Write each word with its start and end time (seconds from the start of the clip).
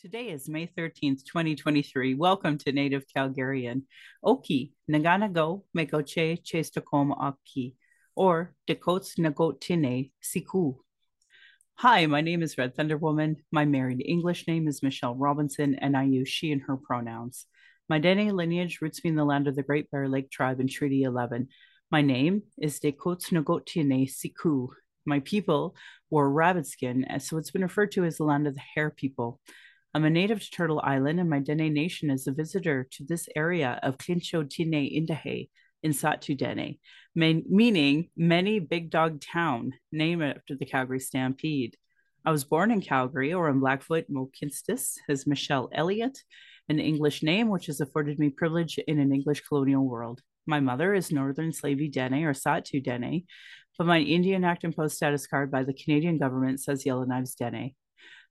Today 0.00 0.30
is 0.30 0.48
May 0.48 0.66
13th, 0.66 1.26
2023. 1.26 2.14
Welcome 2.14 2.56
to 2.56 2.72
Native 2.72 3.04
Calgarian. 3.14 3.82
Oki, 4.24 4.72
Naganago, 4.90 5.64
Mekoche, 5.76 6.42
Chestakom 6.42 7.14
Aki, 7.20 7.76
or 8.16 8.54
Dakots 8.66 9.16
Nagotine, 9.16 10.10
Siku. 10.24 10.76
Hi, 11.74 12.06
my 12.06 12.22
name 12.22 12.42
is 12.42 12.56
Red 12.56 12.74
Thunder 12.74 12.96
Woman. 12.96 13.44
My 13.52 13.66
married 13.66 14.02
English 14.02 14.48
name 14.48 14.68
is 14.68 14.82
Michelle 14.82 15.16
Robinson, 15.16 15.74
and 15.74 15.94
I 15.94 16.04
use 16.04 16.30
she 16.30 16.50
and 16.50 16.62
her 16.62 16.78
pronouns. 16.78 17.44
My 17.86 17.98
Dene 17.98 18.34
lineage 18.34 18.78
roots 18.80 19.04
me 19.04 19.10
in 19.10 19.16
the 19.16 19.24
land 19.26 19.48
of 19.48 19.54
the 19.54 19.62
Great 19.62 19.90
Bear 19.90 20.08
Lake 20.08 20.30
tribe 20.30 20.60
in 20.60 20.68
Treaty 20.68 21.02
11. 21.02 21.48
My 21.90 22.00
name 22.00 22.44
is 22.56 22.80
Dakots 22.80 23.32
Nagotine, 23.32 24.08
Siku. 24.08 24.68
My 25.04 25.20
people 25.20 25.76
wore 26.08 26.30
rabbit 26.30 26.66
skin, 26.66 27.04
so 27.18 27.36
it's 27.36 27.50
been 27.50 27.60
referred 27.60 27.92
to 27.92 28.04
as 28.04 28.16
the 28.16 28.24
land 28.24 28.46
of 28.46 28.54
the 28.54 28.62
hare 28.74 28.90
people. 28.90 29.40
I'm 29.92 30.04
a 30.04 30.10
native 30.10 30.40
to 30.40 30.50
Turtle 30.52 30.80
Island, 30.84 31.18
and 31.18 31.28
my 31.28 31.40
Dene 31.40 31.74
Nation 31.74 32.10
is 32.10 32.28
a 32.28 32.32
visitor 32.32 32.86
to 32.92 33.04
this 33.04 33.28
area 33.34 33.80
of 33.82 33.98
Clincho 33.98 34.44
Tine 34.44 34.88
Indahe 34.88 35.48
in 35.82 35.90
Sahtu 35.90 36.36
Dene, 36.36 36.78
meaning 37.16 38.08
many 38.16 38.60
big 38.60 38.90
dog 38.90 39.20
town, 39.20 39.72
named 39.90 40.22
after 40.22 40.54
the 40.54 40.64
Calgary 40.64 41.00
Stampede. 41.00 41.76
I 42.24 42.30
was 42.30 42.44
born 42.44 42.70
in 42.70 42.82
Calgary 42.82 43.34
or 43.34 43.48
in 43.48 43.58
Blackfoot, 43.58 44.04
Mohkinstsis, 44.08 44.98
as 45.08 45.26
Michelle 45.26 45.68
Elliott, 45.72 46.22
an 46.68 46.78
English 46.78 47.24
name 47.24 47.48
which 47.48 47.66
has 47.66 47.80
afforded 47.80 48.20
me 48.20 48.28
privilege 48.28 48.78
in 48.78 49.00
an 49.00 49.12
English 49.12 49.40
colonial 49.40 49.84
world. 49.84 50.20
My 50.46 50.60
mother 50.60 50.94
is 50.94 51.10
Northern 51.10 51.50
Slavey 51.50 51.90
Dene 51.90 52.22
or 52.22 52.32
Sahtu 52.32 52.80
Dene, 52.80 53.24
but 53.76 53.88
my 53.88 53.98
Indian 53.98 54.44
Act 54.44 54.62
and 54.62 54.76
Post 54.76 54.98
status 54.98 55.26
card 55.26 55.50
by 55.50 55.64
the 55.64 55.74
Canadian 55.74 56.18
government 56.18 56.60
says 56.60 56.84
Yellowknives 56.84 57.34
Dene. 57.34 57.74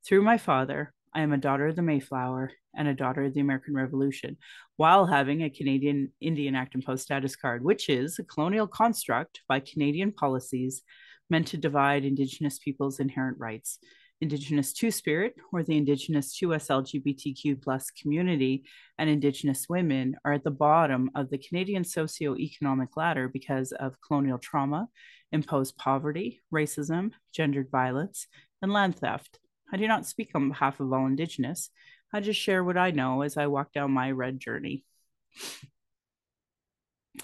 Through 0.06 0.22
my 0.22 0.38
father, 0.38 0.94
I 1.14 1.22
am 1.22 1.34
a 1.34 1.38
daughter 1.38 1.68
of 1.68 1.76
the 1.76 1.82
Mayflower 1.82 2.52
and 2.76 2.88
a 2.88 2.94
daughter 2.94 3.24
of 3.24 3.34
the 3.34 3.40
American 3.40 3.74
Revolution, 3.74 4.38
while 4.78 5.06
having 5.06 5.44
a 5.44 5.50
Canadian 5.50 6.12
Indian 6.22 6.56
Act 6.56 6.76
and 6.76 6.86
Post 6.86 7.04
status 7.04 7.36
card, 7.36 7.64
which 7.64 7.90
is 7.90 8.20
a 8.20 8.24
colonial 8.24 8.68
construct 8.68 9.42
by 9.48 9.60
Canadian 9.60 10.12
policies 10.12 10.84
meant 11.30 11.48
to 11.48 11.58
divide 11.58 12.06
Indigenous 12.06 12.60
peoples' 12.60 13.00
inherent 13.00 13.38
rights. 13.40 13.80
Indigenous 14.22 14.74
Two 14.74 14.92
Spirit, 14.92 15.36
or 15.54 15.64
the 15.64 15.78
Indigenous 15.78 16.38
2S 16.38 16.68
LGBTQ 16.70 17.62
plus 17.62 17.90
community, 17.90 18.66
and 18.98 19.10
Indigenous 19.10 19.68
women 19.70 20.16
are 20.26 20.34
at 20.34 20.44
the 20.44 20.52
bottom 20.52 21.10
of 21.16 21.30
the 21.30 21.38
Canadian 21.38 21.86
socio-economic 21.86 22.98
ladder 22.98 23.30
because 23.30 23.72
of 23.72 23.96
colonial 24.06 24.38
trauma, 24.38 24.90
imposed 25.32 25.78
poverty, 25.78 26.42
racism, 26.54 27.12
gendered 27.34 27.70
violence, 27.72 28.28
and 28.62 28.74
land 28.74 28.98
theft. 28.98 29.40
I 29.72 29.78
do 29.78 29.88
not 29.88 30.06
speak 30.06 30.32
on 30.36 30.50
behalf 30.50 30.80
of 30.80 30.92
all 30.92 31.06
Indigenous. 31.06 31.70
I 32.12 32.22
just 32.22 32.40
share 32.40 32.64
what 32.64 32.78
I 32.78 32.92
know 32.92 33.22
as 33.22 33.38
I 33.38 33.48
walk 33.48 33.72
down 33.72 33.92
my 33.92 34.12
red 34.12 34.40
journey. 34.40 34.84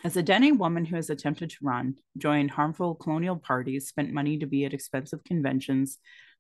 As 0.04 0.18
a 0.18 0.24
Dene 0.24 0.58
woman 0.58 0.86
who 0.86 0.96
has 0.96 1.10
attempted 1.10 1.50
to 1.52 1.58
run, 1.64 1.96
joined 2.18 2.52
harmful 2.52 2.96
colonial 2.96 3.38
parties, 3.38 3.88
spent 3.88 4.14
money 4.14 4.38
to 4.38 4.46
be 4.46 4.66
at 4.66 4.74
expensive 4.74 5.24
conventions, 5.24 5.98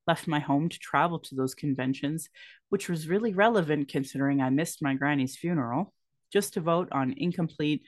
left 0.08 0.28
my 0.28 0.39
home 0.39 0.70
to 0.70 0.78
travel 0.78 1.20
to 1.20 1.36
those 1.36 1.56
conventions, 1.56 2.30
which 2.69 2.90
was 2.90 3.08
really 3.08 3.34
relevant 3.34 3.88
considering 3.88 4.42
I 4.42 4.50
missed 4.50 4.84
my 4.84 4.94
granny's 4.94 5.36
funeral, 5.36 5.94
just 6.31 6.53
to 6.53 6.62
vote 6.62 6.90
on 6.92 7.16
incomplete 7.17 7.84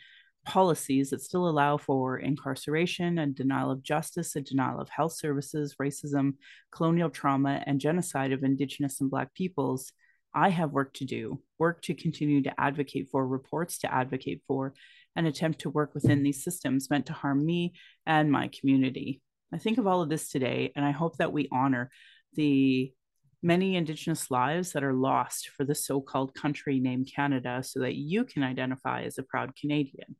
policies 0.48 1.09
that 1.09 1.22
still 1.22 1.50
allow 1.50 1.76
for 1.76 2.17
incarceration 2.20 3.20
and 3.20 3.36
denial 3.36 3.70
of 3.70 3.84
justice 3.84 4.38
and 4.38 4.45
denial 4.45 4.80
of 4.80 4.88
health 4.88 5.12
services, 5.12 5.76
racism, 5.80 6.36
colonial 6.72 7.09
trauma, 7.09 7.62
and 7.66 7.81
genocide 7.81 8.31
of 8.31 8.45
Indigenous 8.45 9.02
and 9.02 9.09
Black 9.09 9.34
peoples, 9.34 9.92
I 10.34 10.50
have 10.50 10.72
work 10.72 10.94
to 10.95 11.06
do, 11.06 11.42
work 11.59 11.81
to 11.84 11.94
continue 11.94 12.42
to 12.44 12.59
advocate 12.59 13.09
for, 13.12 13.28
reports 13.28 13.80
to 13.80 13.94
advocate 13.94 14.42
for, 14.48 14.73
and 15.18 15.28
attempt 15.28 15.59
to 15.62 15.70
work 15.70 15.94
within 15.94 16.23
these 16.23 16.44
systems 16.44 16.90
meant 16.90 17.08
to 17.08 17.14
harm 17.14 17.45
me 17.45 17.73
and 18.06 18.31
my 18.31 18.47
community. 18.47 19.22
I 19.53 19.58
think 19.58 19.78
of 19.78 19.85
all 19.85 20.02
of 20.02 20.09
this 20.09 20.29
today, 20.29 20.72
and 20.78 20.85
I 20.85 20.91
hope 20.91 21.18
that 21.18 21.34
we 21.34 21.50
honor 21.52 21.90
the 22.35 22.94
many 23.44 23.75
Indigenous 23.75 24.31
lives 24.31 24.72
that 24.72 24.84
are 24.84 24.94
lost 24.94 25.50
for 25.50 25.64
the 25.64 25.75
so 25.75 26.02
called 26.02 26.34
country 26.34 26.80
named 26.80 27.12
Canada 27.14 27.62
so 27.64 27.80
that 27.81 27.96
you 27.96 28.25
can 28.25 28.44
identify 28.44 29.03
as 29.03 29.18
a 29.18 29.24
proud 29.24 29.56
Canadian. 29.56 30.16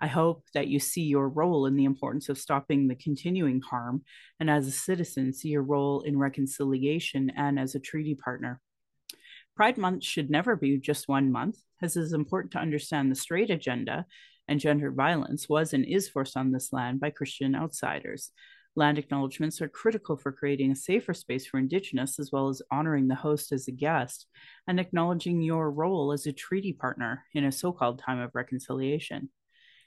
I 0.00 0.06
hope 0.08 0.44
that 0.54 0.68
you 0.68 0.80
see 0.80 1.02
your 1.02 1.28
role 1.28 1.66
in 1.66 1.76
the 1.76 1.84
importance 1.84 2.28
of 2.28 2.38
stopping 2.38 2.88
the 2.88 2.94
continuing 2.94 3.60
harm, 3.60 4.02
and 4.40 4.50
as 4.50 4.66
a 4.66 4.72
citizen, 4.72 5.32
see 5.32 5.50
your 5.50 5.62
role 5.62 6.00
in 6.00 6.18
reconciliation 6.18 7.30
and 7.36 7.58
as 7.58 7.74
a 7.74 7.80
treaty 7.80 8.14
partner. 8.14 8.60
Pride 9.54 9.78
Month 9.78 10.04
should 10.04 10.30
never 10.30 10.56
be 10.56 10.78
just 10.78 11.08
one 11.08 11.30
month, 11.30 11.58
as 11.80 11.96
it 11.96 12.02
is 12.02 12.12
important 12.12 12.52
to 12.52 12.58
understand 12.58 13.10
the 13.10 13.16
straight 13.16 13.50
agenda 13.50 14.04
and 14.48 14.60
gender 14.60 14.90
violence 14.90 15.48
was 15.48 15.72
and 15.72 15.84
is 15.84 16.08
forced 16.08 16.36
on 16.36 16.50
this 16.50 16.72
land 16.72 17.00
by 17.00 17.10
Christian 17.10 17.54
outsiders. 17.54 18.30
Land 18.76 18.98
acknowledgements 18.98 19.62
are 19.62 19.68
critical 19.68 20.16
for 20.16 20.32
creating 20.32 20.72
a 20.72 20.76
safer 20.76 21.14
space 21.14 21.46
for 21.46 21.58
Indigenous, 21.58 22.18
as 22.18 22.32
well 22.32 22.48
as 22.48 22.60
honoring 22.72 23.06
the 23.06 23.14
host 23.14 23.52
as 23.52 23.68
a 23.68 23.72
guest 23.72 24.26
and 24.66 24.80
acknowledging 24.80 25.42
your 25.42 25.70
role 25.70 26.10
as 26.12 26.26
a 26.26 26.32
treaty 26.32 26.72
partner 26.72 27.22
in 27.34 27.44
a 27.44 27.52
so 27.52 27.70
called 27.70 28.00
time 28.00 28.18
of 28.18 28.34
reconciliation. 28.34 29.30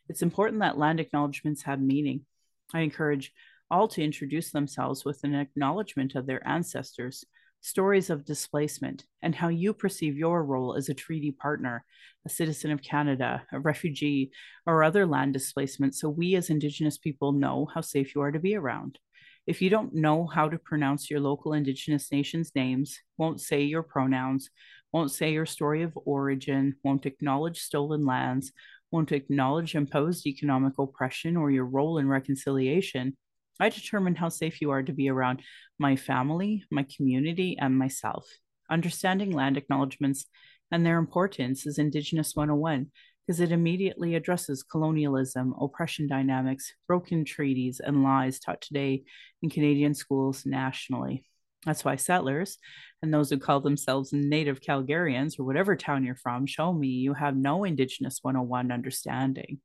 It's 0.07 0.21
important 0.21 0.61
that 0.61 0.77
land 0.77 1.01
acknowledgements 1.01 1.63
have 1.63 1.81
meaning. 1.81 2.25
I 2.73 2.81
encourage 2.81 3.33
all 3.69 3.89
to 3.89 4.03
introduce 4.03 4.51
themselves 4.51 5.03
with 5.03 5.21
an 5.25 5.35
acknowledgement 5.35 6.15
of 6.15 6.25
their 6.25 6.45
ancestors, 6.47 7.25
stories 7.61 8.09
of 8.09 8.25
displacement, 8.25 9.05
and 9.21 9.35
how 9.35 9.47
you 9.47 9.73
perceive 9.73 10.17
your 10.17 10.43
role 10.43 10.75
as 10.75 10.89
a 10.89 10.93
treaty 10.93 11.31
partner, 11.31 11.83
a 12.25 12.29
citizen 12.29 12.71
of 12.71 12.81
Canada, 12.81 13.43
a 13.51 13.59
refugee, 13.59 14.31
or 14.65 14.83
other 14.83 15.05
land 15.05 15.33
displacement, 15.33 15.95
so 15.95 16.09
we 16.09 16.35
as 16.35 16.49
Indigenous 16.49 16.97
people 16.97 17.31
know 17.31 17.67
how 17.73 17.81
safe 17.81 18.15
you 18.15 18.21
are 18.21 18.31
to 18.31 18.39
be 18.39 18.55
around. 18.55 18.99
If 19.45 19.61
you 19.61 19.69
don't 19.69 19.95
know 19.95 20.27
how 20.27 20.49
to 20.49 20.59
pronounce 20.59 21.09
your 21.09 21.21
local 21.21 21.53
Indigenous 21.53 22.11
nations' 22.11 22.51
names, 22.53 22.99
won't 23.17 23.39
say 23.39 23.63
your 23.63 23.83
pronouns, 23.83 24.49
won't 24.91 25.11
say 25.11 25.31
your 25.31 25.45
story 25.45 25.83
of 25.83 25.97
origin, 26.05 26.75
won't 26.83 27.05
acknowledge 27.05 27.61
stolen 27.61 28.05
lands, 28.05 28.51
won't 28.91 29.11
acknowledge 29.11 29.75
imposed 29.75 30.25
economic 30.25 30.73
oppression 30.77 31.37
or 31.37 31.51
your 31.51 31.65
role 31.65 31.97
in 31.97 32.07
reconciliation, 32.07 33.15
I 33.59 33.69
determine 33.69 34.15
how 34.15 34.29
safe 34.29 34.61
you 34.61 34.71
are 34.71 34.83
to 34.83 34.93
be 34.93 35.09
around 35.09 35.41
my 35.79 35.95
family, 35.95 36.63
my 36.71 36.85
community, 36.95 37.57
and 37.59 37.77
myself. 37.77 38.27
Understanding 38.69 39.31
land 39.31 39.57
acknowledgements 39.57 40.25
and 40.71 40.85
their 40.85 40.97
importance 40.97 41.65
is 41.65 41.77
Indigenous 41.77 42.35
101 42.35 42.91
because 43.25 43.39
it 43.39 43.51
immediately 43.51 44.15
addresses 44.15 44.63
colonialism, 44.63 45.53
oppression 45.59 46.07
dynamics, 46.07 46.73
broken 46.87 47.25
treaties, 47.25 47.81
and 47.83 48.03
lies 48.03 48.39
taught 48.39 48.61
today 48.61 49.03
in 49.41 49.49
Canadian 49.49 49.93
schools 49.93 50.45
nationally. 50.45 51.25
That's 51.65 51.83
why 51.83 51.97
settlers 51.97 52.57
and 53.01 53.13
those 53.13 53.29
who 53.29 53.37
call 53.37 53.59
themselves 53.59 54.13
native 54.13 54.61
Calgarians 54.61 55.39
or 55.39 55.43
whatever 55.43 55.75
town 55.75 56.05
you're 56.05 56.15
from 56.15 56.45
show 56.45 56.71
me 56.71 56.87
you 56.87 57.13
have 57.13 57.35
no 57.35 57.63
Indigenous 57.63 58.19
101 58.21 58.71
understanding. 58.71 59.59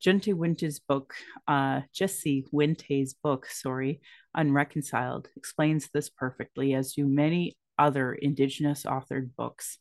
Jesse 0.00 0.32
Wente's 0.32 0.78
book, 0.78 1.14
uh, 1.46 1.82
Jesse 1.92 2.46
Wente's 2.52 3.14
book, 3.14 3.46
sorry, 3.46 4.00
Unreconciled, 4.34 5.28
explains 5.36 5.88
this 5.92 6.08
perfectly, 6.08 6.74
as 6.74 6.94
do 6.94 7.06
many 7.06 7.56
other 7.78 8.14
Indigenous 8.14 8.84
authored 8.84 9.30
books. 9.36 9.78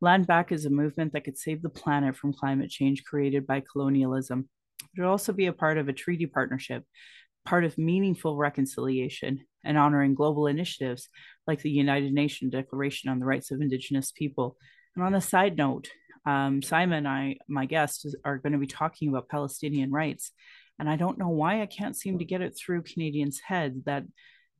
Land 0.00 0.26
Back 0.26 0.50
is 0.50 0.64
a 0.64 0.70
movement 0.70 1.12
that 1.12 1.24
could 1.24 1.38
save 1.38 1.62
the 1.62 1.68
planet 1.68 2.16
from 2.16 2.32
climate 2.32 2.68
change 2.68 3.04
created 3.04 3.46
by 3.46 3.62
colonialism. 3.72 4.48
It 4.96 5.00
would 5.00 5.08
also 5.08 5.32
be 5.32 5.46
a 5.46 5.52
part 5.52 5.78
of 5.78 5.88
a 5.88 5.92
treaty 5.92 6.26
partnership, 6.26 6.84
part 7.44 7.64
of 7.64 7.78
meaningful 7.78 8.36
reconciliation, 8.36 9.44
and 9.64 9.78
honoring 9.78 10.14
global 10.14 10.46
initiatives 10.46 11.08
like 11.46 11.62
the 11.62 11.70
United 11.70 12.12
Nations 12.12 12.52
Declaration 12.52 13.08
on 13.08 13.20
the 13.20 13.24
Rights 13.24 13.50
of 13.50 13.60
Indigenous 13.60 14.10
People. 14.10 14.56
And 14.94 15.04
on 15.04 15.14
a 15.14 15.20
side 15.20 15.56
note, 15.56 15.88
um, 16.26 16.60
Saima 16.60 16.98
and 16.98 17.08
I, 17.08 17.36
my 17.48 17.66
guests, 17.66 18.06
are 18.24 18.38
going 18.38 18.52
to 18.52 18.58
be 18.58 18.66
talking 18.66 19.08
about 19.08 19.28
Palestinian 19.28 19.90
rights. 19.90 20.32
And 20.78 20.88
I 20.88 20.96
don't 20.96 21.18
know 21.18 21.28
why 21.28 21.62
I 21.62 21.66
can't 21.66 21.96
seem 21.96 22.18
to 22.18 22.24
get 22.24 22.40
it 22.40 22.56
through 22.56 22.82
Canadians' 22.82 23.40
head 23.40 23.82
that 23.86 24.04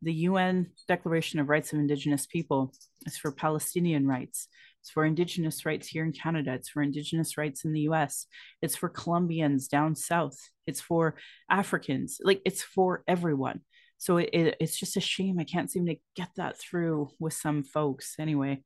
the 0.02 0.12
UN 0.12 0.70
Declaration 0.86 1.40
of 1.40 1.48
Rights 1.48 1.72
of 1.72 1.78
Indigenous 1.78 2.26
People 2.26 2.72
is 3.06 3.16
for 3.16 3.32
Palestinian 3.32 4.06
rights. 4.06 4.48
It's 4.82 4.90
for 4.90 5.06
Indigenous 5.06 5.64
rights 5.64 5.88
here 5.88 6.04
in 6.04 6.12
Canada. 6.12 6.52
It's 6.52 6.68
for 6.68 6.82
Indigenous 6.82 7.38
rights 7.38 7.64
in 7.64 7.72
the 7.72 7.88
US. 7.88 8.26
It's 8.60 8.76
for 8.76 8.90
Colombians 8.90 9.66
down 9.66 9.96
south. 9.96 10.36
It's 10.66 10.80
for 10.80 11.16
Africans. 11.50 12.18
Like 12.22 12.42
it's 12.44 12.62
for 12.62 13.02
everyone. 13.08 13.60
So 13.96 14.18
it, 14.18 14.28
it, 14.34 14.56
it's 14.60 14.78
just 14.78 14.98
a 14.98 15.00
shame 15.00 15.38
I 15.38 15.44
can't 15.44 15.70
seem 15.70 15.86
to 15.86 15.96
get 16.14 16.28
that 16.36 16.58
through 16.58 17.08
with 17.18 17.32
some 17.32 17.62
folks. 17.62 18.16
Anyway, 18.18 18.62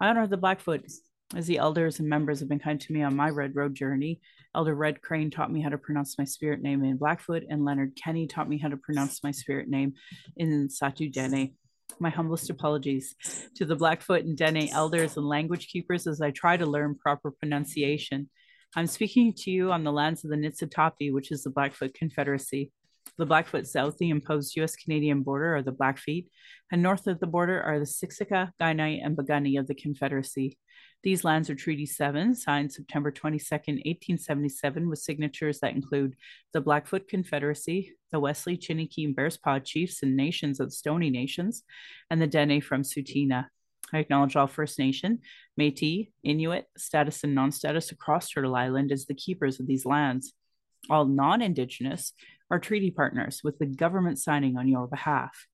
I 0.00 0.08
honor 0.08 0.28
the 0.28 0.36
Blackfoot 0.36 0.84
as 1.34 1.46
the 1.46 1.58
elders 1.58 1.98
and 1.98 2.08
members 2.08 2.40
have 2.40 2.48
been 2.48 2.58
kind 2.58 2.80
to 2.80 2.92
me 2.92 3.02
on 3.02 3.16
my 3.16 3.30
Red 3.30 3.56
Road 3.56 3.74
journey. 3.74 4.20
Elder 4.54 4.74
Red 4.74 5.02
Crane 5.02 5.30
taught 5.30 5.50
me 5.50 5.60
how 5.60 5.68
to 5.68 5.78
pronounce 5.78 6.18
my 6.18 6.24
spirit 6.24 6.62
name 6.62 6.84
in 6.84 6.96
Blackfoot, 6.96 7.44
and 7.48 7.64
Leonard 7.64 7.96
Kenny 7.96 8.26
taught 8.26 8.48
me 8.48 8.58
how 8.58 8.68
to 8.68 8.76
pronounce 8.76 9.22
my 9.24 9.30
spirit 9.30 9.68
name 9.68 9.94
in 10.36 10.68
Sahtu 10.68 11.10
Dene. 11.10 11.54
My 11.98 12.10
humblest 12.10 12.50
apologies 12.50 13.14
to 13.56 13.64
the 13.64 13.76
Blackfoot 13.76 14.24
and 14.24 14.36
Dene 14.36 14.68
elders 14.70 15.16
and 15.16 15.26
language 15.26 15.68
keepers 15.68 16.06
as 16.06 16.20
I 16.20 16.30
try 16.30 16.56
to 16.56 16.66
learn 16.66 16.94
proper 16.94 17.30
pronunciation. 17.30 18.28
I'm 18.74 18.86
speaking 18.86 19.32
to 19.38 19.50
you 19.50 19.72
on 19.72 19.84
the 19.84 19.92
lands 19.92 20.24
of 20.24 20.30
the 20.30 20.36
Niitsitapi, 20.36 21.12
which 21.12 21.32
is 21.32 21.42
the 21.42 21.50
Blackfoot 21.50 21.94
Confederacy. 21.94 22.70
The 23.18 23.26
Blackfoot 23.26 23.66
south 23.66 23.96
the 23.96 24.10
imposed 24.10 24.56
US 24.56 24.76
Canadian 24.76 25.22
border 25.22 25.56
are 25.56 25.62
the 25.62 25.72
Blackfeet, 25.72 26.26
and 26.70 26.82
north 26.82 27.06
of 27.06 27.18
the 27.18 27.26
border 27.26 27.62
are 27.62 27.78
the 27.78 27.86
Siksika, 27.86 28.50
Kainai, 28.60 29.00
and 29.02 29.16
Piikani 29.16 29.58
of 29.58 29.66
the 29.66 29.74
Confederacy. 29.74 30.58
These 31.02 31.24
lands 31.24 31.48
are 31.48 31.54
Treaty 31.54 31.86
7, 31.86 32.34
signed 32.34 32.72
September 32.72 33.10
22, 33.10 33.44
1877, 33.54 34.90
with 34.90 34.98
signatures 34.98 35.60
that 35.60 35.74
include 35.74 36.14
the 36.52 36.60
Blackfoot 36.60 37.08
Confederacy, 37.08 37.94
the 38.10 38.20
Wesley, 38.20 38.58
Chiniki, 38.58 39.06
and 39.06 39.16
Bearspaw 39.16 39.64
chiefs 39.64 40.02
and 40.02 40.14
nations 40.14 40.60
of 40.60 40.68
the 40.68 40.76
Stoney 40.76 41.08
Nations, 41.08 41.62
and 42.10 42.20
the 42.20 42.26
Dene 42.26 42.60
from 42.60 42.82
Tsuut'ina. 42.82 43.46
I 43.92 43.98
acknowledge 43.98 44.36
all 44.36 44.46
First 44.46 44.78
Nation, 44.78 45.20
Métis, 45.58 46.08
Inuit, 46.22 46.66
status 46.76 47.24
and 47.24 47.34
non-status 47.34 47.92
across 47.92 48.28
Turtle 48.28 48.56
Island 48.56 48.92
as 48.92 49.06
the 49.06 49.14
keepers 49.14 49.60
of 49.60 49.66
these 49.66 49.86
lands. 49.86 50.34
All 50.90 51.06
non-Indigenous 51.06 52.12
are 52.50 52.58
treaty 52.58 52.90
partners 52.90 53.40
with 53.42 53.58
the 53.58 53.66
government 53.66 54.18
signing 54.18 54.56
on 54.56 54.68
your 54.68 54.86
behalf. 54.86 55.46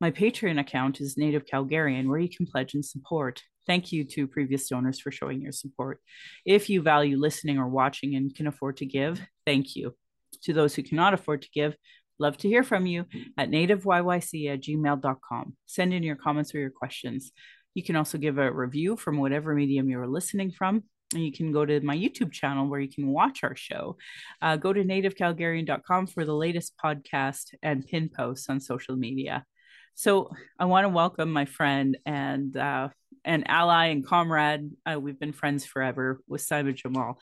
My 0.00 0.10
Patreon 0.10 0.58
account 0.58 1.00
is 1.00 1.16
Native 1.16 1.46
Calgarian, 1.46 2.08
where 2.08 2.18
you 2.18 2.28
can 2.28 2.46
pledge 2.46 2.74
and 2.74 2.84
support. 2.84 3.42
Thank 3.66 3.92
you 3.92 4.04
to 4.04 4.26
previous 4.26 4.68
donors 4.68 5.00
for 5.00 5.10
showing 5.10 5.40
your 5.40 5.52
support. 5.52 6.00
If 6.44 6.68
you 6.68 6.82
value 6.82 7.16
listening 7.16 7.58
or 7.58 7.68
watching 7.68 8.14
and 8.14 8.34
can 8.34 8.46
afford 8.46 8.78
to 8.78 8.86
give, 8.86 9.20
thank 9.46 9.76
you. 9.76 9.94
To 10.42 10.52
those 10.52 10.74
who 10.74 10.82
cannot 10.82 11.14
afford 11.14 11.42
to 11.42 11.48
give, 11.54 11.76
love 12.18 12.36
to 12.38 12.48
hear 12.48 12.62
from 12.62 12.86
you 12.86 13.06
at 13.38 13.50
nativeyyc 13.50 14.52
at 14.52 14.60
gmail.com. 14.60 15.56
Send 15.66 15.94
in 15.94 16.02
your 16.02 16.16
comments 16.16 16.54
or 16.54 16.58
your 16.58 16.70
questions. 16.70 17.32
You 17.74 17.82
can 17.82 17.96
also 17.96 18.18
give 18.18 18.38
a 18.38 18.52
review 18.52 18.96
from 18.96 19.18
whatever 19.18 19.54
medium 19.54 19.88
you're 19.88 20.06
listening 20.06 20.50
from. 20.50 20.84
And 21.14 21.24
you 21.24 21.32
can 21.32 21.52
go 21.52 21.64
to 21.64 21.80
my 21.80 21.96
YouTube 21.96 22.32
channel 22.32 22.68
where 22.68 22.80
you 22.80 22.88
can 22.88 23.08
watch 23.08 23.44
our 23.44 23.56
show. 23.56 23.96
Uh, 24.42 24.56
go 24.56 24.72
to 24.72 24.82
nativecalgarian.com 24.82 26.08
for 26.08 26.24
the 26.24 26.34
latest 26.34 26.74
podcast 26.82 27.54
and 27.62 27.86
pin 27.86 28.08
posts 28.08 28.48
on 28.48 28.60
social 28.60 28.96
media. 28.96 29.44
So 29.94 30.30
I 30.58 30.64
want 30.64 30.84
to 30.84 30.88
welcome 30.88 31.32
my 31.32 31.44
friend 31.44 31.96
and 32.04 32.56
uh, 32.56 32.88
an 33.24 33.44
ally 33.46 33.86
and 33.86 34.04
comrade. 34.04 34.70
Uh, 34.84 34.98
we've 34.98 35.18
been 35.18 35.32
friends 35.32 35.64
forever 35.64 36.20
with 36.26 36.46
Saima 36.46 36.74
Jamal. 36.74 37.18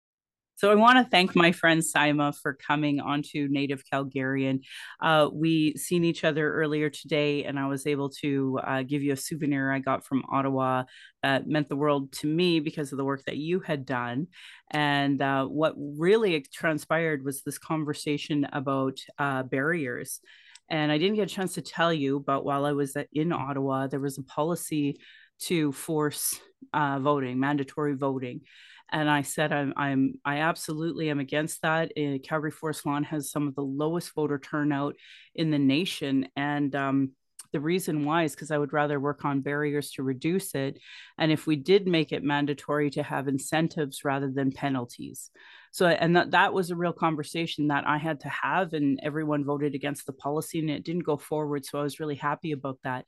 So 0.59 0.69
I 0.69 0.75
want 0.75 0.97
to 0.97 1.09
thank 1.09 1.37
my 1.37 1.53
friend 1.53 1.81
Saima 1.81 2.35
for 2.35 2.53
coming 2.53 2.99
onto 2.99 3.47
Native 3.49 3.85
Calgarian. 3.85 4.59
Uh, 4.99 5.29
we 5.31 5.73
seen 5.77 6.03
each 6.03 6.25
other 6.25 6.53
earlier 6.53 6.89
today, 6.89 7.45
and 7.45 7.57
I 7.57 7.67
was 7.67 7.87
able 7.87 8.09
to 8.21 8.59
uh, 8.61 8.83
give 8.83 9.01
you 9.01 9.13
a 9.13 9.15
souvenir 9.15 9.71
I 9.71 9.79
got 9.79 10.05
from 10.05 10.25
Ottawa 10.29 10.83
that 11.23 11.47
meant 11.47 11.69
the 11.69 11.77
world 11.77 12.11
to 12.15 12.27
me 12.27 12.59
because 12.59 12.91
of 12.91 12.97
the 12.97 13.05
work 13.05 13.23
that 13.23 13.37
you 13.37 13.61
had 13.61 13.85
done. 13.85 14.27
And 14.69 15.21
uh, 15.21 15.45
what 15.45 15.75
really 15.77 16.45
transpired 16.53 17.23
was 17.23 17.41
this 17.41 17.57
conversation 17.57 18.45
about 18.51 18.99
uh, 19.17 19.43
barriers. 19.43 20.19
And 20.67 20.91
I 20.91 20.97
didn't 20.97 21.15
get 21.15 21.31
a 21.31 21.33
chance 21.33 21.53
to 21.53 21.61
tell 21.61 21.93
you, 21.93 22.19
but 22.19 22.43
while 22.43 22.65
I 22.65 22.73
was 22.73 22.97
in 23.13 23.31
Ottawa, 23.31 23.87
there 23.87 24.01
was 24.01 24.17
a 24.17 24.23
policy 24.23 24.99
to 25.43 25.71
force 25.71 26.37
uh, 26.73 26.99
voting, 26.99 27.39
mandatory 27.39 27.95
voting 27.95 28.41
and 28.91 29.09
I 29.09 29.21
said 29.21 29.51
I'm 29.51 29.73
I'm 29.77 30.13
I 30.25 30.37
absolutely 30.37 31.09
am 31.09 31.19
against 31.19 31.61
that. 31.61 31.91
Uh, 31.97 32.17
Calgary 32.23 32.51
Forest 32.51 32.85
Lawn 32.85 33.03
has 33.05 33.31
some 33.31 33.47
of 33.47 33.55
the 33.55 33.61
lowest 33.61 34.13
voter 34.13 34.39
turnout 34.39 34.95
in 35.35 35.51
the 35.51 35.59
nation, 35.59 36.27
and 36.35 36.75
um, 36.75 37.11
the 37.51 37.59
reason 37.59 38.05
why 38.05 38.23
is 38.23 38.35
because 38.35 38.51
I 38.51 38.57
would 38.57 38.73
rather 38.73 38.99
work 38.99 39.25
on 39.25 39.41
barriers 39.41 39.91
to 39.91 40.03
reduce 40.03 40.55
it, 40.55 40.79
and 41.17 41.31
if 41.31 41.47
we 41.47 41.55
did 41.55 41.87
make 41.87 42.11
it 42.11 42.23
mandatory 42.23 42.89
to 42.91 43.03
have 43.03 43.27
incentives 43.27 44.03
rather 44.03 44.29
than 44.31 44.51
penalties. 44.51 45.31
So, 45.71 45.87
and 45.87 46.15
that 46.15 46.31
that 46.31 46.53
was 46.53 46.71
a 46.71 46.75
real 46.75 46.93
conversation 46.93 47.67
that 47.67 47.87
I 47.87 47.97
had 47.97 48.21
to 48.21 48.29
have, 48.29 48.73
and 48.73 48.99
everyone 49.03 49.45
voted 49.45 49.75
against 49.75 50.05
the 50.05 50.13
policy, 50.13 50.59
and 50.59 50.69
it 50.69 50.83
didn't 50.83 51.03
go 51.03 51.17
forward. 51.17 51.65
So 51.65 51.79
I 51.79 51.83
was 51.83 51.99
really 51.99 52.15
happy 52.15 52.51
about 52.51 52.79
that. 52.83 53.05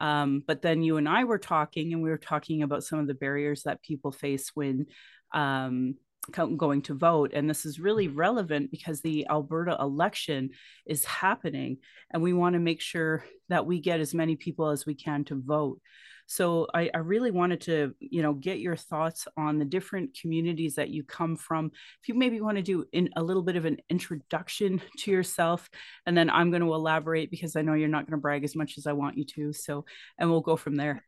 Um, 0.00 0.42
but 0.46 0.62
then 0.62 0.82
you 0.82 0.96
and 0.96 1.08
I 1.08 1.24
were 1.24 1.38
talking, 1.38 1.92
and 1.92 2.02
we 2.02 2.10
were 2.10 2.18
talking 2.18 2.62
about 2.62 2.84
some 2.84 2.98
of 2.98 3.06
the 3.06 3.14
barriers 3.14 3.62
that 3.64 3.82
people 3.82 4.12
face 4.12 4.50
when 4.54 4.86
um, 5.34 5.94
going 6.30 6.82
to 6.82 6.94
vote. 6.94 7.32
And 7.34 7.48
this 7.48 7.64
is 7.64 7.80
really 7.80 8.08
relevant 8.08 8.70
because 8.70 9.00
the 9.00 9.26
Alberta 9.28 9.76
election 9.80 10.50
is 10.86 11.04
happening, 11.04 11.78
and 12.12 12.22
we 12.22 12.32
want 12.32 12.54
to 12.54 12.60
make 12.60 12.80
sure 12.80 13.24
that 13.48 13.66
we 13.66 13.80
get 13.80 14.00
as 14.00 14.14
many 14.14 14.36
people 14.36 14.68
as 14.68 14.86
we 14.86 14.94
can 14.94 15.24
to 15.24 15.40
vote. 15.44 15.80
So 16.30 16.66
I, 16.74 16.90
I, 16.94 16.98
really 16.98 17.30
wanted 17.30 17.62
to, 17.62 17.94
you 18.00 18.20
know, 18.20 18.34
get 18.34 18.60
your 18.60 18.76
thoughts 18.76 19.26
on 19.38 19.58
the 19.58 19.64
different 19.64 20.14
communities 20.20 20.74
that 20.74 20.90
you 20.90 21.02
come 21.02 21.36
from. 21.36 21.72
If 22.02 22.08
you 22.08 22.14
maybe 22.14 22.42
want 22.42 22.58
to 22.58 22.62
do 22.62 22.84
in 22.92 23.08
a 23.16 23.22
little 23.22 23.42
bit 23.42 23.56
of 23.56 23.64
an 23.64 23.78
introduction 23.88 24.82
to 24.98 25.10
yourself, 25.10 25.70
and 26.04 26.14
then 26.14 26.28
I'm 26.28 26.50
going 26.50 26.60
to 26.60 26.74
elaborate 26.74 27.30
because 27.30 27.56
I 27.56 27.62
know 27.62 27.72
you're 27.72 27.88
not 27.88 28.04
going 28.04 28.18
to 28.18 28.20
brag 28.20 28.44
as 28.44 28.54
much 28.54 28.76
as 28.76 28.86
I 28.86 28.92
want 28.92 29.16
you 29.16 29.24
to. 29.24 29.54
So, 29.54 29.86
and 30.18 30.30
we'll 30.30 30.42
go 30.42 30.54
from 30.54 30.76
there. 30.76 31.02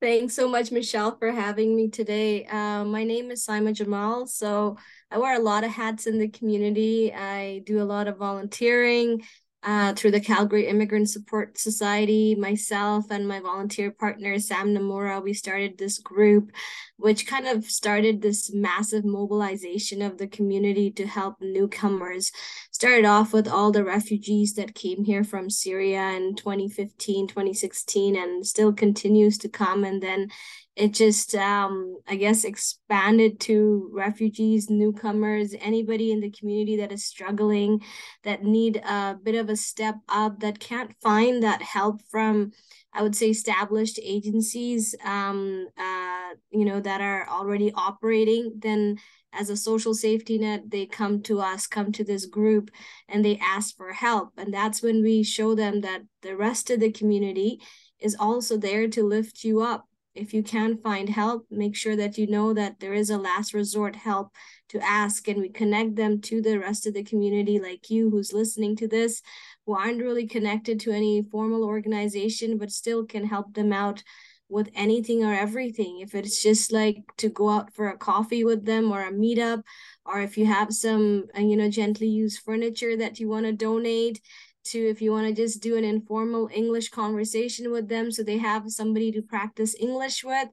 Thanks 0.00 0.34
so 0.34 0.48
much, 0.48 0.72
Michelle, 0.72 1.16
for 1.16 1.30
having 1.30 1.76
me 1.76 1.88
today. 1.88 2.46
Uh, 2.46 2.84
my 2.84 3.04
name 3.04 3.30
is 3.30 3.46
Saima 3.46 3.72
Jamal. 3.74 4.26
So 4.26 4.76
I 5.10 5.18
wear 5.18 5.36
a 5.36 5.42
lot 5.42 5.62
of 5.62 5.70
hats 5.70 6.08
in 6.08 6.18
the 6.18 6.28
community. 6.28 7.12
I 7.14 7.62
do 7.64 7.80
a 7.80 7.84
lot 7.84 8.08
of 8.08 8.16
volunteering 8.16 9.22
uh, 9.62 9.92
through 9.92 10.10
the 10.10 10.20
Calgary 10.20 10.66
Immigrant 10.66 11.10
Support 11.10 11.58
Society. 11.58 12.34
Myself 12.34 13.10
and 13.10 13.28
my 13.28 13.40
volunteer 13.40 13.90
partner, 13.90 14.38
Sam 14.38 14.74
Nammoura, 14.74 15.22
we 15.22 15.34
started 15.34 15.76
this 15.76 15.98
group, 15.98 16.50
which 16.96 17.26
kind 17.26 17.46
of 17.46 17.64
started 17.64 18.22
this 18.22 18.52
massive 18.52 19.04
mobilization 19.04 20.00
of 20.00 20.18
the 20.18 20.26
community 20.26 20.90
to 20.92 21.06
help 21.06 21.36
newcomers. 21.40 22.32
Started 22.70 23.04
off 23.04 23.32
with 23.32 23.46
all 23.46 23.70
the 23.70 23.84
refugees 23.84 24.54
that 24.54 24.74
came 24.74 25.04
here 25.04 25.24
from 25.24 25.50
Syria 25.50 26.12
in 26.12 26.34
2015, 26.36 27.28
2016, 27.28 28.16
and 28.16 28.46
still 28.46 28.72
continues 28.72 29.36
to 29.38 29.48
come. 29.48 29.84
And 29.84 30.02
then 30.02 30.28
it 30.76 30.92
just 30.92 31.34
um, 31.34 31.98
i 32.08 32.16
guess 32.16 32.44
expanded 32.44 33.38
to 33.40 33.90
refugees 33.92 34.70
newcomers 34.70 35.54
anybody 35.60 36.12
in 36.12 36.20
the 36.20 36.30
community 36.30 36.76
that 36.76 36.92
is 36.92 37.04
struggling 37.04 37.80
that 38.24 38.42
need 38.42 38.76
a 38.76 39.16
bit 39.22 39.34
of 39.34 39.48
a 39.48 39.56
step 39.56 39.96
up 40.08 40.40
that 40.40 40.60
can't 40.60 40.94
find 41.02 41.42
that 41.42 41.62
help 41.62 42.00
from 42.10 42.50
i 42.92 43.02
would 43.02 43.16
say 43.16 43.30
established 43.30 43.98
agencies 44.02 44.94
um, 45.04 45.66
uh, 45.78 46.30
you 46.50 46.64
know 46.64 46.80
that 46.80 47.00
are 47.00 47.28
already 47.28 47.72
operating 47.74 48.52
then 48.58 48.96
as 49.32 49.48
a 49.48 49.56
social 49.56 49.94
safety 49.94 50.38
net 50.38 50.70
they 50.70 50.86
come 50.86 51.22
to 51.22 51.40
us 51.40 51.66
come 51.66 51.92
to 51.92 52.04
this 52.04 52.26
group 52.26 52.70
and 53.08 53.24
they 53.24 53.38
ask 53.38 53.76
for 53.76 53.92
help. 53.92 54.30
And 54.36 54.52
that's 54.52 54.82
when 54.82 55.02
we 55.02 55.22
show 55.22 55.54
them 55.54 55.80
that 55.82 56.02
the 56.22 56.36
rest 56.36 56.70
of 56.70 56.80
the 56.80 56.92
community 56.92 57.60
is 58.00 58.16
also 58.18 58.56
there 58.56 58.88
to 58.88 59.02
lift 59.04 59.44
you 59.44 59.60
up 59.60 59.86
if 60.20 60.34
you 60.34 60.42
can 60.42 60.76
find 60.78 61.08
help, 61.08 61.46
make 61.50 61.74
sure 61.74 61.96
that 61.96 62.18
you 62.18 62.26
know 62.26 62.52
that 62.54 62.80
there 62.80 62.94
is 62.94 63.10
a 63.10 63.18
last 63.18 63.54
resort 63.54 63.96
help 63.96 64.32
to 64.68 64.80
ask 64.80 65.26
and 65.28 65.40
we 65.40 65.48
connect 65.48 65.96
them 65.96 66.20
to 66.20 66.40
the 66.40 66.58
rest 66.58 66.86
of 66.86 66.94
the 66.94 67.02
community 67.02 67.58
like 67.58 67.90
you 67.90 68.10
who's 68.10 68.32
listening 68.32 68.76
to 68.76 68.86
this 68.86 69.22
who 69.66 69.74
aren't 69.74 70.02
really 70.02 70.26
connected 70.26 70.78
to 70.80 70.92
any 70.92 71.22
formal 71.22 71.64
organization 71.64 72.58
but 72.58 72.70
still 72.70 73.04
can 73.04 73.26
help 73.26 73.54
them 73.54 73.72
out 73.72 74.02
with 74.48 74.68
anything 74.74 75.24
or 75.24 75.32
everything. 75.32 76.00
If 76.00 76.14
it's 76.14 76.42
just 76.42 76.72
like 76.72 76.98
to 77.18 77.28
go 77.28 77.48
out 77.50 77.72
for 77.72 77.88
a 77.88 77.96
coffee 77.96 78.44
with 78.44 78.64
them 78.66 78.90
or 78.90 79.06
a 79.06 79.12
meetup 79.12 79.62
or 80.04 80.20
if 80.20 80.36
you 80.36 80.46
have 80.46 80.72
some 80.72 81.26
uh, 81.36 81.40
you 81.40 81.56
know 81.56 81.70
gently 81.70 82.08
used 82.08 82.42
furniture 82.42 82.96
that 82.96 83.20
you 83.20 83.28
want 83.28 83.46
to 83.46 83.52
donate 83.52 84.20
to 84.64 84.78
if 84.78 85.00
you 85.00 85.12
want 85.12 85.26
to 85.26 85.32
just 85.32 85.62
do 85.62 85.76
an 85.76 85.84
informal 85.84 86.48
English 86.52 86.90
conversation 86.90 87.70
with 87.70 87.88
them 87.88 88.10
so 88.10 88.22
they 88.22 88.38
have 88.38 88.70
somebody 88.70 89.12
to 89.12 89.22
practice 89.22 89.74
English 89.78 90.24
with, 90.24 90.48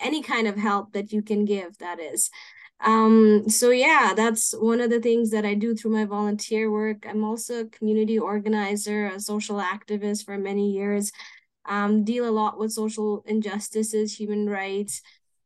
any 0.00 0.22
kind 0.22 0.46
of 0.46 0.56
help 0.56 0.92
that 0.92 1.12
you 1.12 1.22
can 1.22 1.44
give, 1.44 1.78
that 1.78 2.00
is. 2.00 2.30
Um, 2.80 3.48
so 3.48 3.70
yeah, 3.70 4.12
that's 4.16 4.52
one 4.52 4.80
of 4.80 4.90
the 4.90 5.00
things 5.00 5.30
that 5.30 5.44
I 5.44 5.54
do 5.54 5.74
through 5.74 5.92
my 5.92 6.04
volunteer 6.04 6.70
work. 6.70 7.06
I'm 7.08 7.22
also 7.22 7.60
a 7.60 7.68
community 7.68 8.18
organizer, 8.18 9.06
a 9.06 9.20
social 9.20 9.58
activist 9.58 10.24
for 10.24 10.36
many 10.36 10.72
years. 10.72 11.12
Um, 11.64 12.02
deal 12.02 12.28
a 12.28 12.30
lot 12.30 12.58
with 12.58 12.72
social 12.72 13.22
injustices, 13.24 14.18
human 14.18 14.48
rights, 14.48 15.00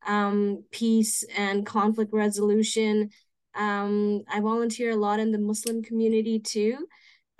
um, 0.07 0.65
peace 0.71 1.25
and 1.37 1.67
conflict 1.67 2.13
resolution. 2.15 3.11
Um, 3.55 4.23
I 4.29 4.41
volunteer 4.41 4.93
a 4.93 4.97
lot 4.97 5.21
in 5.21 5.33
the 5.33 5.39
Muslim 5.39 5.83
community 5.83 6.39
too. 6.39 6.87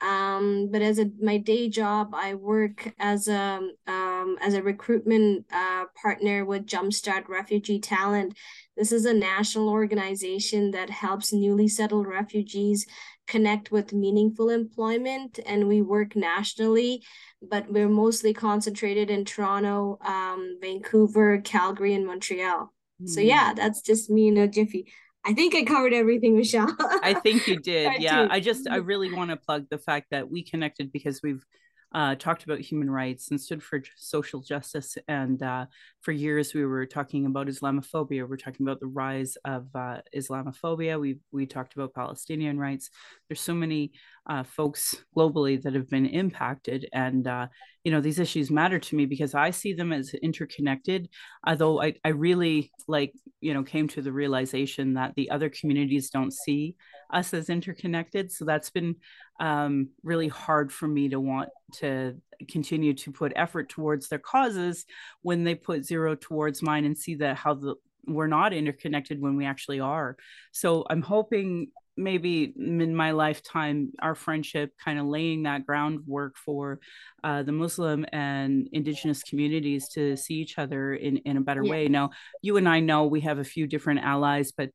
Um, 0.03 0.69
but 0.71 0.83
as 0.83 0.99
a 0.99 1.11
my 1.21 1.39
day 1.39 1.69
job, 1.69 2.15
I 2.15 2.35
work 2.35 2.93
as 2.99 3.29
a 3.29 3.61
um, 3.87 4.37
as 4.41 4.55
a 4.55 4.63
recruitment 4.63 5.47
uh, 5.53 5.85
partner 6.01 6.45
with 6.45 6.67
Jumpstart 6.67 7.29
Refugee 7.29 7.81
Talent. 7.81 8.37
This 8.77 8.93
is 8.93 9.07
a 9.07 9.15
national 9.15 9.71
organization 9.71 10.73
that 10.73 10.91
helps 10.91 11.33
newly 11.33 11.69
settled 11.69 12.07
refugees 12.07 12.87
connect 13.27 13.73
with 13.73 13.93
meaningful 13.93 14.51
employment 14.51 15.39
and 15.47 15.67
we 15.67 15.83
work 15.83 16.15
nationally 16.15 17.03
but 17.43 17.71
we're 17.71 17.89
mostly 17.89 18.33
concentrated 18.33 19.11
in 19.11 19.25
toronto 19.25 19.99
um, 20.05 20.59
vancouver 20.61 21.41
calgary 21.41 21.95
and 21.95 22.07
montreal 22.07 22.73
mm. 23.03 23.09
so 23.09 23.21
yeah 23.21 23.53
that's 23.55 23.83
just 23.83 24.11
me 24.11 24.29
in 24.29 24.37
a 24.37 24.47
jiffy 24.47 24.87
I 25.27 25.35
think 25.35 25.55
I 25.55 25.65
covered 25.65 25.93
everything, 25.93 26.37
Michelle. 26.37 26.75
I 26.79 27.15
think 27.15 27.49
you 27.49 27.57
did. 27.61 28.01
yeah. 28.01 28.29
I 28.31 28.39
just, 28.39 28.69
I 28.71 28.77
really 28.77 29.13
want 29.13 29.31
to 29.31 29.37
plug 29.37 29.67
the 29.69 29.79
fact 29.79 30.07
that 30.13 30.31
we 30.31 30.45
connected 30.45 30.93
because 30.93 31.21
we've 31.23 31.45
uh, 31.93 32.15
talked 32.15 32.45
about 32.45 32.61
human 32.61 32.91
rights 32.91 33.31
and 33.31 33.41
stood 33.41 33.63
for 33.63 33.83
social 33.97 34.41
justice. 34.41 34.99
And 35.09 35.43
uh, 35.43 35.67
for 36.03 36.13
years, 36.13 36.55
we 36.55 36.65
were 36.65 36.87
talking 36.87 37.27
about 37.27 37.47
Islamophobia. 37.47 38.29
We're 38.29 38.37
talking 38.37 38.67
about 38.67 38.81
the 38.81 38.87
rise 38.87 39.37
of 39.45 39.67
uh, 39.75 39.99
Islamophobia. 40.15 41.01
We 41.01 41.19
we 41.33 41.47
talked 41.47 41.75
about 41.75 41.95
Palestinian 41.95 42.59
rights. 42.59 42.91
There's 43.29 43.41
so 43.41 43.55
many 43.55 43.93
uh, 44.29 44.43
folks 44.43 44.97
globally 45.17 45.61
that 45.63 45.75
have 45.75 45.89
been 45.89 46.07
impacted, 46.07 46.89
and 46.93 47.27
uh, 47.27 47.47
you 47.85 47.93
know 47.93 48.01
these 48.01 48.19
issues 48.19 48.51
matter 48.51 48.79
to 48.79 48.97
me 48.97 49.07
because 49.07 49.35
I 49.35 49.51
see 49.51 49.73
them 49.73 49.93
as 49.93 50.15
interconnected. 50.15 51.09
Although 51.47 51.83
I 51.83 51.95
I 52.05 52.09
really 52.09 52.73
like 52.89 53.13
you 53.41 53.55
know 53.55 53.63
came 53.63 53.89
to 53.89 54.03
the 54.03 54.13
realization 54.13 54.95
that 54.95 55.15
the 55.15 55.31
other 55.31 55.49
communities 55.49 56.11
don't 56.11 56.33
see 56.33 56.77
us 57.13 57.33
as 57.35 57.49
interconnected. 57.49 58.33
So 58.33 58.45
that's 58.45 58.71
been 58.71 58.97
um, 59.39 59.91
really 60.03 60.29
hard 60.29 60.73
for 60.73 60.89
me 60.89 61.09
to 61.11 61.21
want 61.21 61.51
to 61.75 62.17
continue 62.49 62.95
to 62.95 63.13
put 63.13 63.33
effort 63.37 63.69
towards 63.69 64.09
their 64.09 64.19
causes 64.19 64.85
when 65.23 65.45
they 65.45 65.55
put 65.55 65.85
zero 65.85 66.15
towards 66.15 66.63
mine 66.63 66.85
and 66.85 66.97
see 66.97 67.15
that 67.17 67.37
how 67.37 67.55
the 67.55 67.77
we're 68.07 68.27
not 68.27 68.53
interconnected 68.53 69.21
when 69.21 69.37
we 69.37 69.45
actually 69.45 69.81
are. 69.81 70.17
So 70.53 70.85
I'm 70.89 71.03
hoping 71.03 71.69
maybe 71.97 72.53
in 72.57 72.95
my 72.95 73.11
lifetime 73.13 73.93
our 74.01 74.15
friendship 74.15 74.73
kind 74.83 74.99
of 74.99 75.07
laying 75.07 75.45
that 75.45 75.67
groundwork 75.67 76.37
for 76.37 76.79
uh, 77.25 77.43
the 77.43 77.53
muslim 77.53 78.05
and 78.13 78.69
indigenous 78.73 79.23
communities 79.23 79.89
to 79.89 80.17
see 80.17 80.35
each 80.35 80.59
other 80.59 80.95
in, 80.95 81.19
in 81.19 81.37
a 81.37 81.41
better 81.41 81.65
yeah. 81.65 81.71
way 81.71 81.89
now 81.89 82.11
you 82.43 82.57
and 82.57 82.69
i 82.69 82.81
know 82.81 83.05
we 83.05 83.21
have 83.21 83.39
a 83.39 83.45
few 83.45 83.67
different 83.67 84.01
allies 84.01 84.53
but 84.57 84.71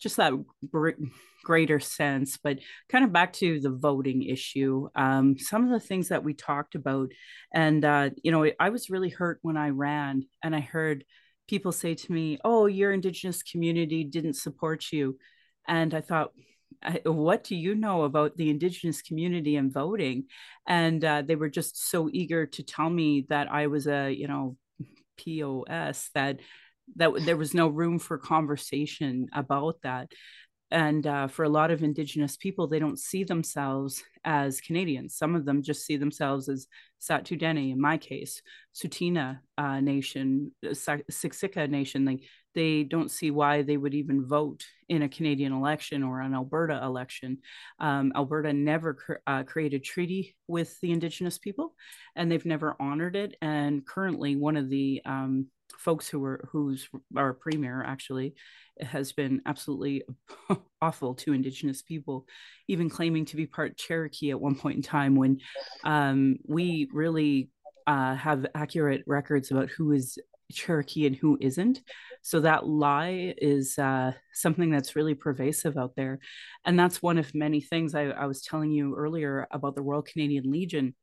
just 0.00 0.16
that 0.16 0.32
greater 1.42 1.80
sense. 1.80 2.38
But 2.42 2.58
kind 2.88 3.04
of 3.04 3.12
back 3.12 3.32
to 3.34 3.60
the 3.60 3.70
voting 3.70 4.22
issue, 4.22 4.88
um, 4.94 5.38
some 5.38 5.64
of 5.64 5.70
the 5.70 5.86
things 5.86 6.08
that 6.08 6.24
we 6.24 6.34
talked 6.34 6.74
about, 6.74 7.10
and 7.52 7.84
uh, 7.84 8.10
you 8.22 8.32
know, 8.32 8.50
I 8.58 8.70
was 8.70 8.90
really 8.90 9.10
hurt 9.10 9.38
when 9.42 9.56
I 9.56 9.70
ran, 9.70 10.24
and 10.42 10.54
I 10.54 10.60
heard 10.60 11.04
people 11.48 11.72
say 11.72 11.94
to 11.94 12.12
me, 12.12 12.38
"Oh, 12.44 12.66
your 12.66 12.92
Indigenous 12.92 13.42
community 13.42 14.04
didn't 14.04 14.34
support 14.34 14.92
you," 14.92 15.18
and 15.66 15.94
I 15.94 16.00
thought. 16.00 16.32
What 17.04 17.44
do 17.44 17.56
you 17.56 17.74
know 17.74 18.02
about 18.02 18.36
the 18.36 18.50
Indigenous 18.50 19.02
community 19.02 19.56
and 19.56 19.72
voting? 19.72 20.26
And 20.66 21.04
uh, 21.04 21.22
they 21.22 21.36
were 21.36 21.48
just 21.48 21.90
so 21.90 22.08
eager 22.12 22.46
to 22.46 22.62
tell 22.62 22.90
me 22.90 23.26
that 23.28 23.50
I 23.50 23.66
was 23.66 23.86
a, 23.86 24.10
you 24.10 24.28
know, 24.28 24.56
POS 25.18 26.10
that 26.14 26.40
that 26.96 27.12
there 27.24 27.36
was 27.36 27.54
no 27.54 27.68
room 27.68 27.98
for 27.98 28.18
conversation 28.18 29.28
about 29.32 29.76
that 29.82 30.10
and 30.72 31.06
uh, 31.06 31.28
for 31.28 31.44
a 31.44 31.48
lot 31.48 31.70
of 31.70 31.82
indigenous 31.82 32.36
people 32.36 32.66
they 32.66 32.78
don't 32.78 32.98
see 32.98 33.24
themselves 33.24 34.02
as 34.24 34.60
canadians 34.60 35.14
some 35.14 35.34
of 35.34 35.44
them 35.44 35.62
just 35.62 35.86
see 35.86 35.96
themselves 35.96 36.48
as 36.48 36.66
sahtu 37.00 37.38
dene 37.38 37.70
in 37.70 37.80
my 37.80 37.96
case 37.96 38.42
tsuut'ina 38.74 39.38
uh, 39.58 39.80
nation 39.80 40.50
siksika 40.64 41.68
nation 41.68 42.04
like 42.04 42.24
they 42.54 42.82
don't 42.84 43.10
see 43.10 43.30
why 43.30 43.62
they 43.62 43.76
would 43.76 43.94
even 43.94 44.24
vote 44.24 44.64
in 44.88 45.02
a 45.02 45.08
canadian 45.08 45.52
election 45.52 46.02
or 46.02 46.20
an 46.20 46.34
alberta 46.34 46.80
election. 46.82 47.38
Um, 47.78 48.12
alberta 48.14 48.52
never 48.52 48.94
cr- 48.94 49.12
uh, 49.26 49.42
created 49.44 49.84
treaty 49.84 50.36
with 50.48 50.78
the 50.80 50.92
indigenous 50.92 51.38
people 51.38 51.74
and 52.16 52.30
they've 52.30 52.44
never 52.44 52.76
honored 52.78 53.16
it. 53.16 53.36
And 53.40 53.86
currently 53.86 54.36
one 54.36 54.56
of 54.56 54.68
the 54.68 55.00
um, 55.04 55.46
folks 55.78 56.08
who 56.08 56.20
were 56.20 56.48
who's 56.52 56.88
our 57.16 57.32
premier 57.32 57.82
actually 57.82 58.34
has 58.80 59.12
been 59.12 59.40
absolutely 59.46 60.02
awful 60.82 61.14
to 61.14 61.32
indigenous 61.32 61.82
people 61.82 62.26
even 62.68 62.90
claiming 62.90 63.24
to 63.24 63.36
be 63.36 63.46
part 63.46 63.76
cherokee 63.76 64.30
at 64.30 64.40
one 64.40 64.54
point 64.54 64.76
in 64.76 64.82
time 64.82 65.14
when 65.14 65.38
um, 65.84 66.36
we 66.46 66.88
really 66.92 67.50
uh, 67.86 68.14
have 68.14 68.46
accurate 68.54 69.02
records 69.06 69.50
about 69.50 69.68
who 69.70 69.92
is 69.92 70.18
cherokee 70.52 71.06
and 71.06 71.16
who 71.16 71.38
isn't. 71.40 71.80
So 72.22 72.40
that 72.40 72.66
lie 72.66 73.34
is 73.38 73.78
uh, 73.78 74.12
something 74.32 74.70
that's 74.70 74.94
really 74.94 75.14
pervasive 75.14 75.76
out 75.76 75.96
there. 75.96 76.20
And 76.64 76.78
that's 76.78 77.02
one 77.02 77.18
of 77.18 77.34
many 77.34 77.60
things 77.60 77.94
I, 77.94 78.04
I 78.10 78.26
was 78.26 78.42
telling 78.42 78.70
you 78.70 78.94
earlier 78.94 79.48
about 79.50 79.74
the 79.74 79.82
royal 79.82 80.02
canadian 80.02 80.50
legion 80.50 80.94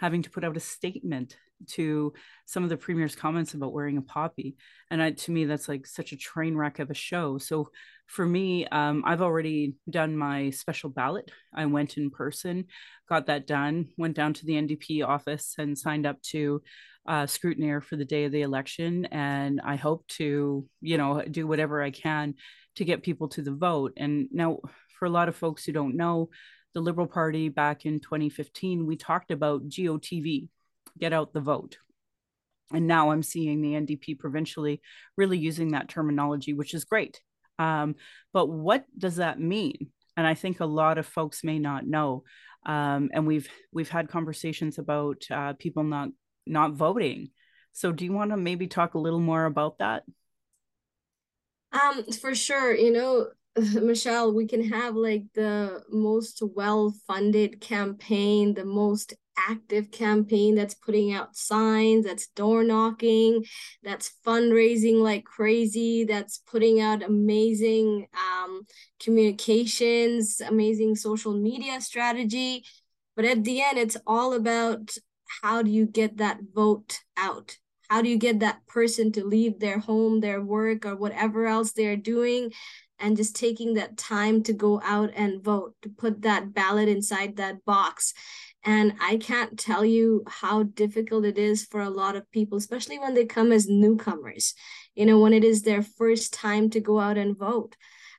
having 0.00 0.22
to 0.22 0.30
put 0.30 0.44
out 0.44 0.56
a 0.56 0.60
statement 0.60 1.36
to 1.66 2.12
some 2.46 2.62
of 2.62 2.70
the 2.70 2.76
premier's 2.76 3.14
comments 3.14 3.52
about 3.52 3.72
wearing 3.72 3.98
a 3.98 4.02
poppy. 4.02 4.56
And 4.90 5.02
I, 5.02 5.10
to 5.10 5.30
me 5.30 5.44
that's 5.44 5.68
like 5.68 5.86
such 5.86 6.12
a 6.12 6.16
train 6.16 6.56
wreck 6.56 6.78
of 6.78 6.90
a 6.90 6.94
show. 6.94 7.36
So 7.38 7.70
for 8.06 8.26
me 8.26 8.66
um, 8.66 9.04
i've 9.06 9.22
already 9.22 9.74
done 9.88 10.16
my 10.16 10.50
special 10.50 10.90
ballot. 10.90 11.30
I 11.54 11.66
went 11.66 11.96
in 11.96 12.10
person 12.10 12.66
got 13.08 13.26
that 13.26 13.46
done 13.46 13.88
went 13.98 14.16
down 14.16 14.32
to 14.34 14.46
the 14.46 14.54
ndp 14.54 15.06
office 15.06 15.54
and 15.58 15.76
signed 15.76 16.06
up 16.06 16.20
to 16.22 16.62
uh, 17.06 17.24
scrutineer 17.24 17.82
for 17.82 17.96
the 17.96 18.04
day 18.04 18.24
of 18.24 18.32
the 18.32 18.42
election 18.42 19.06
and 19.06 19.60
i 19.64 19.76
hope 19.76 20.06
to 20.06 20.66
you 20.80 20.98
know 20.98 21.22
do 21.30 21.46
whatever 21.46 21.82
i 21.82 21.90
can 21.90 22.34
to 22.76 22.84
get 22.84 23.02
people 23.02 23.28
to 23.28 23.42
the 23.42 23.52
vote 23.52 23.92
and 23.96 24.28
now 24.30 24.58
for 24.98 25.06
a 25.06 25.10
lot 25.10 25.28
of 25.28 25.36
folks 25.36 25.64
who 25.64 25.72
don't 25.72 25.96
know 25.96 26.28
the 26.74 26.80
liberal 26.80 27.06
party 27.06 27.48
back 27.48 27.86
in 27.86 28.00
2015 28.00 28.86
we 28.86 28.96
talked 28.96 29.30
about 29.30 29.68
gotv 29.68 30.48
get 30.98 31.12
out 31.12 31.32
the 31.32 31.40
vote. 31.40 31.78
And 32.72 32.86
now 32.86 33.10
I'm 33.10 33.22
seeing 33.22 33.60
the 33.60 33.72
NDP 33.72 34.18
provincially 34.18 34.80
really 35.16 35.38
using 35.38 35.72
that 35.72 35.88
terminology, 35.88 36.52
which 36.52 36.74
is 36.74 36.84
great. 36.84 37.20
Um, 37.58 37.96
but 38.32 38.46
what 38.46 38.84
does 38.96 39.16
that 39.16 39.40
mean? 39.40 39.90
And 40.16 40.26
I 40.26 40.34
think 40.34 40.60
a 40.60 40.66
lot 40.66 40.98
of 40.98 41.06
folks 41.06 41.42
may 41.42 41.58
not 41.58 41.86
know. 41.86 42.24
Um, 42.66 43.10
and 43.12 43.26
we've 43.26 43.48
we've 43.72 43.88
had 43.88 44.08
conversations 44.08 44.78
about 44.78 45.24
uh, 45.30 45.54
people 45.54 45.82
not 45.82 46.10
not 46.50 46.72
voting. 46.72 47.30
So 47.72 47.92
do 47.92 48.04
you 48.04 48.12
want 48.12 48.30
to 48.30 48.36
maybe 48.36 48.66
talk 48.66 48.94
a 48.94 48.98
little 48.98 49.20
more 49.20 49.44
about 49.44 49.78
that? 49.78 50.04
Um, 51.72 52.04
for 52.12 52.34
sure. 52.34 52.74
You 52.74 52.92
know, 52.92 53.28
Michelle, 53.80 54.32
we 54.34 54.46
can 54.46 54.68
have 54.70 54.96
like 54.96 55.24
the 55.34 55.82
most 55.90 56.42
well 56.54 56.94
funded 57.06 57.60
campaign, 57.60 58.54
the 58.54 58.64
most 58.64 59.14
active 59.48 59.90
campaign 59.90 60.54
that's 60.54 60.74
putting 60.74 61.12
out 61.12 61.34
signs, 61.34 62.04
that's 62.04 62.26
door 62.28 62.62
knocking, 62.62 63.44
that's 63.82 64.12
fundraising 64.26 64.96
like 64.96 65.24
crazy, 65.24 66.04
that's 66.04 66.38
putting 66.38 66.80
out 66.80 67.02
amazing 67.02 68.06
um, 68.14 68.62
communications, 69.02 70.40
amazing 70.40 70.94
social 70.94 71.32
media 71.32 71.80
strategy. 71.80 72.64
But 73.16 73.24
at 73.24 73.44
the 73.44 73.62
end, 73.62 73.78
it's 73.78 73.96
all 74.06 74.34
about 74.34 74.96
how 75.42 75.62
do 75.62 75.70
you 75.70 75.86
get 75.86 76.18
that 76.18 76.38
vote 76.54 77.00
out? 77.16 77.56
How 77.88 78.02
do 78.02 78.08
you 78.08 78.18
get 78.18 78.40
that 78.40 78.66
person 78.66 79.10
to 79.12 79.24
leave 79.24 79.58
their 79.58 79.78
home, 79.78 80.20
their 80.20 80.40
work, 80.40 80.86
or 80.86 80.96
whatever 80.96 81.46
else 81.46 81.72
they're 81.72 81.96
doing 81.96 82.52
and 83.00 83.16
just 83.16 83.34
taking 83.34 83.74
that 83.74 83.96
time 83.96 84.42
to 84.44 84.52
go 84.52 84.80
out 84.84 85.10
and 85.16 85.42
vote, 85.42 85.74
to 85.82 85.88
put 85.88 86.22
that 86.22 86.52
ballot 86.52 86.88
inside 86.88 87.36
that 87.36 87.64
box. 87.64 88.14
And 88.62 88.92
I 89.00 89.16
can't 89.16 89.58
tell 89.58 89.84
you 89.84 90.22
how 90.28 90.64
difficult 90.64 91.24
it 91.24 91.38
is 91.38 91.64
for 91.64 91.80
a 91.80 91.88
lot 91.88 92.14
of 92.14 92.30
people, 92.30 92.58
especially 92.58 92.98
when 92.98 93.14
they 93.14 93.24
come 93.24 93.52
as 93.52 93.68
newcomers, 93.68 94.54
you 94.94 95.06
know, 95.06 95.18
when 95.18 95.32
it 95.32 95.44
is 95.44 95.62
their 95.62 95.82
first 95.82 96.34
time 96.34 96.68
to 96.70 96.80
go 96.80 97.00
out 97.00 97.16
and 97.16 97.36
vote. 97.36 97.74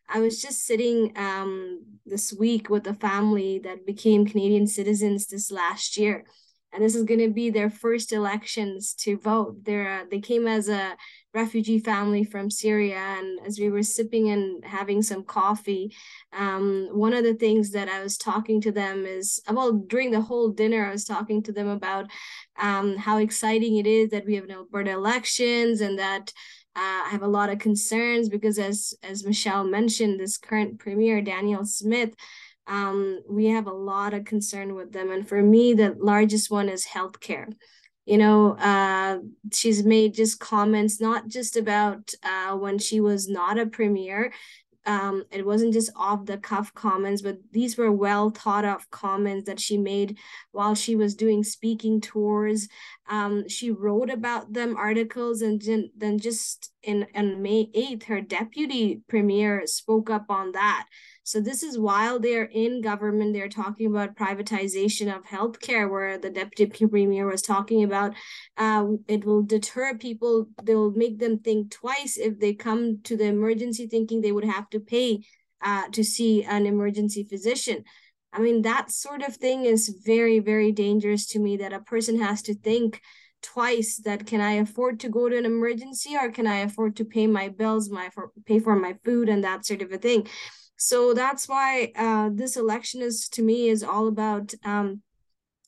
I 0.09 0.19
was 0.19 0.41
just 0.41 0.65
sitting 0.65 1.13
um, 1.15 1.85
this 2.05 2.33
week 2.33 2.69
with 2.69 2.87
a 2.87 2.93
family 2.95 3.59
that 3.59 3.85
became 3.85 4.25
Canadian 4.25 4.67
citizens 4.67 5.27
this 5.27 5.51
last 5.51 5.95
year. 5.95 6.25
And 6.73 6.83
this 6.83 6.95
is 6.95 7.03
going 7.03 7.19
to 7.19 7.29
be 7.29 7.49
their 7.49 7.69
first 7.69 8.13
elections 8.13 8.93
to 8.99 9.17
vote. 9.17 9.57
They're, 9.63 10.01
uh, 10.01 10.05
they 10.09 10.19
came 10.19 10.47
as 10.47 10.69
a 10.69 10.95
refugee 11.33 11.79
family 11.79 12.23
from 12.23 12.49
Syria. 12.49 12.97
And 12.97 13.39
as 13.45 13.59
we 13.59 13.69
were 13.69 13.83
sipping 13.83 14.29
and 14.29 14.63
having 14.63 15.01
some 15.01 15.23
coffee, 15.23 15.93
um, 16.33 16.89
one 16.91 17.13
of 17.13 17.23
the 17.23 17.33
things 17.33 17.71
that 17.71 17.89
I 17.89 18.01
was 18.01 18.17
talking 18.17 18.61
to 18.61 18.71
them 18.71 19.05
is, 19.05 19.41
well, 19.49 19.71
during 19.73 20.11
the 20.11 20.21
whole 20.21 20.49
dinner, 20.49 20.85
I 20.85 20.91
was 20.91 21.05
talking 21.05 21.43
to 21.43 21.51
them 21.51 21.67
about 21.67 22.09
um, 22.59 22.97
how 22.97 23.17
exciting 23.17 23.77
it 23.77 23.87
is 23.87 24.09
that 24.11 24.25
we 24.25 24.35
have 24.35 24.45
an 24.45 24.51
Alberta 24.51 24.91
elections 24.91 25.81
and 25.81 25.99
that 25.99 26.31
uh, 26.73 27.03
I 27.05 27.09
have 27.11 27.23
a 27.23 27.27
lot 27.27 27.49
of 27.49 27.59
concerns 27.59 28.29
because, 28.29 28.57
as 28.57 28.93
as 29.03 29.25
Michelle 29.25 29.65
mentioned, 29.65 30.19
this 30.19 30.37
current 30.37 30.79
premier 30.79 31.21
Danielle 31.21 31.65
Smith, 31.65 32.13
um, 32.67 33.21
we 33.29 33.47
have 33.47 33.67
a 33.67 33.73
lot 33.73 34.13
of 34.13 34.25
concern 34.25 34.75
with 34.75 34.91
them, 34.91 35.11
and 35.11 35.27
for 35.27 35.41
me, 35.41 35.73
the 35.73 35.95
largest 35.99 36.51
one 36.51 36.69
is 36.69 36.85
healthcare 36.85 37.53
you 38.05 38.17
know 38.17 38.57
uh, 38.57 39.19
she's 39.53 39.83
made 39.83 40.15
just 40.15 40.39
comments 40.39 40.99
not 40.99 41.27
just 41.27 41.55
about 41.55 42.11
uh, 42.23 42.55
when 42.57 42.79
she 42.79 42.99
was 42.99 43.29
not 43.29 43.59
a 43.59 43.67
premier 43.67 44.31
um, 44.85 45.23
it 45.31 45.45
wasn't 45.45 45.73
just 45.73 45.91
off 45.95 46.25
the 46.25 46.37
cuff 46.37 46.73
comments, 46.73 47.21
but 47.21 47.37
these 47.51 47.77
were 47.77 47.91
well 47.91 48.31
thought 48.31 48.65
of 48.65 48.89
comments 48.89 49.45
that 49.45 49.59
she 49.59 49.77
made 49.77 50.17
while 50.51 50.73
she 50.73 50.95
was 50.95 51.13
doing 51.13 51.43
speaking 51.43 52.01
tours. 52.01 52.67
Um, 53.07 53.47
she 53.47 53.69
wrote 53.69 54.09
about 54.09 54.53
them 54.53 54.75
articles, 54.75 55.41
and 55.41 55.61
then 55.95 56.17
just 56.17 56.71
in 56.81 57.05
on 57.13 57.41
May 57.41 57.69
8th, 57.75 58.05
her 58.05 58.21
deputy 58.21 59.01
premier 59.07 59.67
spoke 59.67 60.09
up 60.09 60.25
on 60.29 60.53
that. 60.53 60.87
So 61.31 61.39
this 61.39 61.63
is 61.63 61.79
while 61.79 62.19
they're 62.19 62.51
in 62.51 62.81
government, 62.81 63.31
they're 63.31 63.47
talking 63.47 63.87
about 63.87 64.17
privatization 64.17 65.15
of 65.15 65.23
healthcare, 65.23 65.89
where 65.89 66.17
the 66.17 66.29
deputy 66.29 66.85
premier 66.85 67.25
was 67.25 67.41
talking 67.41 67.85
about 67.85 68.15
uh, 68.57 68.87
it 69.07 69.23
will 69.23 69.41
deter 69.41 69.97
people. 69.97 70.47
They'll 70.61 70.91
make 70.91 71.19
them 71.19 71.39
think 71.39 71.71
twice 71.71 72.17
if 72.17 72.37
they 72.37 72.53
come 72.53 72.99
to 73.03 73.15
the 73.15 73.27
emergency 73.27 73.87
thinking 73.87 74.19
they 74.19 74.33
would 74.33 74.43
have 74.43 74.69
to 74.71 74.81
pay 74.81 75.23
uh, 75.61 75.87
to 75.93 76.03
see 76.03 76.43
an 76.43 76.65
emergency 76.65 77.23
physician. 77.23 77.85
I 78.33 78.39
mean, 78.39 78.63
that 78.63 78.91
sort 78.91 79.21
of 79.21 79.37
thing 79.37 79.63
is 79.63 80.01
very, 80.05 80.39
very 80.39 80.73
dangerous 80.73 81.27
to 81.27 81.39
me 81.39 81.55
that 81.57 81.71
a 81.71 81.79
person 81.79 82.19
has 82.19 82.41
to 82.41 82.55
think 82.55 82.99
twice 83.41 84.01
that 84.03 84.25
can 84.25 84.41
I 84.41 84.55
afford 84.55 84.99
to 84.99 85.09
go 85.09 85.29
to 85.29 85.37
an 85.37 85.45
emergency 85.45 86.17
or 86.17 86.29
can 86.29 86.45
I 86.45 86.57
afford 86.57 86.97
to 86.97 87.05
pay 87.05 87.25
my 87.25 87.47
bills, 87.47 87.89
my 87.89 88.09
for, 88.09 88.31
pay 88.45 88.59
for 88.59 88.75
my 88.75 88.97
food 89.05 89.29
and 89.29 89.45
that 89.45 89.65
sort 89.65 89.81
of 89.81 89.93
a 89.93 89.97
thing. 89.97 90.27
So 90.83 91.13
that's 91.13 91.47
why 91.47 91.91
uh, 91.95 92.31
this 92.33 92.57
election 92.57 93.03
is 93.03 93.29
to 93.29 93.43
me 93.43 93.69
is 93.69 93.83
all 93.83 94.07
about 94.07 94.55
um, 94.65 95.03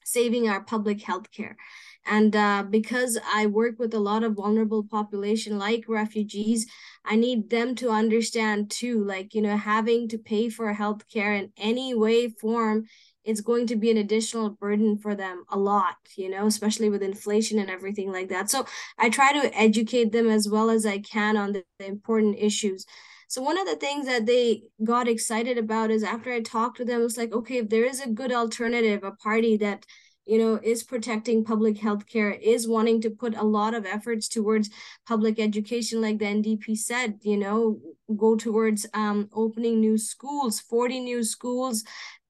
saving 0.04 0.50
our 0.50 0.64
public 0.64 1.04
health 1.04 1.30
care. 1.30 1.56
And 2.04 2.36
uh, 2.36 2.64
because 2.68 3.20
I 3.32 3.46
work 3.46 3.78
with 3.78 3.94
a 3.94 4.00
lot 4.00 4.24
of 4.24 4.34
vulnerable 4.34 4.84
population 4.84 5.60
like 5.60 5.86
refugees, 5.88 6.66
I 7.06 7.16
need 7.16 7.52
them 7.52 7.76
to 7.76 7.92
understand 7.92 8.72
too, 8.72 9.04
like, 9.06 9.36
you 9.36 9.44
know, 9.44 9.56
having 9.56 10.10
to 10.10 10.18
pay 10.18 10.50
for 10.50 10.74
healthcare 10.74 11.38
in 11.38 11.52
any 11.58 11.94
way, 11.94 12.30
form, 12.30 12.86
it's 13.24 13.42
going 13.42 13.68
to 13.68 13.76
be 13.76 13.92
an 13.92 13.98
additional 13.98 14.50
burden 14.50 14.98
for 14.98 15.14
them 15.14 15.44
a 15.52 15.60
lot, 15.60 15.98
you 16.18 16.28
know, 16.28 16.48
especially 16.48 16.90
with 16.90 17.04
inflation 17.04 17.60
and 17.60 17.70
everything 17.70 18.12
like 18.12 18.30
that. 18.30 18.50
So 18.50 18.66
I 18.98 19.10
try 19.10 19.32
to 19.32 19.56
educate 19.56 20.12
them 20.12 20.28
as 20.28 20.50
well 20.50 20.72
as 20.72 20.88
I 20.88 20.98
can 20.98 21.38
on 21.38 21.54
the, 21.54 21.64
the 21.78 21.86
important 21.86 22.38
issues. 22.40 22.88
So 23.28 23.42
one 23.42 23.60
of 23.60 23.66
the 23.66 23.76
things 23.76 24.06
that 24.06 24.26
they 24.26 24.64
got 24.84 25.08
excited 25.08 25.58
about 25.58 25.92
is 25.92 26.04
after 26.04 26.32
I 26.32 26.42
talked 26.42 26.78
to 26.78 26.86
them, 26.86 27.02
it 27.02 27.04
was 27.04 27.18
like, 27.18 27.34
okay, 27.34 27.58
if 27.58 27.70
there 27.70 27.86
is 27.86 28.02
a 28.02 28.10
good 28.10 28.32
alternative, 28.32 29.04
a 29.04 29.12
party 29.12 29.58
that 29.58 29.86
you 30.26 30.38
know 30.38 30.58
is 30.64 30.84
protecting 30.84 31.44
public 31.44 31.78
health 31.78 32.08
care 32.08 32.32
is 32.32 32.66
wanting 32.66 33.02
to 33.02 33.10
put 33.10 33.36
a 33.36 33.44
lot 33.44 33.74
of 33.74 33.86
efforts 33.86 34.30
towards 34.30 34.70
public 35.06 35.38
education 35.38 36.00
like 36.00 36.18
the 36.18 36.24
ndp 36.24 36.78
said 36.78 37.20
you 37.24 37.36
know 37.36 37.78
go 38.16 38.34
towards 38.38 38.86
um, 38.94 39.28
opening 39.34 39.82
new 39.82 39.98
schools 39.98 40.62
40 40.62 41.02
new 41.02 41.26
schools 41.26 41.84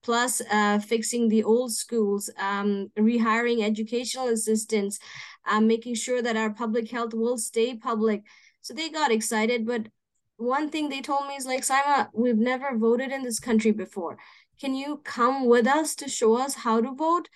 plus 0.04 0.42
uh, 0.50 0.78
fixing 0.78 1.28
the 1.28 1.42
old 1.42 1.72
schools 1.72 2.30
um, 2.38 2.90
rehiring 2.98 3.62
educational 3.62 4.28
assistants 4.28 4.98
um, 5.46 5.66
making 5.66 5.94
sure 5.94 6.22
that 6.22 6.36
our 6.36 6.50
public 6.50 6.90
health 6.90 7.14
will 7.14 7.38
stay 7.38 7.74
public. 7.76 8.22
So 8.60 8.74
they 8.74 8.88
got 8.90 9.10
excited 9.10 9.66
but 9.66 9.88
one 10.44 10.70
thing 10.70 10.88
they 10.88 11.00
told 11.00 11.26
me 11.26 11.34
is 11.34 11.46
like, 11.46 11.62
Saima, 11.62 12.08
we've 12.12 12.36
never 12.36 12.76
voted 12.76 13.10
in 13.10 13.22
this 13.22 13.40
country 13.40 13.72
before. 13.72 14.18
Can 14.60 14.74
you 14.74 15.00
come 15.04 15.46
with 15.46 15.66
us 15.66 15.94
to 15.96 16.08
show 16.08 16.36
us 16.36 16.54
how 16.54 16.80
to 16.80 16.92
vote? 16.92 17.28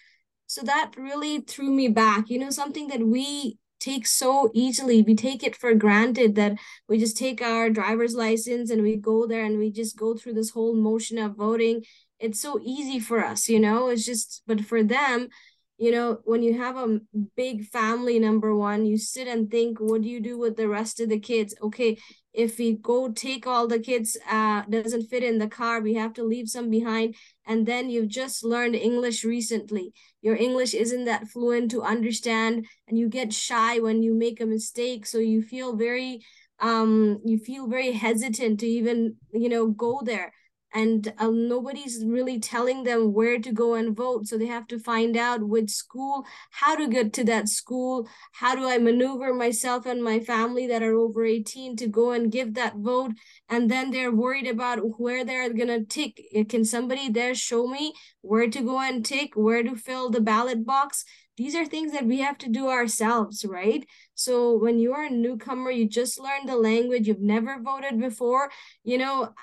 So 0.47 0.63
that 0.63 0.93
really 0.97 1.41
threw 1.41 1.71
me 1.71 1.89
back. 1.89 2.31
You 2.31 2.39
know, 2.39 2.51
something 2.51 2.89
that 2.89 3.07
we 3.07 3.59
take 3.81 4.07
so 4.07 4.51
easily. 4.55 5.03
We 5.03 5.15
take 5.15 5.43
it 5.43 5.57
for 5.57 5.75
granted 5.75 6.35
that 6.35 6.59
we 6.89 6.99
just 6.99 7.17
take 7.17 7.41
our 7.41 7.71
driver's 7.71 8.15
license 8.15 8.71
and 8.71 8.83
we 8.83 8.97
go 8.97 9.27
there 9.27 9.45
and 9.45 9.59
we 9.59 9.71
just 9.71 9.97
go 9.97 10.15
through 10.15 10.35
this 10.35 10.51
whole 10.51 10.75
motion 10.75 11.19
of 11.19 11.37
voting. 11.37 11.85
It's 12.19 12.41
so 12.41 12.61
easy 12.63 12.99
for 12.99 13.25
us, 13.25 13.49
you 13.49 13.61
know, 13.61 13.89
it's 13.89 14.05
just, 14.05 14.43
but 14.47 14.65
for 14.65 14.83
them, 14.83 15.29
you 15.79 15.93
know, 15.93 16.19
when 16.25 16.43
you 16.43 16.59
have 16.59 16.77
a 16.77 17.01
big 17.37 17.65
family, 17.67 18.19
number 18.19 18.55
one, 18.55 18.85
you 18.85 18.99
sit 18.99 19.29
and 19.29 19.51
think, 19.51 19.79
what 19.81 20.03
do 20.03 20.09
you 20.09 20.21
do 20.21 20.37
with 20.37 20.57
the 20.57 20.69
rest 20.69 20.99
of 21.01 21.09
the 21.09 21.21
kids? 21.21 21.55
Okay, 21.63 21.99
if 22.35 22.59
we 22.59 22.73
go 22.75 23.09
take 23.11 23.47
all 23.47 23.67
the 23.67 23.79
kids 23.79 24.17
uh 24.31 24.63
doesn't 24.69 25.09
fit 25.09 25.23
in 25.25 25.39
the 25.39 25.49
car 25.49 25.81
we 25.81 25.95
have 25.95 26.13
to 26.15 26.23
leave 26.25 26.49
some 26.49 26.71
behind. 26.71 27.15
And 27.47 27.65
then 27.67 27.91
you've 27.91 28.09
just 28.09 28.45
learned 28.45 28.75
english 28.75 29.25
recently. 29.25 29.93
Your 30.21 30.37
english 30.37 30.75
isn't 30.75 31.05
that 31.07 31.29
fluent 31.29 31.71
to 31.73 31.83
understand 31.83 32.67
and 32.87 32.99
you 32.99 33.09
get 33.09 33.33
shy 33.33 33.79
when 33.81 34.03
you 34.03 34.15
make 34.15 34.41
a 34.41 34.47
mistake. 34.47 35.07
So 35.07 35.19
you 35.19 35.43
feel 35.43 35.77
very 35.77 36.21
um 36.61 37.19
you 37.25 37.39
feel 37.39 37.67
very 37.69 37.93
hesitant 37.93 38.61
to 38.61 38.67
even 38.67 39.17
you 39.33 39.49
know 39.49 39.69
go 39.69 40.01
there 40.05 40.33
and 40.75 41.13
uh, 41.19 41.31
nobody's 41.31 42.05
really 42.05 42.39
telling 42.39 42.85
them 42.85 43.13
where 43.13 43.39
to 43.39 43.53
go 43.53 43.75
and 43.75 43.97
vote 43.97 44.27
so 44.27 44.37
they 44.37 44.47
have 44.47 44.67
to 44.67 44.79
find 44.79 45.17
out 45.17 45.43
which 45.43 45.71
school 45.71 46.25
how 46.51 46.77
to 46.77 46.87
get 46.89 47.13
to 47.13 47.25
that 47.25 47.49
school 47.49 48.09
how 48.33 48.55
do 48.55 48.69
i 48.69 48.79
maneuver 48.79 49.33
myself 49.33 49.87
and 49.87 50.03
my 50.03 50.21
family 50.21 50.67
that 50.67 50.83
are 50.83 50.95
over 50.95 51.25
18 51.25 51.77
to 51.77 51.87
go 51.87 52.13
and 52.13 52.33
give 52.33 52.55
that 52.55 52.77
vote 52.77 53.13
and 53.49 53.71
then 53.71 53.91
they're 53.91 54.13
worried 54.13 54.47
about 54.47 54.79
where 54.99 55.25
they're 55.25 55.53
going 55.53 55.69
to 55.69 55.85
tick 55.85 56.21
can 56.49 56.65
somebody 56.65 57.09
there 57.09 57.35
show 57.35 57.67
me 57.67 57.93
where 58.21 58.49
to 58.49 58.61
go 58.63 58.81
and 58.81 59.05
tick 59.05 59.33
where 59.35 59.63
to 59.63 59.75
fill 59.75 60.11
the 60.11 60.21
ballot 60.21 60.65
box? 60.65 61.05
These 61.37 61.55
are 61.55 61.65
things 61.65 61.93
that 61.93 62.05
we 62.05 62.19
have 62.21 62.39
to 62.39 62.49
do 62.49 62.69
ourselves 62.69 63.45
right? 63.45 63.87
So 64.15 64.57
when 64.57 64.79
you're 64.79 65.05
a 65.05 65.11
newcomer 65.11 65.71
you 65.71 65.89
just 65.89 66.19
learned 66.19 66.49
the 66.49 66.57
language 66.57 67.07
you've 67.07 67.21
never 67.21 67.61
voted 67.61 68.01
before. 68.01 68.51
You 68.85 68.99
know 68.99 69.35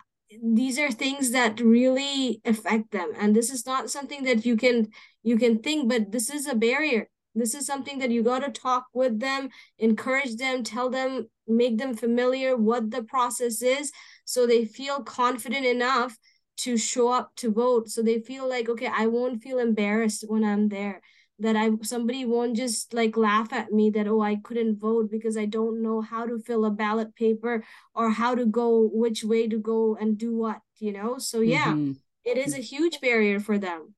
these 0.43 0.79
are 0.79 0.91
things 0.91 1.31
that 1.31 1.59
really 1.59 2.41
affect 2.45 2.91
them. 2.91 3.11
And 3.17 3.35
this 3.35 3.49
is 3.51 3.65
not 3.65 3.89
something 3.89 4.23
that 4.23 4.45
you 4.45 4.57
can 4.57 4.89
you 5.23 5.37
can 5.37 5.59
think 5.59 5.89
but 5.89 6.11
this 6.11 6.29
is 6.29 6.47
a 6.47 6.55
barrier. 6.55 7.09
This 7.33 7.53
is 7.53 7.65
something 7.65 7.99
that 7.99 8.11
you 8.11 8.23
got 8.23 8.39
to 8.39 8.51
talk 8.51 8.85
with 8.93 9.19
them 9.19 9.49
encourage 9.79 10.35
them 10.37 10.63
tell 10.63 10.89
them 10.89 11.29
make 11.47 11.77
them 11.77 11.93
familiar 11.95 12.55
what 12.55 12.91
the 12.91 13.03
process 13.03 13.61
is 13.61 13.91
so 14.23 14.47
they 14.47 14.65
feel 14.65 15.03
confident 15.03 15.65
enough 15.65 16.17
to 16.57 16.77
show 16.77 17.09
up 17.09 17.35
to 17.35 17.51
vote. 17.51 17.89
So 17.89 18.01
they 18.01 18.19
feel 18.19 18.47
like 18.47 18.69
okay 18.69 18.89
i 18.91 19.05
won't 19.07 19.41
feel 19.43 19.59
embarrassed 19.59 20.23
when 20.27 20.43
i'm 20.43 20.69
there 20.69 21.01
that 21.39 21.55
I 21.55 21.71
somebody 21.81 22.25
won't 22.25 22.55
just 22.55 22.93
like 22.93 23.17
laugh 23.17 23.51
at 23.51 23.71
me 23.71 23.89
that 23.91 24.07
oh 24.07 24.21
I 24.21 24.37
couldn't 24.37 24.79
vote 24.79 25.11
because 25.11 25.35
I 25.37 25.45
don't 25.45 25.81
know 25.81 26.01
how 26.01 26.25
to 26.25 26.39
fill 26.39 26.65
a 26.65 26.71
ballot 26.71 27.15
paper 27.15 27.63
or 27.93 28.09
how 28.09 28.35
to 28.35 28.45
go 28.45 28.89
which 28.93 29.23
way 29.23 29.47
to 29.47 29.57
go 29.57 29.97
and 29.99 30.17
do 30.17 30.35
what 30.35 30.59
you 30.79 30.91
know? 30.91 31.17
So 31.17 31.41
yeah 31.41 31.67
mm-hmm. 31.67 31.91
it 32.23 32.37
is 32.37 32.53
a 32.53 32.61
huge 32.61 33.01
barrier 33.01 33.39
for 33.39 33.57
them. 33.57 33.93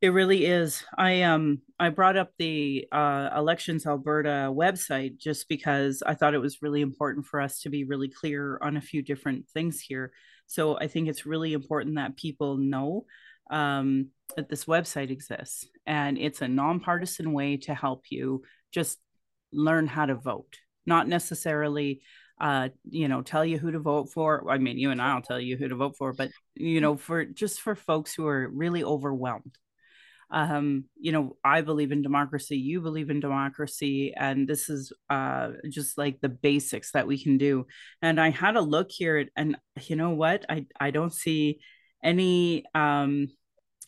It 0.00 0.08
really 0.08 0.44
is. 0.44 0.84
I 0.98 1.22
um 1.22 1.62
I 1.78 1.88
brought 1.88 2.18
up 2.18 2.32
the 2.38 2.86
uh, 2.92 3.30
elections 3.34 3.86
Alberta 3.86 4.52
website 4.52 5.16
just 5.16 5.48
because 5.48 6.02
I 6.04 6.14
thought 6.14 6.34
it 6.34 6.40
was 6.40 6.60
really 6.60 6.82
important 6.82 7.26
for 7.26 7.40
us 7.40 7.60
to 7.60 7.70
be 7.70 7.84
really 7.84 8.08
clear 8.08 8.58
on 8.60 8.76
a 8.76 8.82
few 8.82 9.00
different 9.00 9.48
things 9.48 9.80
here. 9.80 10.12
So 10.46 10.76
I 10.78 10.88
think 10.88 11.08
it's 11.08 11.24
really 11.24 11.54
important 11.54 11.96
that 11.96 12.16
people 12.16 12.58
know 12.58 13.06
um, 13.50 14.08
that 14.36 14.48
this 14.48 14.64
website 14.64 15.10
exists. 15.10 15.66
And 15.86 16.18
it's 16.18 16.42
a 16.42 16.48
nonpartisan 16.48 17.32
way 17.32 17.56
to 17.58 17.74
help 17.74 18.04
you 18.10 18.42
just 18.72 18.98
learn 19.52 19.86
how 19.86 20.06
to 20.06 20.14
vote. 20.14 20.58
Not 20.86 21.08
necessarily 21.08 22.02
uh 22.40 22.68
you 22.90 23.06
know 23.06 23.22
tell 23.22 23.44
you 23.44 23.58
who 23.58 23.70
to 23.70 23.78
vote 23.78 24.10
for. 24.10 24.50
I 24.50 24.58
mean 24.58 24.76
you 24.76 24.90
and 24.90 25.00
i'll 25.00 25.22
tell 25.22 25.38
you 25.38 25.56
who 25.56 25.68
to 25.68 25.76
vote 25.76 25.96
for 25.96 26.12
but 26.12 26.30
you 26.56 26.80
know 26.80 26.96
for 26.96 27.24
just 27.24 27.60
for 27.60 27.76
folks 27.76 28.12
who 28.12 28.26
are 28.26 28.48
really 28.48 28.82
overwhelmed. 28.82 29.56
Um 30.32 30.86
you 30.98 31.12
know 31.12 31.36
i 31.44 31.60
believe 31.60 31.92
in 31.92 32.02
democracy 32.02 32.56
you 32.56 32.80
believe 32.80 33.08
in 33.08 33.20
democracy 33.20 34.12
and 34.16 34.48
this 34.48 34.68
is 34.68 34.92
uh 35.08 35.50
just 35.70 35.96
like 35.96 36.20
the 36.20 36.28
basics 36.28 36.90
that 36.92 37.06
we 37.06 37.22
can 37.22 37.38
do. 37.38 37.66
And 38.02 38.20
i 38.20 38.30
had 38.30 38.56
a 38.56 38.60
look 38.60 38.90
here 38.90 39.28
and 39.36 39.56
you 39.82 39.94
know 39.94 40.10
what? 40.10 40.44
I 40.48 40.66
i 40.80 40.90
don't 40.90 41.14
see 41.14 41.60
any 42.04 42.64
um 42.74 43.28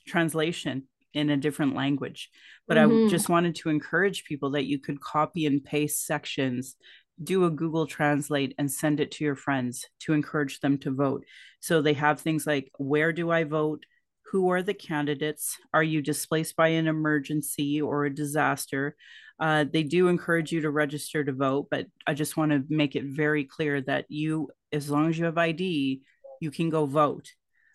translation 0.06 0.88
in 1.16 1.30
a 1.30 1.36
different 1.36 1.74
language. 1.74 2.30
But 2.68 2.76
mm-hmm. 2.76 3.06
I 3.06 3.10
just 3.10 3.28
wanted 3.28 3.56
to 3.56 3.70
encourage 3.70 4.24
people 4.24 4.50
that 4.50 4.66
you 4.66 4.78
could 4.78 5.00
copy 5.00 5.46
and 5.46 5.64
paste 5.64 6.06
sections, 6.06 6.76
do 7.22 7.44
a 7.44 7.50
Google 7.50 7.86
Translate, 7.86 8.54
and 8.58 8.70
send 8.70 9.00
it 9.00 9.10
to 9.12 9.24
your 9.24 9.34
friends 9.34 9.86
to 10.00 10.12
encourage 10.12 10.60
them 10.60 10.78
to 10.78 10.94
vote. 10.94 11.24
So 11.60 11.80
they 11.80 11.94
have 11.94 12.20
things 12.20 12.46
like 12.46 12.70
where 12.78 13.12
do 13.12 13.30
I 13.30 13.44
vote? 13.44 13.84
Who 14.32 14.50
are 14.50 14.62
the 14.62 14.74
candidates? 14.74 15.56
Are 15.72 15.82
you 15.82 16.02
displaced 16.02 16.54
by 16.56 16.68
an 16.68 16.86
emergency 16.86 17.80
or 17.80 18.04
a 18.04 18.14
disaster? 18.14 18.96
Uh, 19.38 19.64
they 19.70 19.82
do 19.82 20.08
encourage 20.08 20.52
you 20.52 20.62
to 20.62 20.70
register 20.70 21.22
to 21.24 21.32
vote, 21.32 21.68
but 21.70 21.86
I 22.06 22.14
just 22.14 22.36
want 22.36 22.52
to 22.52 22.64
make 22.68 22.96
it 22.96 23.04
very 23.04 23.44
clear 23.44 23.80
that 23.82 24.06
you, 24.08 24.50
as 24.72 24.90
long 24.90 25.08
as 25.08 25.18
you 25.18 25.26
have 25.26 25.38
ID, 25.38 26.02
you 26.40 26.50
can 26.50 26.70
go 26.70 26.86
vote. 26.86 27.28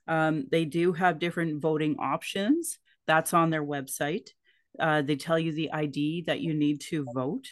Um, 0.07 0.45
they 0.51 0.65
do 0.65 0.93
have 0.93 1.19
different 1.19 1.61
voting 1.61 1.97
options. 1.99 2.77
That's 3.07 3.33
on 3.33 3.49
their 3.49 3.63
website. 3.63 4.29
Uh, 4.79 5.01
they 5.01 5.15
tell 5.15 5.37
you 5.37 5.51
the 5.51 5.71
ID 5.71 6.23
that 6.27 6.39
you 6.41 6.53
need 6.53 6.81
to 6.81 7.05
vote. 7.13 7.47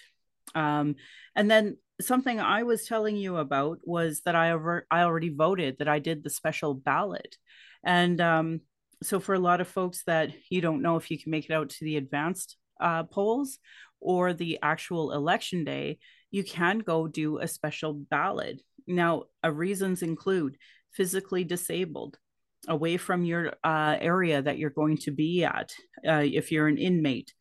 Um, 0.56 0.96
and 1.36 1.50
then 1.50 1.78
something 2.02 2.40
I 2.40 2.64
was 2.64 2.86
telling 2.86 3.16
you 3.18 3.38
about 3.38 3.80
was 3.84 4.22
that 4.22 4.36
I 4.36 4.52
over 4.52 4.88
I 4.90 5.02
already 5.02 5.30
voted 5.30 5.78
that 5.80 5.88
I 5.88 6.00
did 6.00 6.24
the 6.24 6.30
special 6.30 6.74
ballot, 6.74 7.38
and 7.84 8.20
um, 8.22 8.62
so 9.04 9.20
for 9.20 9.36
a 9.36 9.40
lot 9.40 9.62
of 9.62 9.68
folks 9.68 10.04
that 10.06 10.32
you 10.50 10.62
don't 10.62 10.82
know 10.82 10.96
if 10.98 11.12
you 11.12 11.20
can 11.20 11.32
make 11.32 11.46
it 11.46 11.54
out 11.54 11.70
to 11.70 11.86
the 11.86 11.98
advanced 11.98 12.58
uh, 12.80 13.04
polls 13.04 13.60
or 14.00 14.34
the 14.34 14.60
actual 14.62 15.12
election 15.12 15.64
day, 15.64 16.00
you 16.32 16.44
can 16.44 16.80
go 16.80 17.08
do 17.08 17.40
a 17.40 17.48
special 17.48 17.94
ballot. 17.94 18.62
Now, 18.88 19.24
uh, 19.44 19.52
reasons 19.52 20.02
include 20.02 20.58
physically 20.92 21.44
disabled, 21.44 22.18
away 22.70 22.98
from 22.98 23.26
your 23.26 23.54
uh, 23.64 23.98
area 24.00 24.42
that 24.42 24.58
you're 24.58 24.70
going 24.70 24.98
to 24.98 25.12
be 25.12 25.44
at, 25.44 25.72
uh, 26.08 26.24
if 26.24 26.52
you're 26.52 26.68
an 26.68 26.78
inmate. 26.78 27.34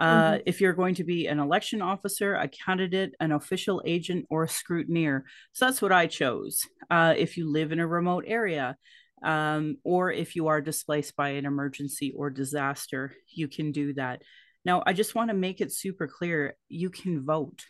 Uh, 0.00 0.32
mm-hmm. 0.32 0.42
If 0.46 0.60
you're 0.60 0.72
going 0.72 0.94
to 0.96 1.04
be 1.04 1.26
an 1.26 1.38
election 1.38 1.82
officer, 1.82 2.34
a 2.34 2.48
candidate, 2.48 3.14
an 3.20 3.32
official 3.32 3.82
agent, 3.84 4.26
or 4.30 4.44
a 4.44 4.48
scrutineer. 4.48 5.22
So 5.52 5.66
that's 5.66 5.82
what 5.82 5.92
I 5.92 6.06
chose. 6.06 6.66
Uh, 6.90 7.14
if 7.16 7.36
you 7.36 7.50
live 7.50 7.72
in 7.72 7.80
a 7.80 7.86
remote 7.86 8.24
area, 8.26 8.76
um, 9.22 9.76
or 9.84 10.10
if 10.10 10.34
you 10.34 10.48
are 10.48 10.60
displaced 10.60 11.14
by 11.14 11.30
an 11.30 11.46
emergency 11.46 12.12
or 12.16 12.30
disaster, 12.30 13.12
you 13.28 13.48
can 13.48 13.70
do 13.70 13.92
that. 13.94 14.22
Now, 14.64 14.82
I 14.86 14.92
just 14.92 15.14
want 15.14 15.30
to 15.30 15.36
make 15.36 15.60
it 15.60 15.72
super 15.72 16.08
clear 16.08 16.56
you 16.68 16.90
can 16.90 17.24
vote. 17.24 17.64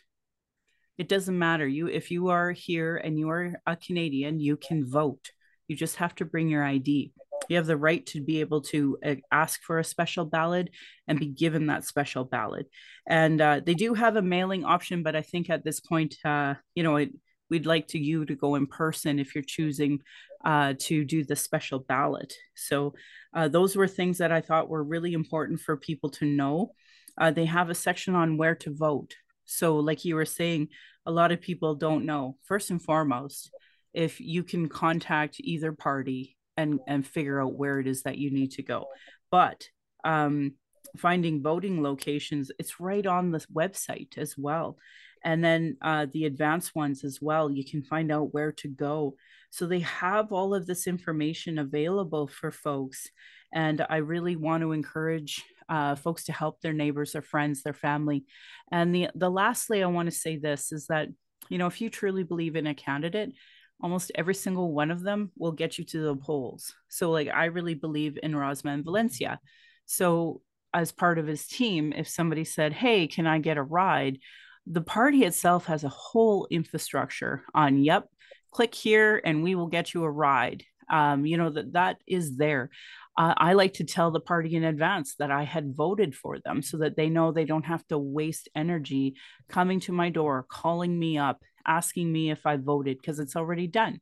It 0.97 1.09
doesn't 1.09 1.37
matter. 1.37 1.67
You 1.67 1.87
if 1.87 2.11
you 2.11 2.29
are 2.29 2.51
here 2.51 2.97
and 2.97 3.17
you 3.17 3.29
are 3.29 3.59
a 3.65 3.75
Canadian, 3.75 4.39
you 4.39 4.57
can 4.57 4.85
vote. 4.85 5.31
You 5.67 5.75
just 5.75 5.97
have 5.97 6.15
to 6.15 6.25
bring 6.25 6.49
your 6.49 6.63
ID. 6.63 7.13
You 7.49 7.57
have 7.57 7.65
the 7.65 7.77
right 7.77 8.05
to 8.07 8.21
be 8.21 8.39
able 8.39 8.61
to 8.61 8.97
uh, 9.05 9.15
ask 9.31 9.61
for 9.63 9.79
a 9.79 9.83
special 9.83 10.25
ballot 10.25 10.69
and 11.07 11.19
be 11.19 11.27
given 11.27 11.67
that 11.67 11.85
special 11.85 12.23
ballot. 12.23 12.67
And 13.07 13.41
uh, 13.41 13.61
they 13.65 13.73
do 13.73 13.93
have 13.93 14.15
a 14.15 14.21
mailing 14.21 14.63
option, 14.63 15.03
but 15.03 15.15
I 15.15 15.21
think 15.21 15.49
at 15.49 15.63
this 15.63 15.79
point, 15.79 16.15
uh, 16.23 16.55
you 16.75 16.83
know, 16.83 16.97
it, 16.97 17.11
we'd 17.49 17.65
like 17.65 17.87
to 17.89 17.99
you 17.99 18.25
to 18.25 18.35
go 18.35 18.55
in 18.55 18.65
person 18.67 19.19
if 19.19 19.35
you're 19.35 19.43
choosing 19.43 19.99
uh, 20.45 20.73
to 20.79 21.03
do 21.05 21.23
the 21.23 21.35
special 21.35 21.79
ballot. 21.79 22.33
So 22.55 22.93
uh, 23.33 23.47
those 23.47 23.75
were 23.75 23.87
things 23.87 24.17
that 24.19 24.31
I 24.31 24.41
thought 24.41 24.69
were 24.69 24.83
really 24.83 25.13
important 25.13 25.59
for 25.59 25.77
people 25.77 26.09
to 26.11 26.25
know. 26.25 26.73
Uh, 27.17 27.31
they 27.31 27.45
have 27.45 27.69
a 27.69 27.75
section 27.75 28.15
on 28.15 28.37
where 28.37 28.55
to 28.55 28.73
vote. 28.73 29.15
So, 29.45 29.77
like 29.77 30.05
you 30.05 30.15
were 30.15 30.25
saying, 30.25 30.69
a 31.05 31.11
lot 31.11 31.31
of 31.31 31.41
people 31.41 31.75
don't 31.75 32.05
know. 32.05 32.37
First 32.43 32.71
and 32.71 32.81
foremost, 32.81 33.51
if 33.93 34.19
you 34.19 34.43
can 34.43 34.69
contact 34.69 35.35
either 35.39 35.71
party 35.71 36.37
and 36.57 36.79
and 36.87 37.05
figure 37.05 37.41
out 37.41 37.55
where 37.55 37.79
it 37.79 37.87
is 37.87 38.03
that 38.03 38.17
you 38.17 38.31
need 38.31 38.51
to 38.51 38.63
go, 38.63 38.85
but 39.31 39.67
um, 40.03 40.53
finding 40.97 41.41
voting 41.41 41.81
locations, 41.81 42.51
it's 42.59 42.79
right 42.79 43.05
on 43.05 43.31
the 43.31 43.45
website 43.53 44.17
as 44.17 44.37
well. 44.37 44.77
And 45.23 45.43
then 45.43 45.77
uh, 45.81 46.07
the 46.11 46.25
advanced 46.25 46.75
ones 46.75 47.03
as 47.03 47.19
well, 47.21 47.49
you 47.49 47.63
can 47.63 47.81
find 47.81 48.11
out 48.11 48.33
where 48.33 48.51
to 48.53 48.67
go. 48.67 49.15
So 49.51 49.65
they 49.65 49.79
have 49.79 50.33
all 50.33 50.53
of 50.53 50.65
this 50.65 50.85
information 50.85 51.59
available 51.59 52.27
for 52.27 52.51
folks. 52.51 53.07
And 53.53 53.85
I 53.89 53.97
really 53.97 54.35
want 54.35 54.61
to 54.61 54.73
encourage 54.73 55.43
uh, 55.69 55.95
folks 55.95 56.25
to 56.25 56.33
help 56.33 56.59
their 56.61 56.73
neighbors, 56.73 57.13
their 57.13 57.21
friends, 57.21 57.63
their 57.63 57.73
family. 57.73 58.25
And 58.71 58.93
the 58.93 59.09
the 59.15 59.29
lastly, 59.29 59.83
I 59.83 59.87
want 59.87 60.07
to 60.07 60.15
say 60.15 60.37
this 60.37 60.71
is 60.71 60.87
that 60.87 61.07
you 61.49 61.57
know 61.57 61.67
if 61.67 61.79
you 61.79 61.89
truly 61.89 62.23
believe 62.23 62.55
in 62.55 62.67
a 62.67 62.73
candidate, 62.73 63.31
almost 63.81 64.11
every 64.15 64.35
single 64.35 64.73
one 64.73 64.91
of 64.91 65.01
them 65.01 65.31
will 65.37 65.51
get 65.51 65.77
you 65.77 65.83
to 65.85 65.99
the 66.01 66.15
polls. 66.15 66.73
So 66.89 67.11
like 67.11 67.29
I 67.29 67.45
really 67.45 67.75
believe 67.75 68.17
in 68.21 68.33
Rosman 68.33 68.83
Valencia. 68.83 69.39
So 69.85 70.41
as 70.73 70.91
part 70.91 71.19
of 71.19 71.27
his 71.27 71.45
team, 71.45 71.93
if 71.95 72.07
somebody 72.07 72.43
said, 72.43 72.73
"Hey, 72.73 73.07
can 73.07 73.27
I 73.27 73.39
get 73.39 73.57
a 73.57 73.63
ride?" 73.63 74.19
the 74.65 74.81
party 74.81 75.23
itself 75.23 75.65
has 75.65 75.83
a 75.83 75.89
whole 75.89 76.47
infrastructure 76.49 77.43
on 77.53 77.83
yep 77.83 78.07
click 78.51 78.73
here 78.73 79.21
and 79.25 79.43
we 79.43 79.55
will 79.55 79.67
get 79.67 79.93
you 79.93 80.03
a 80.03 80.11
ride 80.11 80.63
um, 80.89 81.25
you 81.25 81.37
know 81.37 81.49
that 81.49 81.73
that 81.73 81.97
is 82.07 82.37
there 82.37 82.69
uh, 83.15 83.33
I 83.37 83.53
like 83.53 83.73
to 83.73 83.83
tell 83.83 84.09
the 84.09 84.19
party 84.19 84.55
in 84.55 84.63
advance 84.63 85.15
that 85.19 85.29
I 85.29 85.43
had 85.43 85.75
voted 85.75 86.15
for 86.15 86.39
them 86.39 86.63
so 86.63 86.77
that 86.77 86.95
they 86.95 87.09
know 87.09 87.31
they 87.31 87.45
don't 87.45 87.65
have 87.65 87.85
to 87.87 87.97
waste 87.97 88.49
energy 88.55 89.15
coming 89.49 89.79
to 89.81 89.91
my 89.91 90.09
door, 90.09 90.47
calling 90.49 90.97
me 90.97 91.19
up, 91.19 91.43
asking 91.65 92.11
me 92.11 92.31
if 92.31 92.45
I 92.45 92.57
voted 92.57 92.97
because 92.97 93.19
it's 93.19 93.35
already 93.35 93.67
done. 93.67 93.99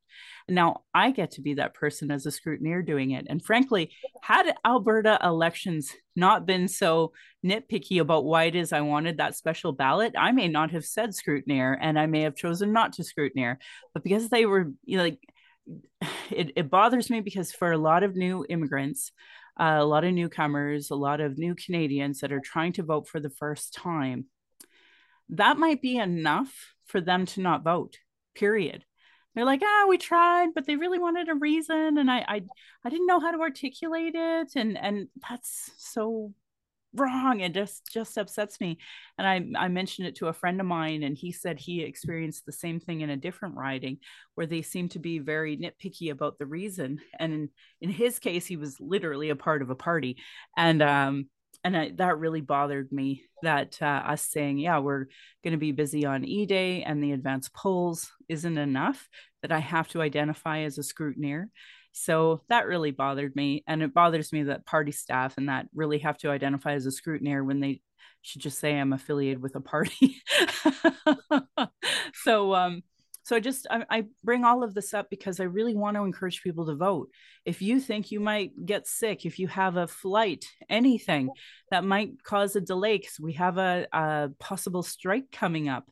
Now 0.48 0.82
I 0.94 1.12
get 1.12 1.32
to 1.32 1.42
be 1.42 1.56
that 1.56 1.74
person 1.74 2.12
as 2.12 2.26
a 2.26 2.30
scrutineer 2.30 2.86
doing 2.86 3.12
it. 3.12 3.28
And 3.30 3.44
frankly, 3.44 3.92
had 4.22 4.54
Alberta 4.66 5.20
elections 5.24 5.94
not 6.16 6.46
been 6.46 6.68
so 6.68 7.14
nitpicky 7.46 8.00
about 8.00 8.26
why 8.26 8.46
it 8.46 8.56
is 8.56 8.74
I 8.74 8.82
wanted 8.82 9.18
that 9.18 9.36
special 9.36 9.72
ballot, 9.72 10.14
I 10.18 10.32
may 10.32 10.48
not 10.48 10.72
have 10.72 10.86
said 10.86 11.12
scrutineer 11.12 11.78
and 11.80 11.98
I 11.98 12.06
may 12.06 12.22
have 12.22 12.36
chosen 12.36 12.74
not 12.74 12.94
to 12.94 13.04
scrutineer. 13.04 13.58
But 13.94 14.04
because 14.04 14.30
they 14.30 14.46
were 14.46 14.72
you 14.84 14.98
know, 14.98 15.04
like, 15.04 15.20
it, 16.30 16.52
it 16.56 16.70
bothers 16.70 17.10
me 17.10 17.22
because 17.22 17.52
for 17.52 17.72
a 17.72 17.78
lot 17.78 18.04
of 18.04 18.16
new 18.16 18.46
immigrants, 18.50 19.12
uh, 19.60 19.78
a 19.80 19.86
lot 19.86 20.04
of 20.04 20.14
newcomers, 20.14 20.90
a 20.90 20.96
lot 20.96 21.22
of 21.22 21.38
new 21.38 21.56
Canadians 21.56 22.20
that 22.20 22.32
are 22.32 22.40
trying 22.40 22.74
to 22.74 22.84
vote 22.84 23.08
for 23.08 23.20
the 23.20 23.30
first 23.30 23.74
time, 23.74 24.26
that 25.30 25.58
might 25.58 25.82
be 25.82 25.98
enough 25.98 26.74
for 26.92 27.02
them 27.02 27.26
to 27.28 27.42
not 27.42 27.64
vote, 27.64 27.98
period. 28.36 28.86
They're 29.34 29.46
like, 29.46 29.62
ah, 29.64 29.84
oh, 29.84 29.88
we 29.88 29.98
tried, 29.98 30.50
but 30.54 30.68
they 30.68 30.76
really 30.76 31.00
wanted 31.00 31.30
a 31.30 31.36
reason. 31.36 31.98
And 31.98 32.12
I, 32.12 32.20
I 32.28 32.42
I 32.84 32.90
didn't 32.90 33.08
know 33.08 33.22
how 33.22 33.32
to 33.32 33.40
articulate 33.40 34.14
it. 34.14 34.52
And 34.56 34.78
and 34.78 35.08
that's 35.28 35.72
so 35.78 36.34
wrong 36.94 37.40
it 37.40 37.54
just 37.54 37.90
just 37.92 38.18
upsets 38.18 38.60
me 38.60 38.78
and 39.18 39.26
i 39.26 39.64
i 39.64 39.68
mentioned 39.70 40.08
it 40.08 40.16
to 40.16 40.28
a 40.28 40.34
friend 40.34 40.60
of 40.60 40.68
mine 40.68 41.04
and 41.04 41.18
he 41.18 41.32
said 41.32 41.58
he 41.58 41.82
experienced 41.82 42.46
the 42.46 42.52
same 42.52 42.80
thing 42.82 43.00
in 43.00 43.10
a 43.10 43.16
different 43.16 43.56
riding 43.56 43.98
where 44.36 44.46
they 44.46 44.62
seem 44.62 44.90
to 44.90 45.00
be 45.00 45.18
very 45.18 45.56
nitpicky 45.56 46.12
about 46.12 46.38
the 46.38 46.46
reason 46.46 47.00
and 47.18 47.32
in, 47.34 47.50
in 47.80 47.90
his 47.90 48.20
case 48.20 48.46
he 48.46 48.58
was 48.58 48.76
literally 48.82 49.30
a 49.30 49.36
part 49.38 49.62
of 49.62 49.70
a 49.70 49.76
party 49.76 50.18
and 50.58 50.82
um 50.82 51.30
and 51.64 51.78
I, 51.78 51.92
that 51.96 52.18
really 52.18 52.42
bothered 52.42 52.92
me 52.92 53.24
that 53.44 53.78
uh, 53.82 53.86
us 53.86 54.24
saying 54.24 54.58
yeah 54.58 54.80
we're 54.80 55.06
going 55.44 55.52
to 55.52 55.58
be 55.58 55.72
busy 55.72 56.06
on 56.06 56.26
e-day 56.26 56.84
and 56.84 57.04
the 57.04 57.12
advanced 57.12 57.54
polls 57.54 58.12
isn't 58.30 58.58
enough 58.58 59.10
that 59.42 59.52
i 59.52 59.60
have 59.60 59.88
to 59.90 60.02
identify 60.02 60.60
as 60.60 60.78
a 60.78 60.82
scrutineer 60.82 61.48
so 61.94 62.42
that 62.50 62.68
really 62.68 62.92
bothered 62.92 63.36
me. 63.36 63.64
And 63.68 63.84
it 63.84 63.94
bothers 63.94 64.32
me 64.32 64.44
that 64.44 64.66
party 64.66 64.92
staff 64.92 65.36
and 65.38 65.50
that 65.50 65.68
really 65.74 66.00
have 66.00 66.18
to 66.20 66.30
identify 66.30 66.74
as 66.74 66.86
a 66.86 66.90
scrutineer 66.90 67.46
when 67.46 67.60
they 67.60 67.82
should 68.22 68.42
just 68.42 68.60
say 68.60 68.78
I'm 68.78 68.94
affiliated 68.94 69.42
with 69.42 69.56
a 69.56 69.62
party. 69.62 70.22
so, 72.24 72.54
um, 72.54 72.84
so 73.32 73.38
I 73.38 73.40
just 73.40 73.66
I, 73.72 73.86
I, 73.90 74.04
bring 74.26 74.44
all 74.44 74.62
of 74.62 74.74
this 74.74 74.94
up 74.94 75.10
because 75.10 75.40
I 75.40 75.46
really 75.46 75.74
want 75.74 75.96
to 75.96 76.04
encourage 76.04 76.44
people 76.44 76.66
to 76.66 76.76
vote. 76.76 77.08
If 77.46 77.62
you 77.62 77.80
think 77.80 78.12
you 78.12 78.20
might 78.20 78.52
get 78.66 78.86
sick, 78.88 79.26
if 79.26 79.40
you 79.40 79.48
have 79.48 79.78
a 79.78 79.88
flight, 79.88 80.44
anything 80.70 81.30
that 81.70 81.86
might 81.86 82.22
cause 82.24 82.58
a 82.58 82.62
delay, 82.62 82.98
because 82.98 83.22
we 83.22 83.32
have 83.34 83.58
a, 83.58 83.88
a 83.94 84.32
possible 84.38 84.84
strike 84.84 85.32
coming 85.32 85.70
up, 85.70 85.90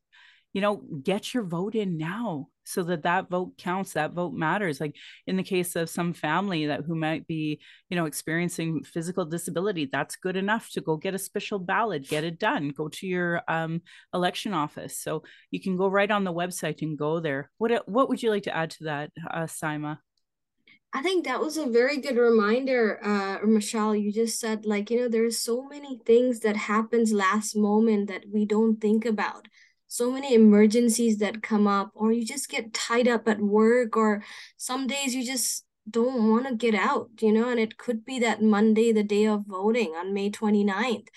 you 0.53 0.61
know, 0.61 0.83
get 1.03 1.33
your 1.33 1.43
vote 1.43 1.75
in 1.75 1.97
now 1.97 2.47
so 2.69 2.83
that 2.83 3.03
that 3.03 3.29
vote 3.29 3.57
counts 3.57 3.93
that 3.93 4.13
vote 4.13 4.33
matters 4.33 4.79
like 4.79 4.95
in 5.25 5.35
the 5.35 5.43
case 5.43 5.75
of 5.75 5.89
some 5.89 6.13
family 6.13 6.67
that 6.67 6.81
who 6.85 6.95
might 6.95 7.25
be 7.25 7.59
you 7.89 7.97
know 7.97 8.05
experiencing 8.05 8.83
physical 8.83 9.25
disability 9.25 9.89
that's 9.91 10.15
good 10.15 10.35
enough 10.35 10.69
to 10.69 10.81
go 10.81 10.95
get 10.95 11.15
a 11.15 11.19
special 11.19 11.57
ballot 11.57 12.07
get 12.07 12.23
it 12.23 12.37
done 12.37 12.69
go 12.69 12.87
to 12.87 13.07
your 13.07 13.41
um, 13.47 13.81
election 14.13 14.53
office 14.53 14.97
so 14.97 15.23
you 15.49 15.59
can 15.59 15.77
go 15.77 15.87
right 15.87 16.11
on 16.11 16.23
the 16.23 16.33
website 16.33 16.81
and 16.81 16.97
go 16.97 17.19
there 17.19 17.49
what 17.57 17.87
what 17.87 18.07
would 18.07 18.21
you 18.21 18.29
like 18.29 18.43
to 18.43 18.55
add 18.55 18.69
to 18.69 18.83
that 18.85 19.11
uh, 19.31 19.43
Saima? 19.43 19.97
I 20.91 21.03
think 21.03 21.25
that 21.25 21.39
was 21.39 21.55
a 21.55 21.67
very 21.67 21.97
good 21.97 22.17
reminder, 22.17 22.99
uh, 23.05 23.45
Michelle. 23.45 23.95
You 23.95 24.11
just 24.11 24.39
said, 24.39 24.65
like, 24.65 24.89
you 24.89 24.99
know, 24.99 25.07
there's 25.07 25.37
so 25.37 25.67
many 25.67 26.01
things 26.03 26.39
that 26.39 26.57
happens 26.57 27.13
last 27.13 27.55
moment 27.55 28.07
that 28.07 28.25
we 28.33 28.43
don't 28.43 28.81
think 28.81 29.05
about 29.05 29.47
so 29.89 30.11
many 30.11 30.35
emergencies 30.35 31.17
that 31.17 31.41
come 31.41 31.67
up 31.67 31.89
or 31.95 32.11
you 32.11 32.23
just 32.23 32.47
get 32.47 32.73
tied 32.73 33.07
up 33.07 33.27
at 33.27 33.39
work 33.41 33.97
or 33.97 34.23
some 34.55 34.85
days 34.85 35.15
you 35.15 35.25
just 35.25 35.65
don't 35.89 36.29
want 36.29 36.47
to 36.47 36.55
get 36.55 36.75
out 36.75 37.09
you 37.19 37.31
know 37.31 37.49
and 37.49 37.59
it 37.59 37.77
could 37.77 38.05
be 38.05 38.19
that 38.19 38.41
monday 38.41 38.91
the 38.91 39.03
day 39.03 39.25
of 39.25 39.45
voting 39.47 39.93
on 39.97 40.13
may 40.13 40.29
29th 40.29 41.07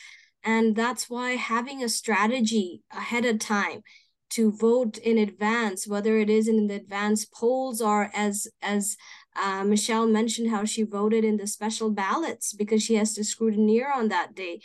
and 0.42 0.74
that's 0.74 1.10
why 1.10 1.32
having 1.32 1.84
a 1.84 1.88
strategy 1.88 2.82
ahead 2.90 3.26
of 3.26 3.38
time 3.38 3.82
to 4.30 4.50
vote 4.50 4.96
in 4.96 5.18
advance 5.18 5.86
whether 5.86 6.16
it 6.16 6.30
is 6.30 6.48
in 6.48 6.66
the 6.66 6.74
advance 6.74 7.26
polls 7.26 7.82
or 7.82 8.10
as 8.14 8.48
as 8.62 8.96
uh, 9.36 9.62
michelle 9.64 10.06
mentioned 10.06 10.50
how 10.50 10.64
she 10.64 10.82
voted 10.82 11.26
in 11.26 11.36
the 11.36 11.46
special 11.46 11.90
ballots 11.90 12.54
because 12.54 12.82
she 12.82 12.94
has 12.94 13.12
to 13.12 13.20
scrutineer 13.20 13.94
on 13.94 14.08
that 14.08 14.34
day 14.34 14.60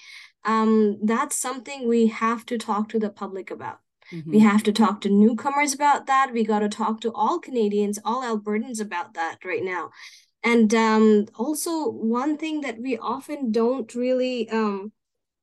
um, 0.45 0.97
that's 1.03 1.37
something 1.37 1.85
we 1.85 2.07
have 2.07 2.45
to 2.45 2.57
talk 2.57 2.87
to 2.87 2.99
the 2.99 3.09
public 3.09 3.51
about 3.51 3.79
Mm-hmm. 4.11 4.31
We 4.31 4.39
have 4.39 4.63
to 4.63 4.71
talk 4.71 5.01
to 5.01 5.09
newcomers 5.09 5.73
about 5.73 6.07
that. 6.07 6.31
We 6.33 6.43
got 6.43 6.59
to 6.59 6.69
talk 6.69 7.01
to 7.01 7.11
all 7.13 7.39
Canadians, 7.39 7.99
all 8.05 8.23
Albertans 8.23 8.79
about 8.79 9.13
that 9.15 9.37
right 9.43 9.63
now. 9.63 9.91
And 10.43 10.73
um, 10.73 11.25
also, 11.35 11.89
one 11.89 12.37
thing 12.37 12.61
that 12.61 12.79
we 12.79 12.97
often 12.97 13.51
don't 13.51 13.93
really 13.95 14.49
um, 14.49 14.91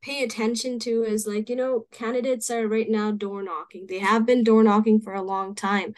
pay 0.03 0.23
attention 0.23 0.79
to 0.81 1.03
is 1.03 1.27
like, 1.27 1.49
you 1.49 1.57
know, 1.57 1.87
candidates 1.91 2.51
are 2.51 2.67
right 2.69 2.89
now 2.89 3.11
door 3.11 3.43
knocking. 3.43 3.87
They 3.87 3.99
have 3.99 4.25
been 4.25 4.45
door 4.45 4.63
knocking 4.63 5.01
for 5.01 5.15
a 5.15 5.23
long 5.23 5.55
time. 5.55 5.95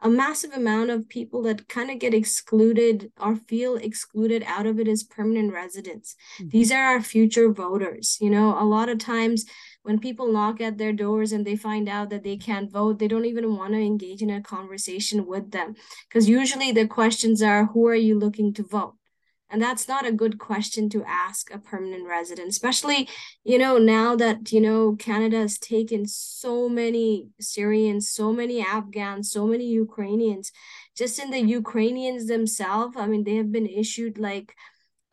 A 0.00 0.08
massive 0.08 0.52
amount 0.52 0.90
of 0.90 1.08
people 1.08 1.42
that 1.42 1.68
kind 1.68 1.90
of 1.90 1.98
get 1.98 2.14
excluded 2.14 3.10
or 3.20 3.34
feel 3.34 3.74
excluded 3.74 4.44
out 4.46 4.66
of 4.66 4.78
it 4.78 4.86
is 4.86 5.02
permanent 5.02 5.52
residents. 5.52 6.14
Mm-hmm. 6.38 6.50
These 6.50 6.70
are 6.70 6.82
our 6.82 7.02
future 7.02 7.52
voters. 7.52 8.16
You 8.20 8.30
know, 8.30 8.56
a 8.56 8.64
lot 8.64 8.88
of 8.88 8.98
times 8.98 9.44
when 9.88 9.98
people 9.98 10.30
knock 10.30 10.60
at 10.60 10.76
their 10.76 10.92
doors 10.92 11.32
and 11.32 11.46
they 11.46 11.56
find 11.56 11.88
out 11.88 12.10
that 12.10 12.22
they 12.22 12.36
can't 12.36 12.70
vote, 12.70 12.98
they 12.98 13.08
don't 13.08 13.24
even 13.24 13.56
want 13.56 13.72
to 13.72 13.80
engage 13.80 14.20
in 14.20 14.28
a 14.28 14.42
conversation 14.42 15.24
with 15.24 15.50
them. 15.50 15.74
Because 16.06 16.28
usually 16.28 16.72
the 16.72 16.86
questions 16.86 17.40
are, 17.40 17.64
who 17.64 17.86
are 17.86 17.94
you 17.94 18.18
looking 18.18 18.52
to 18.52 18.62
vote? 18.62 18.96
And 19.48 19.62
that's 19.62 19.88
not 19.88 20.06
a 20.06 20.12
good 20.12 20.38
question 20.38 20.90
to 20.90 21.02
ask 21.04 21.50
a 21.50 21.58
permanent 21.58 22.06
resident, 22.06 22.50
especially, 22.50 23.08
you 23.44 23.56
know, 23.56 23.78
now 23.78 24.14
that, 24.14 24.52
you 24.52 24.60
know, 24.60 24.94
Canada 24.94 25.38
has 25.38 25.56
taken 25.56 26.06
so 26.06 26.68
many 26.68 27.28
Syrians, 27.40 28.10
so 28.10 28.30
many 28.30 28.60
Afghans, 28.60 29.32
so 29.32 29.46
many 29.46 29.64
Ukrainians. 29.64 30.52
Just 30.98 31.18
in 31.18 31.30
the 31.30 31.40
Ukrainians 31.40 32.26
themselves, 32.26 32.94
I 32.98 33.06
mean, 33.06 33.24
they 33.24 33.36
have 33.36 33.50
been 33.50 33.66
issued 33.66 34.18
like 34.18 34.54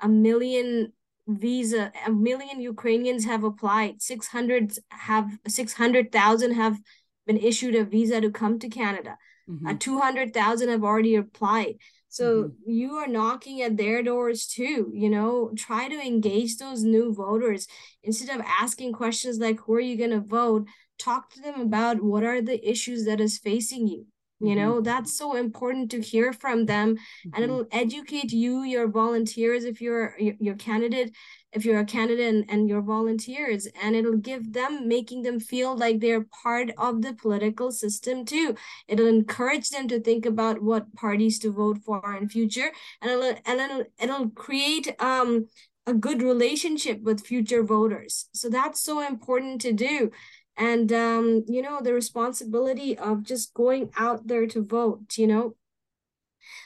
a 0.01 0.09
million 0.09 0.91
visa, 1.27 1.91
a 2.05 2.11
million 2.11 2.59
Ukrainians 2.61 3.25
have 3.25 3.43
applied, 3.43 4.01
600 4.01 4.77
have 4.89 5.37
600,000 5.47 6.51
have 6.53 6.77
been 7.25 7.37
issued 7.37 7.75
a 7.75 7.83
visa 7.83 8.21
to 8.21 8.29
come 8.29 8.59
to 8.59 8.69
Canada. 8.69 9.17
Mm-hmm. 9.49 9.67
Uh, 9.67 9.73
200,000 9.79 10.69
have 10.69 10.83
already 10.83 11.15
applied. 11.15 11.75
So 12.09 12.43
mm-hmm. 12.43 12.71
you 12.71 12.93
are 12.93 13.07
knocking 13.07 13.61
at 13.61 13.77
their 13.77 14.01
doors 14.01 14.47
too, 14.47 14.91
you 14.93 15.09
know, 15.09 15.51
try 15.57 15.89
to 15.89 15.99
engage 15.99 16.57
those 16.57 16.83
new 16.83 17.13
voters 17.13 17.67
instead 18.03 18.33
of 18.33 18.45
asking 18.45 18.93
questions 18.93 19.37
like 19.37 19.59
who 19.59 19.73
are 19.73 19.81
you 19.81 19.97
going 19.97 20.11
to 20.11 20.21
vote, 20.21 20.67
talk 20.97 21.29
to 21.31 21.41
them 21.41 21.59
about 21.59 22.01
what 22.01 22.23
are 22.23 22.41
the 22.41 22.67
issues 22.67 23.05
that 23.05 23.19
is 23.19 23.37
facing 23.37 23.87
you. 23.87 24.07
You 24.45 24.55
mm-hmm. 24.55 24.65
know, 24.65 24.81
that's 24.81 25.17
so 25.17 25.35
important 25.35 25.91
to 25.91 26.01
hear 26.01 26.33
from 26.33 26.65
them 26.65 26.95
mm-hmm. 26.95 27.29
and 27.33 27.43
it'll 27.43 27.67
educate 27.71 28.31
you, 28.31 28.63
your 28.63 28.87
volunteers 28.87 29.63
if 29.63 29.81
you're 29.81 30.15
your, 30.19 30.35
your 30.39 30.55
candidate 30.55 31.15
if 31.55 31.63
you're 31.63 31.79
a 31.79 31.85
candidate 31.85 32.35
and, 32.35 32.45
and 32.49 32.67
your 32.67 32.81
volunteers 32.81 33.65
and 33.81 33.95
it'll 33.95 34.17
give 34.17 34.51
them 34.51 34.87
making 34.87 35.21
them 35.23 35.39
feel 35.39 35.75
like 35.75 35.99
they're 35.99 36.25
part 36.43 36.69
of 36.77 37.01
the 37.01 37.13
political 37.13 37.71
system 37.71 38.25
too 38.25 38.55
it'll 38.87 39.07
encourage 39.07 39.69
them 39.69 39.87
to 39.87 39.99
think 39.99 40.25
about 40.25 40.61
what 40.61 40.93
parties 40.95 41.39
to 41.39 41.51
vote 41.51 41.79
for 41.83 42.15
in 42.15 42.27
future 42.27 42.71
and 43.01 43.09
it'll 43.09 43.35
and 43.45 43.59
it'll, 43.61 43.83
it'll 43.99 44.29
create 44.31 44.93
um 45.01 45.47
a 45.87 45.93
good 45.93 46.21
relationship 46.21 47.01
with 47.01 47.25
future 47.25 47.63
voters 47.63 48.27
so 48.33 48.49
that's 48.49 48.81
so 48.81 49.05
important 49.05 49.61
to 49.61 49.71
do 49.71 50.11
and 50.57 50.91
um 50.93 51.43
you 51.47 51.61
know 51.61 51.81
the 51.81 51.93
responsibility 51.93 52.97
of 52.97 53.23
just 53.23 53.53
going 53.53 53.89
out 53.97 54.27
there 54.27 54.47
to 54.47 54.63
vote 54.63 55.17
you 55.17 55.27
know? 55.27 55.55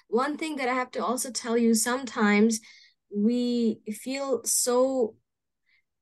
One 0.08 0.38
thing 0.38 0.56
that 0.58 0.70
i 0.70 0.74
have 0.74 0.92
to 0.92 1.04
also 1.04 1.32
tell 1.32 1.58
you 1.58 1.74
sometimes 1.74 2.60
we 3.16 3.80
feel 3.92 4.42
so 4.44 5.16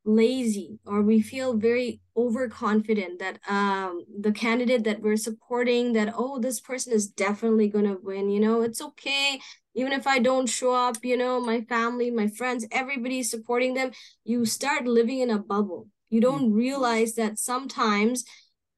lazy 0.05 0.79
or 0.85 1.01
we 1.01 1.21
feel 1.21 1.53
very 1.57 1.99
overconfident 2.15 3.19
that 3.19 3.39
um 3.49 4.05
the 4.21 4.31
candidate 4.31 4.85
that 4.85 5.01
we're 5.01 5.17
supporting 5.17 5.93
that 5.93 6.13
oh 6.17 6.39
this 6.39 6.61
person 6.61 6.93
is 6.93 7.07
definitely 7.07 7.67
going 7.67 7.85
to 7.85 7.97
win 8.01 8.29
you 8.29 8.39
know? 8.39 8.61
It's 8.61 8.81
okay. 8.81 9.39
Even 9.75 9.93
if 9.93 10.07
i 10.07 10.17
don't 10.19 10.47
show 10.47 10.73
up 10.73 10.97
you 11.03 11.17
know 11.17 11.39
my 11.39 11.61
family 11.61 12.09
my 12.09 12.27
friends 12.27 12.65
everybody's 12.71 13.29
supporting 13.29 13.73
them 13.75 13.91
you 14.23 14.45
start 14.45 14.85
living 14.87 15.19
in 15.19 15.29
a 15.29 15.37
bubble 15.39 15.87
you 16.09 16.21
mm-hmm. 16.21 16.29
don't 16.29 16.53
realize 16.53 17.15
that 17.15 17.39
sometimes 17.39 18.25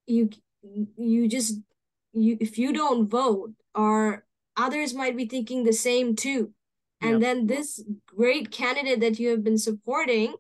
you 0.06 0.30
you 0.62 1.28
just 1.28 1.60
you 2.14 2.38
if 2.40 2.58
you 2.58 2.74
don't 2.74 3.08
vote 3.08 3.54
or 3.76 4.26
others 4.58 4.94
might 4.94 5.16
be 5.16 5.26
thinking 5.26 5.64
the 5.64 5.74
same 5.74 6.16
too. 6.16 6.52
And 7.02 7.12
yep. 7.14 7.22
then 7.22 7.48
this 7.48 7.82
great 8.08 8.52
candidate 8.52 9.00
that 9.00 9.20
you 9.20 9.30
have 9.30 9.44
been 9.44 9.58
supporting 9.58 10.36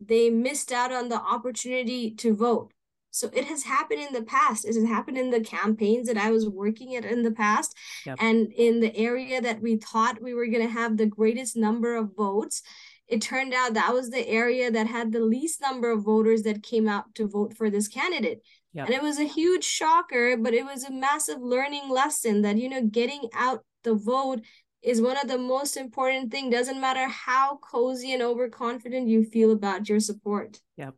they 0.00 0.30
missed 0.30 0.72
out 0.72 0.92
on 0.92 1.08
the 1.08 1.20
opportunity 1.20 2.12
to 2.12 2.34
vote. 2.34 2.72
So 3.10 3.30
it 3.32 3.46
has 3.46 3.64
happened 3.64 4.00
in 4.00 4.12
the 4.12 4.22
past. 4.22 4.64
It 4.64 4.74
has 4.74 4.84
happened 4.84 5.18
in 5.18 5.30
the 5.30 5.40
campaigns 5.40 6.06
that 6.06 6.16
i 6.16 6.30
was 6.30 6.48
working 6.48 6.94
at 6.94 7.04
in 7.04 7.22
the 7.22 7.32
past. 7.32 7.74
Yep. 8.06 8.18
and 8.20 8.52
in 8.52 8.80
the 8.80 8.96
area 8.96 9.40
that 9.40 9.60
we 9.60 9.76
thought 9.76 10.22
we 10.22 10.34
were 10.34 10.46
going 10.46 10.66
to 10.66 10.72
have 10.72 10.96
the 10.96 11.06
greatest 11.06 11.56
number 11.56 11.96
of 11.96 12.14
votes 12.16 12.62
it 13.08 13.22
turned 13.22 13.54
out 13.54 13.74
that 13.74 13.94
was 13.94 14.10
the 14.10 14.26
area 14.28 14.70
that 14.70 14.86
had 14.86 15.12
the 15.12 15.20
least 15.20 15.60
number 15.60 15.90
of 15.90 16.04
voters 16.04 16.42
that 16.42 16.62
came 16.62 16.88
out 16.88 17.14
to 17.14 17.26
vote 17.26 17.56
for 17.56 17.70
this 17.70 17.88
candidate. 17.88 18.40
Yep. 18.74 18.86
and 18.86 18.94
it 18.94 19.02
was 19.02 19.18
a 19.18 19.24
huge 19.24 19.64
shocker 19.64 20.36
but 20.36 20.52
it 20.52 20.62
was 20.62 20.84
a 20.84 20.92
massive 20.92 21.40
learning 21.40 21.88
lesson 21.88 22.42
that 22.42 22.58
you 22.58 22.68
know 22.68 22.82
getting 22.82 23.22
out 23.34 23.64
the 23.82 23.94
vote 23.94 24.40
is 24.82 25.00
one 25.00 25.16
of 25.16 25.26
the 25.26 25.38
most 25.38 25.76
important 25.76 26.30
thing. 26.30 26.50
Doesn't 26.50 26.80
matter 26.80 27.08
how 27.08 27.56
cozy 27.56 28.12
and 28.12 28.22
overconfident 28.22 29.08
you 29.08 29.24
feel 29.24 29.50
about 29.50 29.88
your 29.88 30.00
support. 30.00 30.60
Yep. 30.76 30.94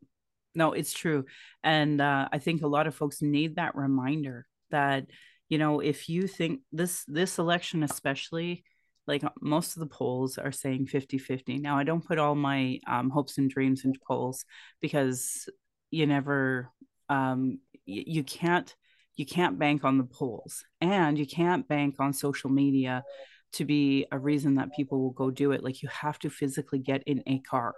No 0.55 0.73
it's 0.73 0.93
true. 0.93 1.25
And 1.63 2.01
uh, 2.01 2.29
i 2.33 2.39
think 2.39 2.63
a 2.63 2.67
lot 2.67 2.87
of 2.87 2.95
folks 2.95 3.23
need 3.23 3.57
that 3.57 3.77
reminder 3.77 4.47
that 4.71 5.07
you 5.49 5.59
know 5.59 5.81
if 5.81 6.09
you 6.09 6.27
think 6.27 6.61
this 6.73 7.05
this 7.07 7.39
election 7.39 7.83
especially 7.83 8.65
like 9.11 9.25
most 9.43 9.77
of 9.77 9.81
the 9.81 9.87
polls 9.87 10.39
are 10.39 10.53
saying 10.53 10.87
50 10.87 11.19
50 11.19 11.59
now 11.59 11.77
i 11.77 11.85
don't 11.85 12.07
put 12.07 12.19
all 12.19 12.35
my 12.35 12.79
um, 12.87 13.11
hopes 13.11 13.39
and 13.39 13.51
dreams 13.51 13.85
into 13.85 14.01
polls 14.07 14.45
because 14.81 15.49
you 15.91 16.07
never 16.07 16.71
um, 17.11 17.59
y- 17.87 18.05
you 18.07 18.25
can't 18.25 18.75
you 19.17 19.27
can't 19.27 19.59
bank 19.59 19.85
on 19.85 19.99
the 19.99 20.05
polls 20.05 20.65
and 20.81 21.19
you 21.19 21.27
can't 21.27 21.69
bank 21.69 21.97
on 21.99 22.13
social 22.15 22.49
media 22.49 23.05
to 23.53 23.65
be 23.65 24.07
a 24.13 24.19
reason 24.19 24.55
that 24.55 24.73
people 24.75 25.01
will 25.01 25.11
go 25.11 25.31
do 25.31 25.53
it. 25.53 25.63
Like 25.63 25.83
you 25.83 25.89
have 25.89 26.19
to 26.21 26.31
physically 26.31 26.79
get 26.79 27.03
in 27.05 27.23
a 27.27 27.41
car. 27.41 27.75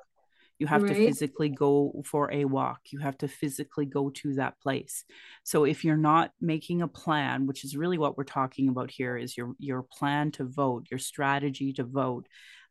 You 0.58 0.66
have 0.66 0.82
right. 0.82 0.94
to 0.94 1.06
physically 1.06 1.48
go 1.48 2.02
for 2.04 2.32
a 2.32 2.44
walk. 2.44 2.80
You 2.90 3.00
have 3.00 3.18
to 3.18 3.28
physically 3.28 3.86
go 3.86 4.10
to 4.10 4.34
that 4.34 4.58
place. 4.60 5.04
So 5.42 5.64
if 5.64 5.84
you're 5.84 5.96
not 5.96 6.30
making 6.40 6.82
a 6.82 6.88
plan, 6.88 7.46
which 7.46 7.64
is 7.64 7.76
really 7.76 7.98
what 7.98 8.16
we're 8.16 8.24
talking 8.24 8.68
about 8.68 8.90
here, 8.90 9.16
is 9.16 9.36
your 9.36 9.54
your 9.58 9.82
plan 9.82 10.30
to 10.32 10.44
vote, 10.44 10.86
your 10.90 10.98
strategy 10.98 11.72
to 11.74 11.84
vote. 11.84 12.26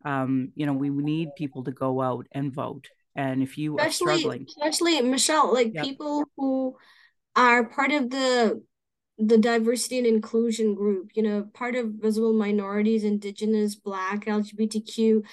Um, 0.05 0.51
you 0.55 0.65
know, 0.65 0.73
we 0.73 0.89
need 0.89 1.29
people 1.37 1.63
to 1.65 1.71
go 1.71 2.01
out 2.01 2.27
and 2.31 2.53
vote. 2.53 2.87
And 3.15 3.43
if 3.43 3.57
you 3.57 3.77
especially, 3.77 4.13
are 4.13 4.17
struggling, 4.17 4.45
especially 4.47 5.01
Michelle, 5.01 5.53
like 5.53 5.73
yep. 5.73 5.83
people 5.83 6.23
who 6.37 6.77
are 7.35 7.65
part 7.65 7.91
of 7.91 8.09
the 8.09 8.63
the 9.27 9.37
diversity 9.37 9.97
and 9.97 10.07
inclusion 10.07 10.73
group 10.73 11.11
you 11.13 11.21
know 11.21 11.43
part 11.53 11.75
of 11.75 11.91
visible 11.99 12.33
minorities 12.33 13.03
indigenous 13.03 13.75
black 13.75 14.25
lgbtq 14.25 15.23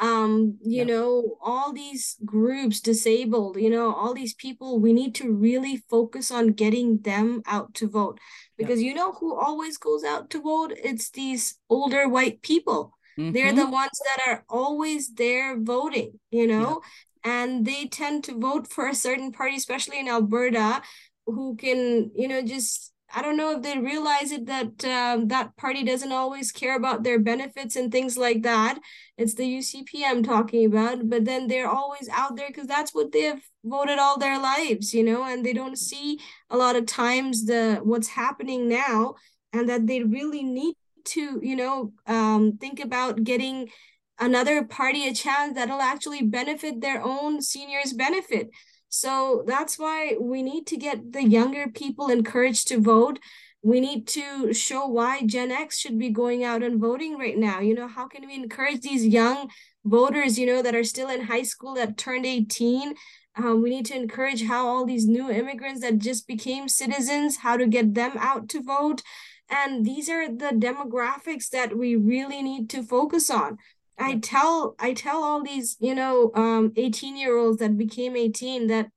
um 0.00 0.58
you 0.62 0.84
know 0.84 1.38
all 1.42 1.72
these 1.72 2.16
groups 2.24 2.80
disabled 2.80 3.56
you 3.56 3.70
know 3.70 3.92
all 3.92 4.12
these 4.12 4.34
people 4.34 4.78
we 4.78 4.92
need 4.92 5.14
to 5.14 5.32
really 5.32 5.76
focus 5.88 6.30
on 6.30 6.48
getting 6.48 6.98
them 7.02 7.42
out 7.46 7.74
to 7.74 7.88
vote. 7.88 8.18
Because 8.56 8.82
you 8.82 8.94
know 8.94 9.12
who 9.12 9.38
always 9.38 9.78
goes 9.78 10.04
out 10.04 10.30
to 10.30 10.42
vote? 10.42 10.72
It's 10.76 11.10
these 11.10 11.58
older 11.68 12.08
white 12.08 12.42
people. 12.42 12.92
Mm-hmm. 13.18 13.32
they're 13.32 13.52
the 13.52 13.68
ones 13.68 13.98
that 14.04 14.28
are 14.28 14.44
always 14.48 15.14
there 15.14 15.58
voting 15.58 16.20
you 16.30 16.46
know? 16.46 16.82
And 17.24 17.66
they 17.66 17.86
tend 17.86 18.22
to 18.24 18.38
vote 18.38 18.70
for 18.70 18.86
a 18.86 18.94
certain 18.94 19.32
party 19.32 19.56
especially 19.56 19.98
in 19.98 20.06
alberta 20.06 20.82
who 21.26 21.56
can 21.56 22.12
you 22.14 22.28
know 22.28 22.42
just 22.42 22.92
I 23.14 23.22
don't 23.22 23.38
know 23.38 23.52
if 23.56 23.62
they 23.62 23.78
realize 23.78 24.32
it 24.32 24.46
that 24.46 24.84
um, 24.84 25.28
that 25.28 25.56
party 25.56 25.82
doesn't 25.82 26.12
always 26.12 26.52
care 26.52 26.76
about 26.76 27.04
their 27.04 27.18
benefits 27.18 27.74
and 27.74 27.90
things 27.90 28.18
like 28.18 28.42
that. 28.42 28.78
It's 29.16 29.34
the 29.34 29.44
UCP 29.44 30.02
I'm 30.04 30.22
talking 30.22 30.66
about, 30.66 31.08
but 31.08 31.24
then 31.24 31.48
they're 31.48 31.70
always 31.70 32.08
out 32.10 32.36
there 32.36 32.48
because 32.48 32.66
that's 32.66 32.94
what 32.94 33.12
they've 33.12 33.42
voted 33.64 33.98
all 33.98 34.18
their 34.18 34.38
lives, 34.38 34.92
you 34.92 35.02
know, 35.02 35.24
and 35.24 35.44
they 35.44 35.54
don't 35.54 35.78
see 35.78 36.18
a 36.50 36.56
lot 36.56 36.76
of 36.76 36.84
times 36.86 37.46
the 37.46 37.80
what's 37.82 38.08
happening 38.08 38.68
now, 38.68 39.14
and 39.54 39.68
that 39.68 39.86
they 39.86 40.02
really 40.02 40.42
need 40.42 40.74
to, 41.04 41.40
you 41.42 41.56
know, 41.56 41.92
um, 42.06 42.58
think 42.58 42.78
about 42.78 43.24
getting 43.24 43.70
another 44.18 44.64
party 44.64 45.08
a 45.08 45.14
chance 45.14 45.54
that'll 45.54 45.80
actually 45.80 46.22
benefit 46.22 46.80
their 46.80 47.02
own 47.02 47.40
seniors 47.40 47.92
benefit 47.92 48.50
so 48.88 49.44
that's 49.46 49.78
why 49.78 50.16
we 50.20 50.42
need 50.42 50.66
to 50.68 50.76
get 50.76 51.12
the 51.12 51.22
younger 51.22 51.68
people 51.68 52.08
encouraged 52.08 52.68
to 52.68 52.80
vote. 52.80 53.18
We 53.62 53.80
need 53.80 54.06
to 54.08 54.52
show 54.54 54.86
why 54.86 55.22
Gen 55.22 55.50
X 55.50 55.78
should 55.78 55.98
be 55.98 56.10
going 56.10 56.44
out 56.44 56.62
and 56.62 56.80
voting 56.80 57.18
right 57.18 57.36
now. 57.36 57.60
You 57.60 57.74
know, 57.74 57.88
how 57.88 58.06
can 58.06 58.26
we 58.26 58.34
encourage 58.34 58.80
these 58.80 59.06
young 59.06 59.50
voters, 59.84 60.38
you 60.38 60.46
know, 60.46 60.62
that 60.62 60.74
are 60.74 60.84
still 60.84 61.08
in 61.08 61.22
high 61.22 61.42
school 61.42 61.74
that 61.74 61.96
turned 61.98 62.24
18? 62.24 62.94
Um, 63.36 63.62
we 63.62 63.70
need 63.70 63.86
to 63.86 63.96
encourage 63.96 64.44
how 64.44 64.66
all 64.66 64.84
these 64.84 65.06
new 65.06 65.30
immigrants 65.30 65.80
that 65.82 65.98
just 65.98 66.26
became 66.26 66.68
citizens, 66.68 67.38
how 67.38 67.56
to 67.56 67.66
get 67.66 67.94
them 67.94 68.12
out 68.18 68.48
to 68.50 68.62
vote. 68.62 69.02
And 69.50 69.84
these 69.84 70.08
are 70.08 70.28
the 70.28 70.50
demographics 70.50 71.48
that 71.50 71.76
we 71.76 71.96
really 71.96 72.42
need 72.42 72.68
to 72.70 72.82
focus 72.82 73.30
on 73.30 73.58
I 73.98 74.18
tell 74.18 74.74
I 74.78 74.94
tell 74.94 75.22
all 75.24 75.42
these, 75.42 75.76
you 75.80 75.94
know, 75.94 76.30
um 76.34 76.72
18 76.76 77.16
year 77.16 77.36
olds 77.36 77.58
that 77.58 77.76
became 77.78 78.16
18 78.16 78.66
that 78.68 78.90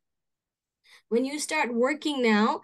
when 1.10 1.26
you 1.26 1.40
start 1.40 1.74
working 1.74 2.22
now, 2.22 2.62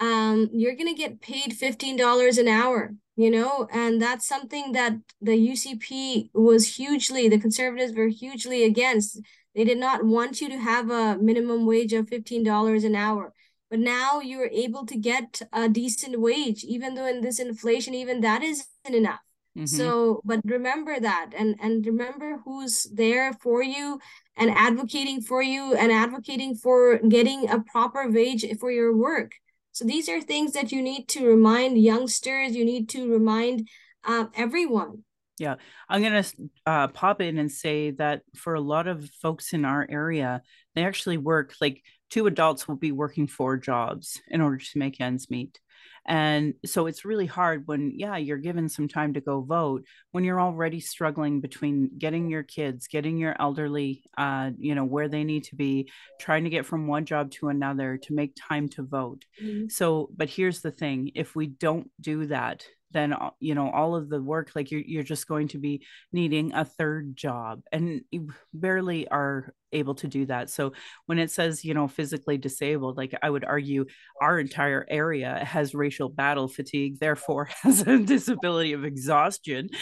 um, 0.00 0.48
you're 0.52 0.74
gonna 0.76 0.94
get 0.94 1.20
paid 1.20 1.54
$15 1.54 2.38
an 2.38 2.48
hour, 2.48 2.94
you 3.16 3.30
know, 3.30 3.68
and 3.72 4.02
that's 4.02 4.26
something 4.26 4.72
that 4.72 4.94
the 5.20 5.36
UCP 5.36 6.30
was 6.34 6.76
hugely, 6.76 7.28
the 7.28 7.38
conservatives 7.38 7.94
were 7.94 8.08
hugely 8.08 8.64
against. 8.64 9.20
They 9.54 9.64
did 9.64 9.78
not 9.78 10.04
want 10.04 10.40
you 10.40 10.48
to 10.48 10.58
have 10.58 10.90
a 10.90 11.16
minimum 11.18 11.66
wage 11.66 11.92
of 11.92 12.06
$15 12.06 12.84
an 12.84 12.96
hour. 12.96 13.32
But 13.70 13.78
now 13.78 14.20
you're 14.20 14.50
able 14.52 14.84
to 14.86 14.96
get 14.96 15.42
a 15.52 15.68
decent 15.68 16.20
wage, 16.20 16.64
even 16.64 16.94
though 16.94 17.06
in 17.06 17.20
this 17.22 17.38
inflation, 17.38 17.94
even 17.94 18.20
that 18.20 18.42
isn't 18.42 18.66
enough. 18.86 19.20
Mm-hmm. 19.56 19.66
So, 19.66 20.20
but 20.24 20.40
remember 20.44 20.98
that 20.98 21.30
and 21.36 21.54
and 21.60 21.86
remember 21.86 22.38
who's 22.44 22.84
there 22.92 23.32
for 23.34 23.62
you 23.62 24.00
and 24.36 24.50
advocating 24.50 25.20
for 25.20 25.42
you 25.42 25.74
and 25.74 25.92
advocating 25.92 26.56
for 26.56 26.98
getting 26.98 27.48
a 27.48 27.60
proper 27.60 28.10
wage 28.10 28.44
for 28.58 28.72
your 28.72 28.96
work. 28.96 29.32
So 29.70 29.84
these 29.84 30.08
are 30.08 30.20
things 30.20 30.52
that 30.52 30.72
you 30.72 30.82
need 30.82 31.08
to 31.08 31.26
remind 31.26 31.78
youngsters, 31.78 32.56
you 32.56 32.64
need 32.64 32.88
to 32.90 33.10
remind 33.10 33.68
um, 34.04 34.30
everyone. 34.34 35.04
Yeah, 35.38 35.56
I'm 35.88 36.00
going 36.00 36.22
to 36.22 36.32
uh, 36.64 36.88
pop 36.88 37.20
in 37.20 37.38
and 37.38 37.50
say 37.50 37.90
that 37.92 38.22
for 38.36 38.54
a 38.54 38.60
lot 38.60 38.86
of 38.86 39.10
folks 39.20 39.52
in 39.52 39.64
our 39.64 39.84
area, 39.88 40.42
they 40.74 40.84
actually 40.84 41.18
work 41.18 41.54
like 41.60 41.82
two 42.10 42.26
adults 42.26 42.68
will 42.68 42.76
be 42.76 42.92
working 42.92 43.26
four 43.26 43.56
jobs 43.56 44.20
in 44.28 44.40
order 44.40 44.58
to 44.58 44.78
make 44.78 45.00
ends 45.00 45.28
meet. 45.30 45.58
And 46.06 46.54
so 46.66 46.86
it's 46.86 47.04
really 47.04 47.26
hard 47.26 47.62
when, 47.66 47.92
yeah, 47.96 48.16
you're 48.16 48.36
given 48.36 48.68
some 48.68 48.88
time 48.88 49.14
to 49.14 49.20
go 49.20 49.40
vote 49.40 49.84
when 50.12 50.24
you're 50.24 50.40
already 50.40 50.80
struggling 50.80 51.40
between 51.40 51.90
getting 51.98 52.28
your 52.28 52.42
kids, 52.42 52.88
getting 52.88 53.16
your 53.16 53.34
elderly, 53.40 54.02
uh, 54.18 54.50
you 54.58 54.74
know, 54.74 54.84
where 54.84 55.08
they 55.08 55.24
need 55.24 55.44
to 55.44 55.56
be, 55.56 55.90
trying 56.20 56.44
to 56.44 56.50
get 56.50 56.66
from 56.66 56.86
one 56.86 57.06
job 57.06 57.30
to 57.32 57.48
another 57.48 57.98
to 58.02 58.14
make 58.14 58.36
time 58.36 58.68
to 58.70 58.82
vote. 58.82 59.24
Mm-hmm. 59.42 59.68
So, 59.68 60.10
but 60.14 60.28
here's 60.28 60.60
the 60.60 60.70
thing 60.70 61.12
if 61.14 61.34
we 61.34 61.46
don't 61.46 61.90
do 62.00 62.26
that, 62.26 62.64
then 62.94 63.14
you 63.40 63.54
know 63.54 63.68
all 63.70 63.94
of 63.94 64.08
the 64.08 64.22
work 64.22 64.52
like 64.54 64.70
you're, 64.70 64.80
you're 64.80 65.02
just 65.02 65.28
going 65.28 65.48
to 65.48 65.58
be 65.58 65.84
needing 66.12 66.54
a 66.54 66.64
third 66.64 67.14
job 67.14 67.60
and 67.72 68.00
you 68.10 68.30
barely 68.54 69.06
are 69.08 69.52
able 69.74 69.94
to 69.96 70.08
do 70.08 70.26
that. 70.26 70.50
So 70.50 70.72
when 71.06 71.18
it 71.18 71.30
says 71.30 71.64
you 71.64 71.74
know 71.74 71.88
physically 71.88 72.38
disabled 72.38 72.96
like 72.96 73.14
i 73.22 73.28
would 73.28 73.44
argue 73.44 73.84
our 74.20 74.38
entire 74.38 74.86
area 74.88 75.44
has 75.44 75.74
racial 75.74 76.08
battle 76.08 76.48
fatigue 76.48 76.98
therefore 77.00 77.46
has 77.62 77.82
a 77.86 77.98
disability 77.98 78.72
of 78.72 78.84
exhaustion. 78.84 79.68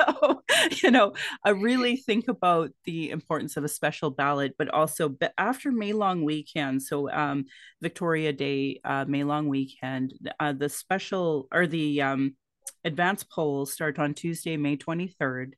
So 0.00 0.42
you 0.82 0.90
know 0.90 1.12
i 1.44 1.50
really 1.50 1.96
think 1.96 2.28
about 2.28 2.70
the 2.84 3.10
importance 3.10 3.56
of 3.56 3.64
a 3.64 3.68
special 3.68 4.10
ballot 4.10 4.54
but 4.58 4.68
also 4.68 5.08
but 5.08 5.32
after 5.36 5.70
may 5.70 5.92
long 5.92 6.24
weekend 6.24 6.82
so 6.82 7.10
um, 7.10 7.44
victoria 7.80 8.32
day 8.32 8.80
uh, 8.84 9.04
may 9.06 9.24
long 9.24 9.48
weekend 9.48 10.14
uh, 10.38 10.52
the 10.52 10.68
special 10.68 11.48
or 11.52 11.66
the 11.66 12.02
um, 12.02 12.34
advanced 12.84 13.30
polls 13.30 13.72
start 13.72 13.98
on 13.98 14.14
Tuesday, 14.14 14.56
May 14.56 14.76
23rd, 14.76 15.52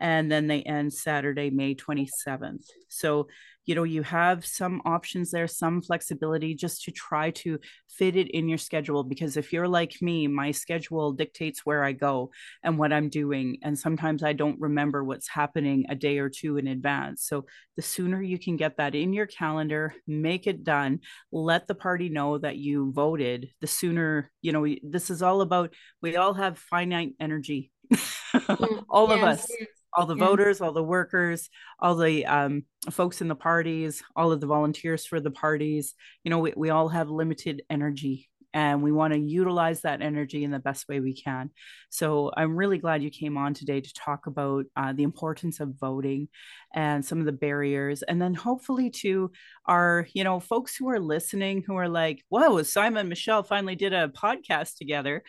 and 0.00 0.30
then 0.30 0.46
they 0.46 0.62
end 0.62 0.92
Saturday, 0.92 1.50
May 1.50 1.74
27th. 1.74 2.66
So, 2.88 3.28
you 3.64 3.74
know, 3.74 3.82
you 3.82 4.02
have 4.04 4.46
some 4.46 4.80
options 4.84 5.32
there, 5.32 5.48
some 5.48 5.82
flexibility 5.82 6.54
just 6.54 6.84
to 6.84 6.92
try 6.92 7.30
to 7.32 7.58
fit 7.88 8.14
it 8.14 8.30
in 8.30 8.48
your 8.48 8.58
schedule. 8.58 9.02
Because 9.02 9.36
if 9.36 9.52
you're 9.52 9.66
like 9.66 10.00
me, 10.00 10.28
my 10.28 10.52
schedule 10.52 11.12
dictates 11.12 11.66
where 11.66 11.82
I 11.82 11.92
go 11.92 12.30
and 12.62 12.78
what 12.78 12.92
I'm 12.92 13.08
doing. 13.08 13.58
And 13.62 13.76
sometimes 13.76 14.22
I 14.22 14.34
don't 14.34 14.60
remember 14.60 15.02
what's 15.02 15.28
happening 15.28 15.86
a 15.88 15.96
day 15.96 16.18
or 16.18 16.28
two 16.28 16.58
in 16.58 16.68
advance. 16.68 17.24
So, 17.24 17.46
the 17.76 17.82
sooner 17.82 18.22
you 18.22 18.38
can 18.38 18.56
get 18.56 18.76
that 18.78 18.94
in 18.94 19.12
your 19.12 19.26
calendar, 19.26 19.94
make 20.06 20.46
it 20.46 20.64
done, 20.64 21.00
let 21.32 21.66
the 21.66 21.74
party 21.74 22.08
know 22.08 22.38
that 22.38 22.56
you 22.56 22.92
voted, 22.92 23.50
the 23.60 23.66
sooner, 23.66 24.30
you 24.40 24.52
know, 24.52 24.66
this 24.82 25.10
is 25.10 25.22
all 25.22 25.40
about 25.42 25.74
we 26.00 26.16
all 26.16 26.34
have 26.34 26.58
finite 26.58 27.14
energy. 27.20 27.70
Mm, 28.36 28.84
all 28.90 29.10
of 29.10 29.22
us. 29.22 29.48
All 29.96 30.06
the 30.06 30.16
yeah. 30.16 30.26
voters, 30.26 30.60
all 30.60 30.72
the 30.72 30.82
workers, 30.82 31.48
all 31.80 31.94
the 31.94 32.26
um, 32.26 32.64
folks 32.90 33.20
in 33.20 33.28
the 33.28 33.34
parties, 33.34 34.02
all 34.14 34.30
of 34.30 34.40
the 34.40 34.46
volunteers 34.46 35.06
for 35.06 35.20
the 35.20 35.30
parties. 35.30 35.94
You 36.22 36.30
know, 36.30 36.38
we, 36.38 36.52
we 36.56 36.70
all 36.70 36.88
have 36.88 37.08
limited 37.08 37.62
energy 37.70 38.28
and 38.56 38.82
we 38.82 38.90
want 38.90 39.12
to 39.12 39.20
utilize 39.20 39.82
that 39.82 40.00
energy 40.00 40.42
in 40.42 40.50
the 40.50 40.58
best 40.58 40.88
way 40.88 40.98
we 40.98 41.14
can. 41.14 41.50
So 41.90 42.30
I'm 42.34 42.56
really 42.56 42.78
glad 42.78 43.02
you 43.02 43.10
came 43.10 43.36
on 43.36 43.52
today 43.52 43.82
to 43.82 43.92
talk 43.92 44.26
about 44.26 44.64
uh, 44.74 44.94
the 44.94 45.02
importance 45.02 45.60
of 45.60 45.74
voting 45.78 46.28
and 46.74 47.04
some 47.04 47.20
of 47.20 47.26
the 47.26 47.32
barriers, 47.32 48.02
and 48.02 48.20
then 48.20 48.32
hopefully 48.32 48.88
to 49.02 49.30
our 49.66 50.06
you 50.14 50.24
know 50.24 50.40
folks 50.40 50.74
who 50.74 50.88
are 50.88 50.98
listening 50.98 51.64
who 51.66 51.76
are 51.76 51.88
like, 51.88 52.24
"Whoa, 52.30 52.56
Saima 52.60 53.06
Michelle 53.06 53.42
finally 53.42 53.76
did 53.76 53.92
a 53.92 54.08
podcast 54.08 54.76
together." 54.78 55.22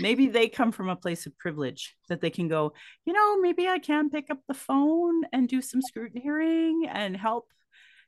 Maybe 0.00 0.28
they 0.28 0.48
come 0.48 0.72
from 0.72 0.88
a 0.88 0.96
place 0.96 1.26
of 1.26 1.36
privilege 1.38 1.94
that 2.08 2.20
they 2.20 2.30
can 2.30 2.48
go, 2.48 2.72
you 3.04 3.12
know, 3.12 3.40
maybe 3.40 3.68
I 3.68 3.78
can 3.78 4.10
pick 4.10 4.30
up 4.30 4.38
the 4.46 4.54
phone 4.54 5.22
and 5.32 5.48
do 5.48 5.62
some 5.62 5.80
scrutineering 5.80 6.88
and 6.88 7.16
help 7.16 7.48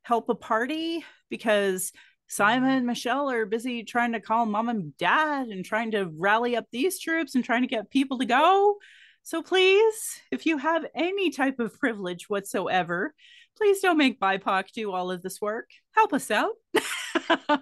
help 0.02 0.28
a 0.28 0.34
party 0.34 1.04
because 1.30 1.92
Saima 2.30 2.76
and 2.76 2.86
Michelle 2.86 3.30
are 3.30 3.46
busy 3.46 3.84
trying 3.84 4.12
to 4.12 4.20
call 4.20 4.46
mom 4.46 4.68
and 4.68 4.96
dad 4.96 5.48
and 5.48 5.64
trying 5.64 5.90
to 5.92 6.10
rally 6.18 6.56
up 6.56 6.66
these 6.70 6.98
troops 6.98 7.34
and 7.34 7.44
trying 7.44 7.62
to 7.62 7.68
get 7.68 7.90
people 7.90 8.18
to 8.18 8.26
go. 8.26 8.76
So 9.22 9.42
please, 9.42 10.20
if 10.30 10.44
you 10.44 10.58
have 10.58 10.84
any 10.94 11.30
type 11.30 11.58
of 11.58 11.78
privilege 11.78 12.28
whatsoever, 12.28 13.14
please 13.56 13.80
don't 13.80 13.96
make 13.98 14.20
BIPOC 14.20 14.72
do 14.72 14.92
all 14.92 15.10
of 15.10 15.22
this 15.22 15.40
work. 15.40 15.70
Help 15.94 16.12
us 16.12 16.30
out. 16.30 16.52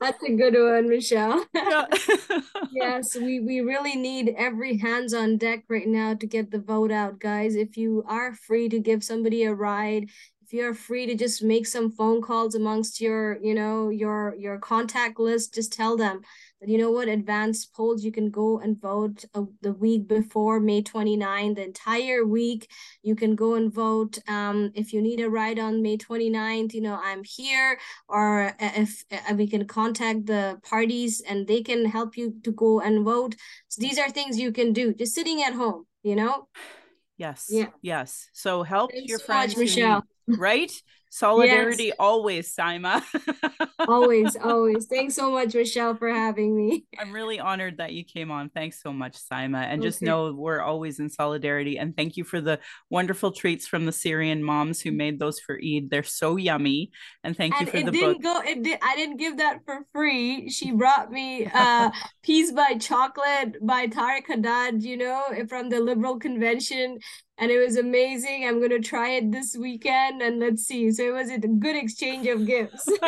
That's 0.00 0.22
a 0.22 0.34
good 0.34 0.54
one, 0.54 0.88
Michelle. 0.88 1.44
Yeah. 1.54 1.86
yes, 2.72 3.14
we, 3.16 3.40
we 3.40 3.60
really 3.60 3.96
need 3.96 4.34
every 4.36 4.78
hands 4.78 5.14
on 5.14 5.36
deck 5.38 5.64
right 5.68 5.86
now 5.86 6.14
to 6.14 6.26
get 6.26 6.50
the 6.50 6.58
vote 6.58 6.90
out, 6.90 7.18
guys. 7.20 7.54
If 7.54 7.76
you 7.76 8.04
are 8.08 8.34
free 8.34 8.68
to 8.68 8.78
give 8.78 9.04
somebody 9.04 9.44
a 9.44 9.54
ride, 9.54 10.08
if 10.42 10.52
you're 10.52 10.74
free 10.74 11.06
to 11.06 11.14
just 11.14 11.42
make 11.42 11.66
some 11.66 11.90
phone 11.90 12.20
calls 12.22 12.54
amongst 12.54 13.00
your, 13.00 13.38
you 13.42 13.54
know, 13.54 13.88
your 13.90 14.34
your 14.38 14.58
contact 14.58 15.18
list, 15.20 15.54
just 15.54 15.72
tell 15.72 15.96
them 15.96 16.22
you 16.68 16.78
know 16.78 16.90
what? 16.90 17.08
Advanced 17.08 17.72
polls 17.74 18.04
you 18.04 18.12
can 18.12 18.30
go 18.30 18.58
and 18.60 18.80
vote 18.80 19.24
uh, 19.34 19.44
the 19.62 19.72
week 19.72 20.06
before 20.06 20.60
may 20.60 20.82
29 20.82 21.54
the 21.54 21.64
entire 21.64 22.24
week 22.24 22.70
you 23.02 23.16
can 23.16 23.34
go 23.34 23.54
and 23.54 23.72
vote. 23.72 24.18
Um, 24.28 24.70
if 24.74 24.92
you 24.92 25.02
need 25.02 25.20
a 25.20 25.28
ride 25.28 25.58
on 25.58 25.82
may 25.82 25.96
29th 25.96 26.74
you 26.74 26.80
know 26.80 26.98
i'm 27.02 27.24
here. 27.24 27.78
Or 28.08 28.54
uh, 28.60 28.70
if 28.76 29.04
uh, 29.10 29.34
we 29.34 29.46
can 29.46 29.66
contact 29.66 30.26
the 30.26 30.60
parties 30.62 31.20
and 31.20 31.46
they 31.46 31.62
can 31.62 31.84
help 31.84 32.16
you 32.16 32.34
to 32.44 32.52
go 32.52 32.80
and 32.80 33.04
vote. 33.04 33.34
So 33.68 33.80
these 33.80 33.98
are 33.98 34.10
things 34.10 34.38
you 34.38 34.52
can 34.52 34.72
do 34.72 34.94
just 34.94 35.14
sitting 35.14 35.42
at 35.42 35.54
home 35.54 35.86
you 36.02 36.16
know? 36.16 36.48
Yes 37.16 37.46
yeah. 37.48 37.66
yes. 37.82 38.28
So 38.32 38.62
help 38.62 38.92
Thanks 38.92 39.08
your 39.08 39.18
so 39.18 39.26
friends 39.26 39.56
much, 39.56 39.64
michelle. 39.64 40.04
right 40.28 40.72
Solidarity 41.14 41.84
yes. 41.88 41.96
always, 41.98 42.56
Saima. 42.56 43.02
always, 43.86 44.34
always. 44.42 44.86
Thanks 44.86 45.14
so 45.14 45.30
much, 45.30 45.54
Michelle, 45.54 45.94
for 45.94 46.08
having 46.08 46.56
me. 46.56 46.86
I'm 46.98 47.12
really 47.12 47.38
honored 47.38 47.76
that 47.76 47.92
you 47.92 48.02
came 48.02 48.30
on. 48.30 48.48
Thanks 48.48 48.80
so 48.80 48.94
much, 48.94 49.18
Saima. 49.30 49.62
And 49.62 49.82
okay. 49.82 49.88
just 49.88 50.00
know 50.00 50.32
we're 50.32 50.62
always 50.62 51.00
in 51.00 51.10
solidarity. 51.10 51.76
And 51.76 51.94
thank 51.94 52.16
you 52.16 52.24
for 52.24 52.40
the 52.40 52.60
wonderful 52.88 53.30
treats 53.30 53.66
from 53.66 53.84
the 53.84 53.92
Syrian 53.92 54.42
moms 54.42 54.80
who 54.80 54.90
made 54.90 55.18
those 55.18 55.38
for 55.38 55.60
Eid. 55.62 55.90
They're 55.90 56.02
so 56.02 56.36
yummy. 56.36 56.92
And 57.22 57.36
thank 57.36 57.60
and 57.60 57.66
you 57.66 57.70
for 57.70 57.76
it 57.76 57.84
the 57.84 57.92
didn't 57.92 58.22
book. 58.22 58.44
Go, 58.44 58.50
it 58.50 58.62
did, 58.62 58.78
I 58.80 58.96
didn't 58.96 59.18
give 59.18 59.36
that 59.36 59.58
for 59.66 59.80
free. 59.92 60.48
She 60.48 60.72
brought 60.72 61.10
me 61.12 61.46
uh 61.52 61.90
Peace 62.22 62.52
by 62.52 62.78
Chocolate 62.80 63.56
by 63.60 63.86
Tareq 63.86 64.28
Hadhad, 64.30 64.80
you 64.80 64.96
know, 64.96 65.24
from 65.46 65.68
the 65.68 65.80
Liberal 65.80 66.18
Convention 66.18 67.00
and 67.42 67.50
it 67.50 67.58
was 67.58 67.76
amazing. 67.76 68.46
I'm 68.46 68.60
gonna 68.60 68.78
try 68.78 69.14
it 69.14 69.32
this 69.32 69.56
weekend 69.58 70.22
and 70.22 70.38
let's 70.38 70.62
see. 70.62 70.92
So 70.92 71.01
it 71.02 71.12
was 71.12 71.30
a 71.30 71.38
good 71.38 71.76
exchange 71.76 72.26
of 72.26 72.46
gifts. 72.46 72.88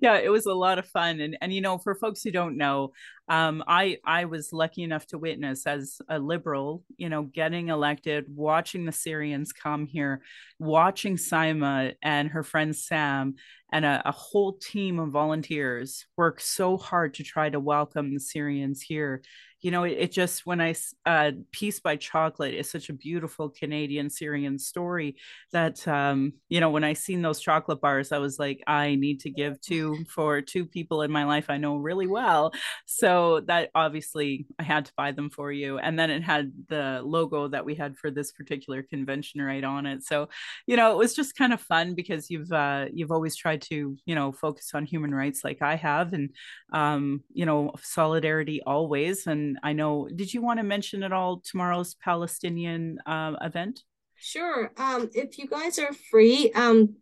yeah, 0.00 0.18
it 0.18 0.30
was 0.30 0.46
a 0.46 0.54
lot 0.54 0.78
of 0.78 0.86
fun. 0.86 1.20
And 1.20 1.36
and 1.40 1.52
you 1.52 1.60
know, 1.60 1.78
for 1.78 1.94
folks 1.94 2.22
who 2.22 2.30
don't 2.30 2.56
know, 2.56 2.92
um, 3.28 3.62
I 3.66 3.98
I 4.04 4.24
was 4.24 4.52
lucky 4.52 4.82
enough 4.82 5.06
to 5.08 5.18
witness 5.18 5.66
as 5.66 6.00
a 6.08 6.18
liberal, 6.18 6.82
you 6.96 7.08
know, 7.08 7.22
getting 7.22 7.68
elected, 7.68 8.26
watching 8.28 8.84
the 8.84 8.92
Syrians 8.92 9.52
come 9.52 9.86
here, 9.86 10.22
watching 10.58 11.16
Saima 11.16 11.94
and 12.02 12.28
her 12.30 12.42
friend 12.42 12.74
Sam 12.74 13.34
and 13.72 13.84
a, 13.84 14.02
a 14.04 14.12
whole 14.12 14.52
team 14.54 14.98
of 14.98 15.10
volunteers 15.10 16.06
work 16.16 16.40
so 16.40 16.76
hard 16.76 17.14
to 17.14 17.24
try 17.24 17.48
to 17.48 17.60
welcome 17.60 18.14
the 18.14 18.20
Syrians 18.20 18.82
here 18.82 19.22
you 19.62 19.70
know, 19.72 19.84
it, 19.84 19.96
it 19.98 20.12
just 20.12 20.44
when 20.44 20.60
I 20.60 20.76
uh, 21.06 21.32
Peace 21.50 21.80
by 21.80 21.96
Chocolate 21.96 22.54
is 22.54 22.70
such 22.70 22.90
a 22.90 22.92
beautiful 22.92 23.48
Canadian 23.48 24.10
Syrian 24.10 24.58
story 24.58 25.16
that 25.50 25.88
um, 25.88 26.34
you 26.50 26.60
know 26.60 26.70
when 26.70 26.84
I 26.84 26.92
seen 26.92 27.22
those 27.22 27.40
chocolate 27.40 27.80
bars, 27.80 28.12
I 28.12 28.18
was 28.18 28.38
like, 28.38 28.62
I 28.66 28.96
need 28.96 29.20
to 29.20 29.30
give 29.30 29.60
two 29.62 30.04
for 30.14 30.42
two 30.42 30.66
people 30.66 31.02
in 31.02 31.10
my 31.10 31.24
life 31.24 31.46
I 31.48 31.56
know 31.56 31.76
really 31.76 32.06
well. 32.06 32.52
So 32.84 33.06
so 33.06 33.40
that 33.46 33.70
obviously 33.74 34.46
I 34.58 34.62
had 34.62 34.84
to 34.86 34.92
buy 34.96 35.12
them 35.12 35.30
for 35.30 35.50
you. 35.50 35.78
And 35.78 35.98
then 35.98 36.10
it 36.10 36.22
had 36.22 36.52
the 36.68 37.00
logo 37.04 37.48
that 37.48 37.64
we 37.64 37.74
had 37.74 37.96
for 37.96 38.10
this 38.10 38.32
particular 38.32 38.82
convention 38.82 39.40
right 39.40 39.64
on 39.64 39.86
it. 39.86 40.02
So, 40.02 40.28
you 40.66 40.76
know, 40.76 40.90
it 40.90 40.98
was 40.98 41.14
just 41.14 41.36
kind 41.36 41.52
of 41.52 41.60
fun 41.60 41.94
because 41.94 42.30
you've 42.30 42.52
uh, 42.52 42.86
you've 42.92 43.12
always 43.12 43.36
tried 43.36 43.62
to, 43.68 43.96
you 44.04 44.14
know, 44.14 44.32
focus 44.32 44.70
on 44.74 44.84
human 44.84 45.14
rights 45.14 45.44
like 45.44 45.62
I 45.62 45.76
have, 45.76 46.12
and 46.12 46.30
um, 46.72 47.22
you 47.32 47.46
know, 47.46 47.72
solidarity 47.82 48.60
always. 48.66 49.26
And 49.26 49.58
I 49.62 49.72
know, 49.72 50.08
did 50.14 50.32
you 50.32 50.42
want 50.42 50.58
to 50.58 50.64
mention 50.64 51.02
at 51.02 51.12
all 51.12 51.40
tomorrow's 51.40 51.94
Palestinian 51.94 52.98
uh, 53.06 53.34
event? 53.40 53.80
Sure. 54.16 54.72
Um, 54.76 55.10
if 55.14 55.38
you 55.38 55.46
guys 55.46 55.78
are 55.78 55.92
free, 55.92 56.50
um, 56.54 56.96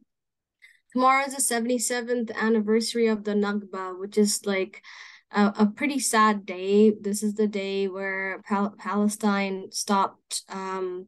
tomorrow 0.92 1.24
is 1.26 1.34
the 1.34 1.54
77th 1.54 2.30
anniversary 2.34 3.06
of 3.06 3.24
the 3.24 3.32
Nakba, 3.32 3.98
which 3.98 4.18
is 4.18 4.44
like 4.44 4.82
a, 5.30 5.52
a 5.58 5.66
pretty 5.66 5.98
sad 5.98 6.46
day. 6.46 6.90
This 6.90 7.22
is 7.22 7.34
the 7.34 7.46
day 7.48 7.88
where 7.88 8.42
Pal- 8.48 8.74
Palestine 8.78 9.70
stopped. 9.70 10.42
Um, 10.48 11.06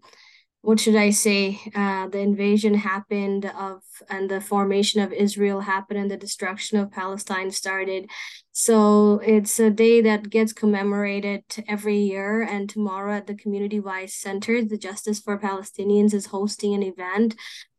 what 0.66 0.80
should 0.80 0.96
I 0.96 1.10
say? 1.10 1.60
Uh, 1.76 2.08
the 2.08 2.18
invasion 2.18 2.74
happened 2.74 3.44
of 3.46 3.82
and 4.10 4.28
the 4.28 4.40
formation 4.40 5.00
of 5.00 5.12
Israel 5.12 5.60
happened 5.60 6.00
and 6.00 6.10
the 6.10 6.16
destruction 6.16 6.76
of 6.76 6.90
Palestine 6.90 7.52
started. 7.52 8.10
So 8.50 9.20
it's 9.24 9.60
a 9.60 9.70
day 9.70 10.00
that 10.00 10.28
gets 10.28 10.52
commemorated 10.52 11.44
every 11.68 11.98
year. 11.98 12.42
And 12.42 12.68
tomorrow 12.68 13.14
at 13.14 13.28
the 13.28 13.36
Community 13.36 13.78
Wise 13.78 14.14
Center, 14.14 14.64
the 14.64 14.76
Justice 14.76 15.20
for 15.20 15.38
Palestinians 15.38 16.12
is 16.12 16.26
hosting 16.26 16.74
an 16.74 16.82
event 16.82 17.36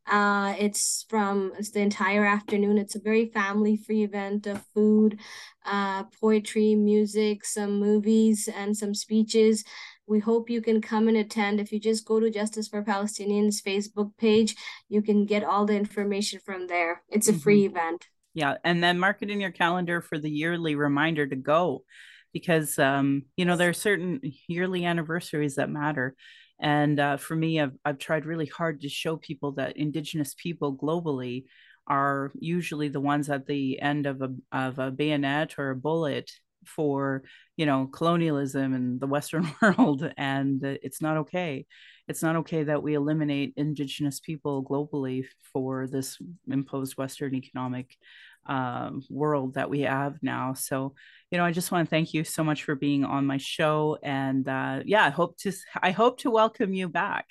uh, 0.07 0.55
it's 0.57 1.05
from 1.09 1.51
it's 1.57 1.71
the 1.71 1.81
entire 1.81 2.25
afternoon. 2.25 2.77
It's 2.77 2.95
a 2.95 2.99
very 2.99 3.25
family-free 3.25 4.03
event 4.03 4.47
of 4.47 4.63
food, 4.73 5.19
uh, 5.65 6.03
poetry, 6.21 6.75
music, 6.75 7.43
some 7.43 7.79
movies, 7.79 8.47
and 8.47 8.75
some 8.75 8.93
speeches. 8.93 9.65
We 10.07 10.19
hope 10.19 10.49
you 10.49 10.61
can 10.61 10.81
come 10.81 11.07
and 11.07 11.17
attend. 11.17 11.59
If 11.59 11.71
you 11.71 11.79
just 11.79 12.05
go 12.05 12.19
to 12.19 12.29
Justice 12.29 12.67
for 12.67 12.83
Palestinians 12.83 13.61
Facebook 13.61 14.15
page, 14.17 14.55
you 14.89 15.01
can 15.01 15.25
get 15.25 15.43
all 15.43 15.65
the 15.65 15.75
information 15.75 16.39
from 16.45 16.67
there. 16.67 17.03
It's 17.09 17.27
a 17.27 17.31
mm-hmm. 17.31 17.41
free 17.41 17.65
event. 17.65 18.07
Yeah, 18.33 18.55
and 18.63 18.83
then 18.83 18.99
mark 18.99 19.17
it 19.21 19.29
in 19.29 19.41
your 19.41 19.51
calendar 19.51 20.01
for 20.01 20.17
the 20.17 20.29
yearly 20.29 20.75
reminder 20.75 21.25
to 21.27 21.35
go 21.35 21.83
because 22.33 22.77
um, 22.77 23.23
you 23.35 23.45
know 23.45 23.55
there 23.55 23.69
are 23.69 23.73
certain 23.73 24.21
yearly 24.47 24.85
anniversaries 24.85 25.55
that 25.55 25.69
matter 25.69 26.15
and 26.59 26.99
uh, 26.99 27.17
for 27.17 27.35
me, 27.35 27.59
I've, 27.59 27.73
I've 27.85 27.99
tried 27.99 28.25
really 28.25 28.47
hard 28.47 28.81
to 28.81 28.89
show 28.89 29.17
people 29.17 29.53
that 29.53 29.77
Indigenous 29.77 30.33
people 30.33 30.75
globally 30.75 31.45
are 31.87 32.31
usually 32.39 32.89
the 32.89 32.99
ones 32.99 33.29
at 33.29 33.45
the 33.45 33.79
end 33.79 34.05
of 34.07 34.21
a, 34.21 34.29
of 34.51 34.79
a 34.79 34.91
bayonet 34.91 35.55
or 35.57 35.69
a 35.69 35.75
bullet 35.75 36.31
for 36.67 37.23
you 37.55 37.65
know 37.65 37.87
colonialism 37.87 38.73
and 38.73 38.99
the 38.99 39.07
western 39.07 39.49
world 39.61 40.11
and 40.17 40.63
it's 40.63 41.01
not 41.01 41.17
okay 41.17 41.65
it's 42.07 42.23
not 42.23 42.37
okay 42.37 42.63
that 42.63 42.81
we 42.81 42.93
eliminate 42.93 43.53
indigenous 43.57 44.19
people 44.19 44.63
globally 44.63 45.25
for 45.51 45.87
this 45.87 46.17
imposed 46.49 46.97
western 46.97 47.35
economic 47.35 47.97
um, 48.47 49.03
world 49.09 49.55
that 49.55 49.69
we 49.69 49.81
have 49.81 50.15
now. 50.21 50.53
So, 50.53 50.95
you 51.31 51.37
know, 51.37 51.45
I 51.45 51.51
just 51.51 51.71
want 51.71 51.85
to 51.85 51.89
thank 51.89 52.13
you 52.13 52.23
so 52.23 52.43
much 52.43 52.63
for 52.63 52.75
being 52.75 53.03
on 53.03 53.25
my 53.25 53.37
show, 53.37 53.97
and 54.01 54.47
uh, 54.47 54.81
yeah, 54.85 55.03
I 55.05 55.09
hope 55.09 55.37
to 55.39 55.51
I 55.81 55.91
hope 55.91 56.19
to 56.19 56.31
welcome 56.31 56.73
you 56.73 56.87
back. 56.87 57.27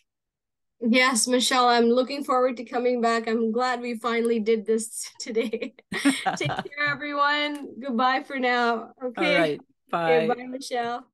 Yes, 0.81 1.27
Michelle, 1.27 1.69
I'm 1.69 1.87
looking 1.87 2.23
forward 2.23 2.59
to 2.59 2.65
coming 2.65 3.01
back. 3.01 3.27
I'm 3.27 3.51
glad 3.51 3.81
we 3.81 3.97
finally 3.97 4.41
did 4.41 4.67
this 4.67 5.11
today. 5.21 5.75
Take 6.37 6.49
care, 6.49 6.89
everyone. 6.89 7.69
Goodbye 7.81 8.23
for 8.25 8.39
now. 8.39 8.93
Okay. 9.03 9.35
All 9.35 9.41
right. 9.41 9.61
Bye. 9.91 10.13
Okay, 10.13 10.27
bye, 10.29 10.47
Michelle. 10.47 11.07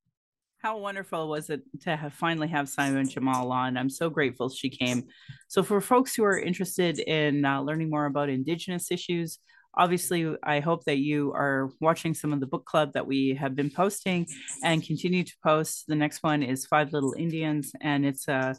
How 0.58 0.78
wonderful 0.78 1.28
was 1.28 1.50
it 1.50 1.62
to 1.82 1.96
have 1.96 2.14
finally 2.14 2.48
have 2.48 2.66
Saima 2.66 3.08
Jamal 3.08 3.50
on? 3.50 3.76
I'm 3.76 3.90
so 3.90 4.08
grateful 4.08 4.48
she 4.48 4.70
came. 4.70 5.04
So, 5.48 5.62
for 5.62 5.80
folks 5.80 6.14
who 6.14 6.22
are 6.22 6.38
interested 6.38 7.00
in 7.00 7.44
uh, 7.44 7.60
learning 7.60 7.90
more 7.90 8.06
about 8.06 8.28
Indigenous 8.28 8.90
issues, 8.92 9.38
obviously 9.74 10.34
i 10.42 10.60
hope 10.60 10.84
that 10.84 10.98
you 10.98 11.32
are 11.32 11.70
watching 11.80 12.12
some 12.12 12.32
of 12.32 12.40
the 12.40 12.46
book 12.46 12.64
club 12.66 12.92
that 12.92 13.06
we 13.06 13.34
have 13.34 13.54
been 13.54 13.70
posting 13.70 14.26
and 14.62 14.86
continue 14.86 15.24
to 15.24 15.32
post 15.42 15.84
the 15.88 15.94
next 15.94 16.22
one 16.22 16.42
is 16.42 16.66
five 16.66 16.92
little 16.92 17.14
indians 17.16 17.72
and 17.80 18.04
it's 18.04 18.28
a 18.28 18.54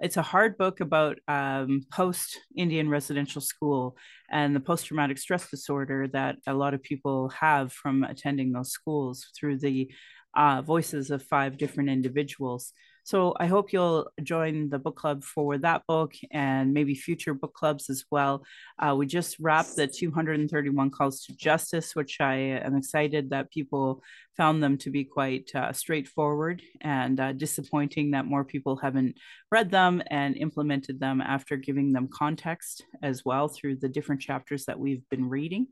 it's 0.00 0.16
a 0.16 0.22
hard 0.22 0.56
book 0.56 0.80
about 0.80 1.18
um, 1.28 1.82
post 1.92 2.38
indian 2.56 2.88
residential 2.88 3.40
school 3.40 3.96
and 4.30 4.54
the 4.54 4.60
post 4.60 4.86
traumatic 4.86 5.18
stress 5.18 5.50
disorder 5.50 6.08
that 6.08 6.36
a 6.46 6.54
lot 6.54 6.74
of 6.74 6.82
people 6.82 7.28
have 7.30 7.72
from 7.72 8.04
attending 8.04 8.52
those 8.52 8.70
schools 8.70 9.26
through 9.38 9.58
the 9.58 9.90
uh, 10.36 10.62
voices 10.62 11.10
of 11.10 11.22
five 11.22 11.56
different 11.56 11.90
individuals 11.90 12.72
so 13.08 13.34
I 13.40 13.46
hope 13.46 13.72
you'll 13.72 14.10
join 14.22 14.68
the 14.68 14.78
book 14.78 14.96
club 14.96 15.24
for 15.24 15.56
that 15.56 15.80
book 15.88 16.12
and 16.30 16.74
maybe 16.74 16.94
future 16.94 17.32
book 17.32 17.54
clubs 17.54 17.88
as 17.88 18.04
well. 18.10 18.44
Uh, 18.78 18.94
we 18.98 19.06
just 19.06 19.38
wrapped 19.40 19.76
the 19.76 19.86
231 19.86 20.90
calls 20.90 21.22
to 21.22 21.34
justice, 21.34 21.96
which 21.96 22.20
I 22.20 22.34
am 22.34 22.76
excited 22.76 23.30
that 23.30 23.50
people 23.50 24.02
found 24.38 24.62
them 24.62 24.78
to 24.78 24.88
be 24.88 25.04
quite 25.04 25.50
uh, 25.54 25.72
straightforward 25.72 26.62
and 26.80 27.18
uh, 27.18 27.32
disappointing 27.32 28.12
that 28.12 28.24
more 28.24 28.44
people 28.44 28.76
haven't 28.76 29.16
read 29.50 29.68
them 29.70 30.00
and 30.10 30.36
implemented 30.36 31.00
them 31.00 31.20
after 31.20 31.56
giving 31.56 31.92
them 31.92 32.08
context 32.08 32.84
as 33.02 33.24
well 33.24 33.48
through 33.48 33.74
the 33.74 33.88
different 33.88 34.20
chapters 34.20 34.64
that 34.64 34.78
we've 34.78 35.02
been 35.10 35.28
reading. 35.28 35.66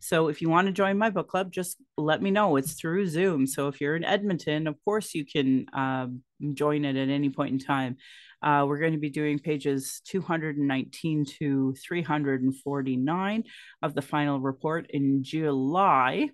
So 0.00 0.28
if 0.28 0.40
you 0.40 0.48
want 0.48 0.68
to 0.68 0.72
join 0.72 0.96
my 0.96 1.10
book 1.10 1.28
club, 1.28 1.52
just 1.52 1.78
let 1.98 2.22
me 2.22 2.30
know. 2.30 2.56
It's 2.56 2.74
through 2.74 3.08
Zoom. 3.08 3.46
So 3.46 3.66
if 3.66 3.80
you're 3.80 3.96
in 3.96 4.04
Edmonton, 4.04 4.68
of 4.68 4.76
course 4.84 5.14
you 5.14 5.26
can 5.26 5.66
um, 5.72 6.22
join 6.54 6.84
it 6.84 6.96
at 6.96 7.08
any 7.08 7.28
point 7.28 7.52
in 7.52 7.58
time. 7.58 7.96
Uh, 8.40 8.64
we're 8.68 8.78
going 8.78 8.92
to 8.92 8.98
be 8.98 9.10
doing 9.10 9.38
pages 9.38 10.00
219 10.06 11.24
to 11.38 11.74
349 11.74 13.44
of 13.82 13.94
the 13.94 14.02
final 14.02 14.40
report 14.40 14.86
in 14.90 15.24
July 15.24 16.28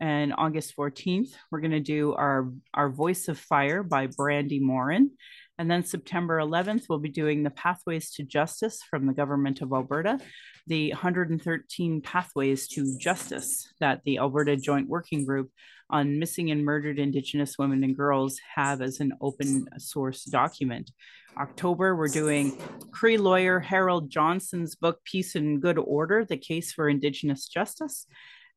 and 0.00 0.32
August 0.36 0.76
14th, 0.76 1.30
we're 1.50 1.60
going 1.60 1.72
to 1.72 1.80
do 1.80 2.14
our, 2.14 2.50
our 2.74 2.88
Voice 2.88 3.28
of 3.28 3.38
Fire 3.38 3.82
by 3.82 4.06
Brandi 4.06 4.60
Morin. 4.60 5.10
And 5.58 5.68
then 5.68 5.82
September 5.82 6.38
11th, 6.38 6.84
we'll 6.88 7.00
be 7.00 7.08
doing 7.08 7.42
the 7.42 7.50
Pathways 7.50 8.12
to 8.12 8.22
Justice 8.22 8.80
from 8.88 9.06
the 9.06 9.12
Government 9.12 9.60
of 9.60 9.72
Alberta, 9.72 10.20
the 10.68 10.90
113 10.90 12.00
Pathways 12.00 12.68
to 12.68 12.96
Justice 12.98 13.72
that 13.80 14.02
the 14.04 14.18
Alberta 14.18 14.56
Joint 14.56 14.88
Working 14.88 15.24
Group 15.24 15.50
on 15.90 16.18
Missing 16.18 16.50
and 16.50 16.64
Murdered 16.64 16.98
Indigenous 16.98 17.58
Women 17.58 17.82
and 17.82 17.96
Girls 17.96 18.38
have 18.54 18.82
as 18.82 19.00
an 19.00 19.14
open 19.20 19.66
source 19.78 20.24
document. 20.24 20.92
October, 21.36 21.96
we're 21.96 22.08
doing 22.08 22.56
Cree 22.90 23.16
lawyer 23.16 23.58
Harold 23.58 24.10
Johnson's 24.10 24.74
book, 24.74 25.02
Peace 25.04 25.34
and 25.34 25.62
Good 25.62 25.78
Order 25.78 26.24
The 26.24 26.36
Case 26.36 26.72
for 26.72 26.88
Indigenous 26.88 27.48
Justice. 27.48 28.06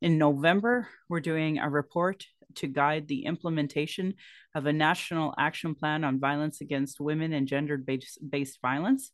In 0.02 0.18
November, 0.18 0.88
we're 1.10 1.20
doing 1.20 1.60
a 1.60 1.70
report 1.70 2.26
to 2.56 2.68
guide 2.68 3.08
the 3.08 3.26
implementation 3.26 4.16
of 4.56 4.66
a 4.66 4.74
national 4.74 5.34
action 5.38 5.76
plan 5.76 6.04
on 6.04 6.20
violence 6.20 6.60
against 6.60 7.00
women 7.00 7.34
and 7.34 7.48
gender 7.48 7.78
based 7.78 8.60
violence. 8.62 9.12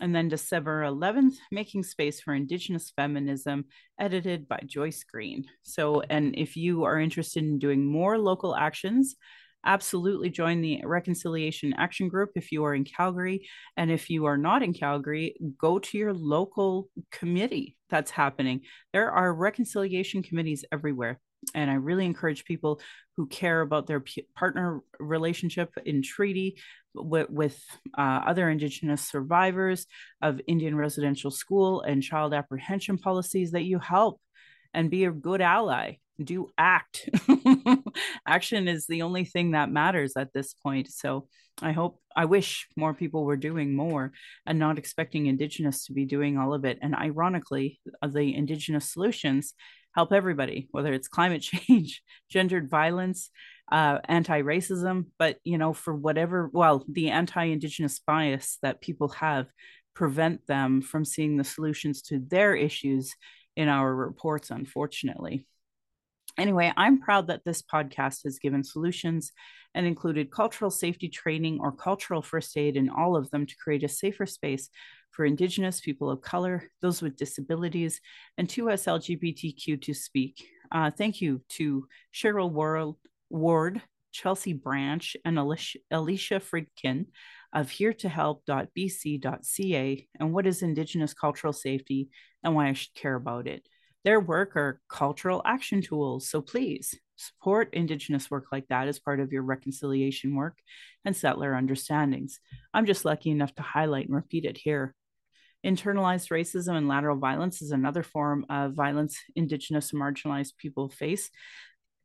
And 0.00 0.14
then 0.14 0.28
December 0.28 0.82
11th, 0.82 1.36
Making 1.50 1.84
Space 1.84 2.20
for 2.20 2.34
Indigenous 2.34 2.92
Feminism, 2.94 3.66
edited 3.98 4.48
by 4.48 4.60
Joyce 4.66 5.04
Green. 5.04 5.44
So, 5.62 6.02
and 6.08 6.36
if 6.36 6.56
you 6.56 6.84
are 6.84 6.98
interested 6.98 7.44
in 7.44 7.58
doing 7.58 7.84
more 7.84 8.18
local 8.18 8.54
actions, 8.54 9.16
absolutely 9.68 10.30
join 10.30 10.62
the 10.62 10.80
Reconciliation 10.82 11.74
Action 11.76 12.08
Group 12.08 12.30
if 12.34 12.50
you 12.50 12.64
are 12.64 12.74
in 12.74 12.84
Calgary. 12.84 13.46
And 13.76 13.90
if 13.90 14.08
you 14.08 14.24
are 14.24 14.38
not 14.38 14.62
in 14.62 14.72
Calgary, 14.72 15.36
go 15.58 15.78
to 15.78 15.98
your 15.98 16.14
local 16.14 16.88
committee 17.12 17.76
that's 17.90 18.10
happening. 18.10 18.62
There 18.92 19.10
are 19.12 19.32
reconciliation 19.32 20.22
committees 20.22 20.64
everywhere. 20.72 21.20
And 21.54 21.70
I 21.70 21.74
really 21.74 22.06
encourage 22.06 22.46
people 22.46 22.80
who 23.16 23.26
care 23.26 23.60
about 23.60 23.86
their 23.86 24.02
partner 24.34 24.80
relationship 24.98 25.70
in 25.84 26.02
treaty 26.02 26.58
with, 26.94 27.30
with 27.30 27.62
uh, 27.96 28.22
other 28.26 28.48
Indigenous 28.48 29.02
survivors 29.02 29.86
of 30.22 30.40
Indian 30.48 30.76
residential 30.76 31.30
school 31.30 31.82
and 31.82 32.02
child 32.02 32.32
apprehension 32.34 32.98
policies 32.98 33.52
that 33.52 33.64
you 33.64 33.78
help 33.78 34.20
and 34.74 34.90
be 34.90 35.04
a 35.04 35.12
good 35.12 35.40
ally 35.40 35.98
do 36.22 36.50
act 36.58 37.08
action 38.26 38.68
is 38.68 38.86
the 38.86 39.02
only 39.02 39.24
thing 39.24 39.52
that 39.52 39.70
matters 39.70 40.12
at 40.16 40.32
this 40.32 40.54
point. 40.54 40.90
So 40.90 41.28
i 41.62 41.72
hope 41.72 42.00
i 42.14 42.24
wish 42.24 42.68
more 42.76 42.94
people 42.94 43.24
were 43.24 43.36
doing 43.36 43.74
more 43.74 44.12
and 44.46 44.58
not 44.58 44.78
expecting 44.78 45.26
indigenous 45.26 45.86
to 45.86 45.92
be 45.92 46.04
doing 46.04 46.38
all 46.38 46.54
of 46.54 46.64
it. 46.64 46.78
And 46.82 46.94
ironically 46.94 47.80
uh, 48.02 48.08
the 48.08 48.34
indigenous 48.34 48.92
solutions 48.92 49.54
help 49.94 50.12
everybody 50.12 50.68
whether 50.70 50.92
it's 50.92 51.08
climate 51.08 51.42
change 51.50 52.02
gendered 52.28 52.68
violence 52.68 53.30
uh, 53.70 53.98
anti-racism. 54.06 55.06
But 55.18 55.38
you 55.44 55.58
know 55.58 55.72
for 55.72 55.94
whatever 55.94 56.50
well 56.52 56.84
the 56.88 57.10
anti-indigenous 57.10 57.98
bias 58.00 58.58
that 58.62 58.80
people 58.80 59.08
have 59.08 59.46
prevent 59.94 60.46
them 60.46 60.80
from 60.80 61.04
seeing 61.04 61.36
the 61.36 61.44
solutions 61.44 62.02
to 62.02 62.20
their 62.20 62.54
issues 62.54 63.14
in 63.56 63.68
our 63.68 63.92
reports 63.92 64.50
unfortunately 64.50 65.44
Anyway, 66.38 66.72
I'm 66.76 67.00
proud 67.00 67.26
that 67.26 67.44
this 67.44 67.62
podcast 67.62 68.22
has 68.22 68.38
given 68.38 68.62
solutions 68.62 69.32
and 69.74 69.86
included 69.86 70.30
cultural 70.30 70.70
safety 70.70 71.08
training 71.08 71.58
or 71.60 71.72
cultural 71.72 72.22
first 72.22 72.56
aid 72.56 72.76
in 72.76 72.88
all 72.88 73.16
of 73.16 73.28
them 73.30 73.44
to 73.44 73.56
create 73.56 73.82
a 73.82 73.88
safer 73.88 74.24
space 74.24 74.70
for 75.10 75.24
Indigenous, 75.24 75.80
people 75.80 76.08
of 76.08 76.20
color, 76.20 76.70
those 76.80 77.02
with 77.02 77.16
disabilities, 77.16 78.00
and 78.38 78.48
to 78.50 78.70
us 78.70 78.84
LGBTQ 78.84 79.82
to 79.82 79.92
speak. 79.92 80.46
Uh, 80.70 80.92
thank 80.92 81.20
you 81.20 81.42
to 81.48 81.88
Cheryl 82.14 82.52
Ward, 83.30 83.82
Chelsea 84.12 84.52
Branch, 84.52 85.16
and 85.24 85.40
Alicia 85.40 85.80
Fridkin 85.90 87.06
of 87.52 87.68
heretohelp.bc.ca 87.68 90.08
and 90.20 90.32
what 90.32 90.46
is 90.46 90.62
Indigenous 90.62 91.14
cultural 91.14 91.52
safety 91.52 92.10
and 92.44 92.54
why 92.54 92.68
I 92.68 92.74
should 92.74 92.94
care 92.94 93.16
about 93.16 93.48
it. 93.48 93.66
Their 94.04 94.20
work 94.20 94.56
are 94.56 94.80
cultural 94.88 95.42
action 95.44 95.82
tools. 95.82 96.28
So 96.28 96.40
please 96.40 96.94
support 97.16 97.74
Indigenous 97.74 98.30
work 98.30 98.46
like 98.52 98.68
that 98.68 98.88
as 98.88 98.98
part 98.98 99.20
of 99.20 99.32
your 99.32 99.42
reconciliation 99.42 100.34
work 100.34 100.58
and 101.04 101.16
settler 101.16 101.54
understandings. 101.54 102.38
I'm 102.72 102.86
just 102.86 103.04
lucky 103.04 103.30
enough 103.30 103.54
to 103.56 103.62
highlight 103.62 104.06
and 104.06 104.14
repeat 104.14 104.44
it 104.44 104.56
here. 104.56 104.94
Internalized 105.66 106.30
racism 106.30 106.76
and 106.76 106.86
lateral 106.86 107.16
violence 107.16 107.60
is 107.60 107.72
another 107.72 108.04
form 108.04 108.46
of 108.48 108.74
violence 108.74 109.18
Indigenous 109.34 109.90
marginalized 109.90 110.56
people 110.56 110.88
face 110.88 111.30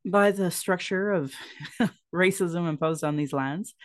by 0.04 0.32
the 0.32 0.50
structure 0.50 1.12
of 1.12 1.34
racism 2.14 2.68
imposed 2.68 3.04
on 3.04 3.16
these 3.16 3.34
lands. 3.34 3.76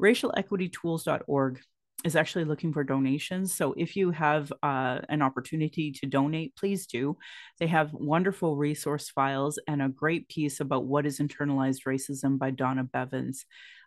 RacialEquityTools.org 0.00 1.60
is 2.04 2.14
actually 2.14 2.44
looking 2.44 2.72
for 2.72 2.84
donations. 2.84 3.54
So 3.54 3.74
if 3.76 3.96
you 3.96 4.12
have 4.12 4.52
uh, 4.62 5.00
an 5.08 5.20
opportunity 5.20 5.90
to 5.92 6.06
donate, 6.06 6.54
please 6.54 6.86
do. 6.86 7.16
They 7.58 7.66
have 7.66 7.92
wonderful 7.92 8.56
resource 8.56 9.08
files 9.08 9.58
and 9.66 9.82
a 9.82 9.88
great 9.88 10.28
piece 10.28 10.60
about 10.60 10.84
what 10.84 11.06
is 11.06 11.18
internalized 11.18 11.82
racism 11.86 12.38
by 12.38 12.50
Donna 12.50 12.84
Bivens. 12.84 13.38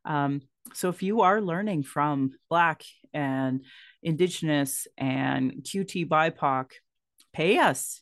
Um, 0.04 0.42
so 0.74 0.90
if 0.90 1.02
you 1.02 1.22
are 1.22 1.42
learning 1.42 1.84
from 1.84 2.32
Black 2.50 2.84
and 3.14 3.64
Indigenous 4.04 4.88
and 4.98 5.64
QT 5.64 6.10
BIPOC, 6.10 6.72
pay 7.34 7.60
us. 7.60 8.02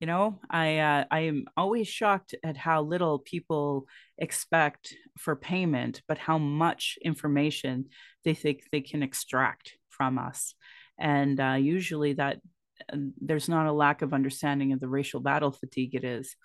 You 0.00 0.06
know, 0.06 0.38
I 0.48 0.78
uh, 0.78 1.04
I 1.10 1.20
am 1.20 1.46
always 1.56 1.88
shocked 1.88 2.34
at 2.44 2.56
how 2.56 2.82
little 2.82 3.18
people 3.18 3.86
expect 4.16 4.94
for 5.18 5.34
payment, 5.34 6.02
but 6.06 6.18
how 6.18 6.38
much 6.38 6.98
information 7.04 7.86
they 8.24 8.34
think 8.34 8.62
they 8.70 8.80
can 8.80 9.02
extract 9.02 9.72
from 9.88 10.18
us. 10.18 10.54
And 10.98 11.40
uh, 11.40 11.56
usually 11.58 12.12
that 12.14 12.38
um, 12.92 13.12
there's 13.20 13.48
not 13.48 13.66
a 13.66 13.72
lack 13.72 14.02
of 14.02 14.14
understanding 14.14 14.72
of 14.72 14.78
the 14.78 14.88
racial 14.88 15.20
battle 15.20 15.50
fatigue 15.50 15.96
it 15.96 16.04
is. 16.04 16.36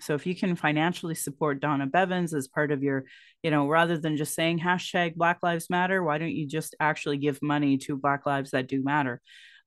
So 0.00 0.14
if 0.14 0.26
you 0.26 0.34
can 0.34 0.56
financially 0.56 1.14
support 1.14 1.60
Donna 1.60 1.86
Bivens 1.86 2.34
as 2.34 2.48
part 2.48 2.72
of 2.72 2.82
your, 2.82 3.04
you 3.42 3.50
know, 3.50 3.68
rather 3.68 3.96
than 3.96 4.16
just 4.16 4.34
saying 4.34 4.58
hashtag 4.58 5.14
Black 5.14 5.38
Lives 5.42 5.70
Matter, 5.70 6.02
why 6.02 6.18
don't 6.18 6.34
you 6.34 6.46
just 6.46 6.74
actually 6.80 7.18
give 7.18 7.38
money 7.40 7.78
to 7.78 7.96
Black 7.96 8.26
lives 8.26 8.50
that 8.50 8.68
do 8.68 8.82
matter? 8.82 9.20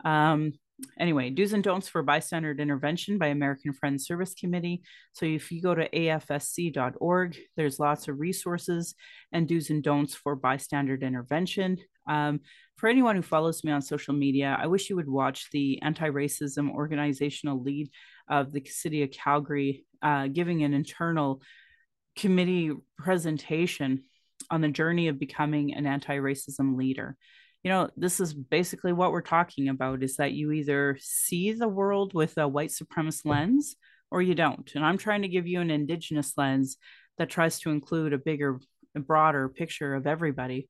Um, 0.04 0.52
anyway, 1.00 1.30
do's 1.30 1.54
and 1.54 1.64
don'ts 1.64 1.88
for 1.88 2.04
bystander 2.04 2.52
intervention 2.52 3.18
by 3.18 3.28
American 3.28 3.74
Friends 3.74 4.06
Service 4.06 4.34
Committee. 4.34 4.82
So 5.14 5.26
if 5.26 5.52
you 5.52 5.62
go 5.62 5.76
to 5.76 5.90
afsc.org, 5.90 7.38
there's 7.56 7.80
lots 7.80 8.08
of 8.08 8.20
resources 8.20 8.96
and 9.32 9.48
do's 9.48 9.70
and 9.70 9.84
don'ts 9.84 10.16
for 10.16 10.36
bystander 10.36 10.96
intervention. 10.96 11.78
Um, 12.08 12.42
for 12.78 12.88
anyone 12.88 13.16
who 13.16 13.22
follows 13.22 13.64
me 13.64 13.72
on 13.72 13.82
social 13.82 14.14
media, 14.14 14.58
I 14.60 14.68
wish 14.68 14.90
you 14.90 14.96
would 14.96 15.10
watch 15.10 15.50
the 15.52 15.82
anti 15.82 16.10
racism 16.10 16.72
organizational 16.72 17.62
lead 17.62 17.90
of 18.30 18.52
the 18.52 18.64
city 18.66 19.04
of 19.04 19.12
Calgary 19.12 19.86
uh, 20.02 20.28
giving 20.28 20.64
an 20.64 20.74
internal 20.74 21.42
committee 22.16 22.72
presentation 22.98 24.04
on 24.50 24.62
the 24.62 24.70
journey 24.70 25.08
of 25.08 25.20
becoming 25.20 25.74
an 25.74 25.86
anti 25.86 26.18
racism 26.18 26.78
leader 26.78 27.18
you 27.64 27.70
know 27.70 27.90
this 27.98 28.20
is 28.20 28.34
basically 28.34 28.94
what 28.94 29.12
we're 29.12 29.22
talking 29.22 29.70
about 29.70 30.04
is 30.04 30.16
that 30.18 30.32
you 30.32 30.52
either 30.52 30.98
see 31.02 31.52
the 31.52 31.68
world 31.68 32.14
with 32.14 32.38
a 32.38 32.48
white 32.48 32.70
supremacist 32.70 33.26
lens 33.26 33.76
or 34.12 34.22
you 34.22 34.34
don't. 34.34 34.72
And 34.76 34.86
i'm 34.86 34.98
trying 34.98 35.22
to 35.24 35.28
give 35.28 35.48
you 35.48 35.62
an 35.62 35.72
indigenous 35.72 36.34
lens 36.38 36.78
that 37.18 37.30
tries 37.30 37.60
to 37.60 37.70
include 37.70 38.14
a 38.14 38.18
bigger 38.18 38.60
broader 38.96 39.50
picture 39.50 39.94
of 39.94 40.08
everybody. 40.08 40.68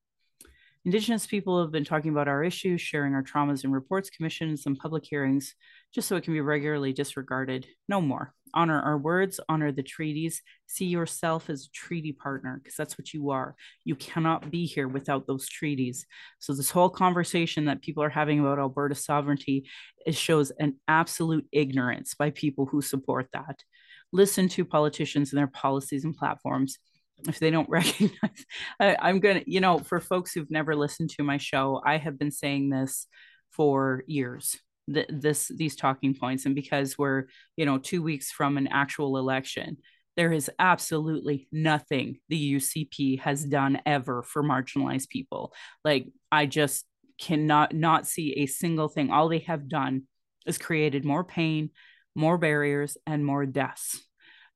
Indigenous 0.86 1.28
people 1.28 1.62
have 1.62 1.72
been 1.72 1.84
talking 1.84 2.12
about 2.12 2.28
our 2.28 2.44
issues 2.44 2.82
sharing 2.82 3.14
our 3.14 3.24
traumas 3.24 3.64
and 3.64 3.74
reports 3.74 4.10
commissions 4.10 4.66
and 4.66 4.78
public 4.78 5.06
hearings 5.06 5.54
just 5.94 6.08
so 6.08 6.16
it 6.16 6.24
can 6.24 6.34
be 6.34 6.42
regularly 6.42 6.94
disregarded. 6.94 7.68
No 7.88 8.02
more 8.02 8.34
honor 8.54 8.82
our 8.82 8.97
words, 8.97 9.39
honor 9.50 9.72
the 9.72 9.84
treaties, 9.84 10.41
see 10.68 10.86
yourself 10.86 11.50
as 11.50 11.66
a 11.66 11.72
treaty 11.72 12.12
partner, 12.12 12.60
because 12.62 12.76
that's 12.76 12.97
what 12.97 13.14
you 13.14 13.30
are. 13.30 13.56
You 13.86 13.95
cannot 13.95 14.52
be 14.52 14.66
here 14.66 14.88
without 14.88 15.28
those 15.28 15.47
treaties. 15.47 16.06
So, 16.39 16.54
this 16.54 16.72
whole 16.72 16.89
conversation 16.89 17.66
that 17.66 17.82
people 17.82 18.04
are 18.04 18.10
having 18.10 18.39
about 18.39 18.60
Alberta 18.60 18.95
sovereignty 18.95 19.66
it 20.06 20.16
shows 20.16 20.52
an 20.52 20.76
absolute 20.88 21.45
ignorance 21.52 22.16
by 22.16 22.32
people 22.32 22.66
who 22.66 22.82
support 22.82 23.28
that. 23.34 23.64
Listen 24.12 24.47
to 24.50 24.66
politicians 24.66 25.32
and 25.32 25.38
their 25.38 25.47
policies 25.47 26.04
and 26.04 26.16
platforms. 26.16 26.80
If 27.28 27.39
they 27.39 27.52
don't 27.52 27.70
recognize, 27.70 28.45
I, 28.80 28.95
I'm 29.00 29.20
going 29.20 29.43
to, 29.43 29.52
you 29.52 29.60
know, 29.60 29.80
for 29.80 30.00
folks 30.00 30.34
who've 30.34 30.50
never 30.50 30.76
listened 30.76 31.12
to 31.12 31.24
my 31.24 31.38
show, 31.38 31.82
I 31.86 31.97
have 31.97 32.18
been 32.18 32.32
saying 32.32 32.70
this 32.70 33.08
for 33.52 34.04
years 34.08 34.58
th- 34.94 35.10
this 35.10 35.50
these 35.56 35.76
talking 35.76 36.14
points 36.16 36.46
and 36.46 36.56
because 36.56 36.98
we're 36.98 37.26
you 37.56 37.66
know 37.66 37.78
two 37.78 38.02
weeks 38.02 38.32
from 38.32 38.58
an 38.58 38.68
actual 38.68 39.18
election 39.18 39.78
there 40.18 40.34
is 40.34 40.52
absolutely 40.60 41.48
nothing 41.50 42.20
the 42.28 42.56
UCP 42.56 43.22
has 43.22 43.42
done 43.46 43.80
ever 43.86 44.22
for 44.22 44.44
marginalized 44.44 45.08
people. 45.08 45.54
Like 45.86 46.08
i 46.32 46.46
just 46.46 46.86
cannot 47.18 47.74
not 47.74 48.08
see 48.08 48.34
a 48.34 48.46
single 48.46 48.90
thing. 48.90 49.12
All 49.12 49.30
they 49.30 49.40
have 49.40 49.70
done 49.70 50.04
is 50.46 50.58
created 50.58 51.06
more 51.06 51.24
pain 51.24 51.70
more 52.16 52.38
barriers 52.38 52.98
and 53.08 53.26
more 53.26 53.46
deaths. 53.46 54.04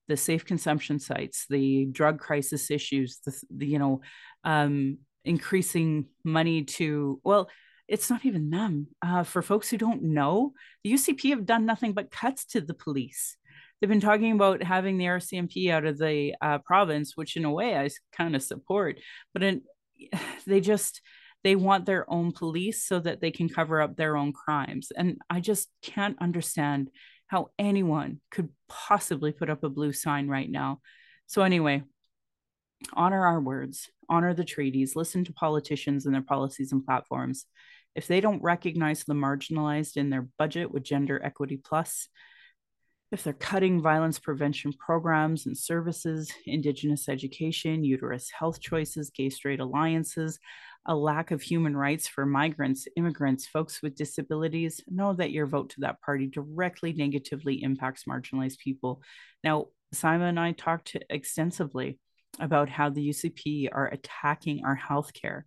The 0.07 0.17
safe 0.17 0.43
consumption 0.43 0.99
sites 0.99 1.45
the 1.49 1.85
drug 1.85 2.19
crisis 2.19 2.69
issues 2.69 3.19
the, 3.25 3.41
the 3.55 3.65
you 3.65 3.79
know 3.79 4.01
um 4.43 4.97
increasing 5.23 6.07
money 6.25 6.63
to 6.63 7.21
well 7.23 7.49
it's 7.87 8.09
not 8.09 8.25
even 8.25 8.49
them. 8.49 8.87
Uh, 9.01 9.23
for 9.23 9.41
folks 9.41 9.69
who 9.69 9.77
don't 9.77 10.03
know, 10.03 10.53
the 10.83 10.93
UCP 10.93 11.31
have 11.31 11.45
done 11.45 11.65
nothing 11.65 11.93
but 11.93 12.11
cuts 12.11 12.45
to 12.45 12.61
the 12.61 12.73
police. 12.73 13.37
They've 13.79 13.89
been 13.89 13.99
talking 13.99 14.31
about 14.31 14.63
having 14.63 14.97
the 14.97 15.05
RCMP 15.05 15.69
out 15.69 15.85
of 15.85 15.97
the 15.97 16.35
uh, 16.41 16.59
province, 16.59 17.13
which 17.15 17.35
in 17.35 17.45
a 17.45 17.51
way 17.51 17.77
I 17.77 17.89
kind 18.15 18.35
of 18.35 18.41
support, 18.41 18.99
but 19.33 19.43
in, 19.43 19.61
they 20.47 20.61
just 20.61 21.01
they 21.43 21.55
want 21.57 21.85
their 21.85 22.09
own 22.09 22.31
police 22.31 22.85
so 22.85 22.99
that 22.99 23.19
they 23.19 23.31
can 23.31 23.49
cover 23.49 23.81
up 23.81 23.97
their 23.97 24.15
own 24.15 24.31
crimes. 24.31 24.91
And 24.95 25.17
I 25.29 25.41
just 25.41 25.69
can't 25.81 26.17
understand 26.21 26.89
how 27.27 27.49
anyone 27.59 28.21
could 28.31 28.49
possibly 28.69 29.33
put 29.33 29.49
up 29.49 29.63
a 29.63 29.69
blue 29.69 29.91
sign 29.91 30.29
right 30.29 30.49
now. 30.49 30.79
So 31.27 31.41
anyway, 31.41 31.83
honor 32.93 33.25
our 33.25 33.41
words, 33.41 33.89
honor 34.09 34.33
the 34.33 34.45
treaties, 34.45 34.95
listen 34.95 35.25
to 35.25 35.33
politicians 35.33 36.05
and 36.05 36.15
their 36.15 36.21
policies 36.21 36.71
and 36.71 36.85
platforms. 36.85 37.45
If 37.95 38.07
they 38.07 38.21
don't 38.21 38.41
recognize 38.41 39.03
the 39.03 39.13
marginalized 39.13 39.97
in 39.97 40.09
their 40.09 40.27
budget 40.37 40.71
with 40.71 40.83
Gender 40.83 41.21
Equity 41.23 41.57
Plus, 41.57 42.07
if 43.11 43.23
they're 43.23 43.33
cutting 43.33 43.79
violence 43.79 44.17
prevention 44.17 44.73
programs 44.73 45.45
and 45.45 45.55
services, 45.55 46.31
Indigenous 46.47 47.07
education, 47.07 47.83
uterus 47.83 48.31
health 48.31 48.59
choices, 48.59 49.11
gay 49.11 49.29
straight 49.29 49.59
alliances, 49.59 50.39
a 50.87 50.95
lack 50.95 51.29
of 51.29 51.43
human 51.43 51.77
rights 51.77 52.07
for 52.07 52.25
migrants, 52.25 52.87
immigrants, 52.97 53.45
folks 53.45 53.83
with 53.83 53.95
disabilities, 53.95 54.81
know 54.87 55.13
that 55.13 55.29
your 55.29 55.45
vote 55.45 55.69
to 55.69 55.81
that 55.81 56.01
party 56.01 56.25
directly 56.25 56.91
negatively 56.91 57.61
impacts 57.61 58.05
marginalized 58.05 58.57
people. 58.57 59.03
Now, 59.43 59.67
Saima 59.93 60.29
and 60.29 60.39
I 60.39 60.51
talked 60.51 60.97
extensively 61.11 61.99
about 62.39 62.67
how 62.67 62.89
the 62.89 63.09
UCP 63.09 63.69
are 63.71 63.87
attacking 63.87 64.65
our 64.65 64.75
healthcare. 64.77 65.43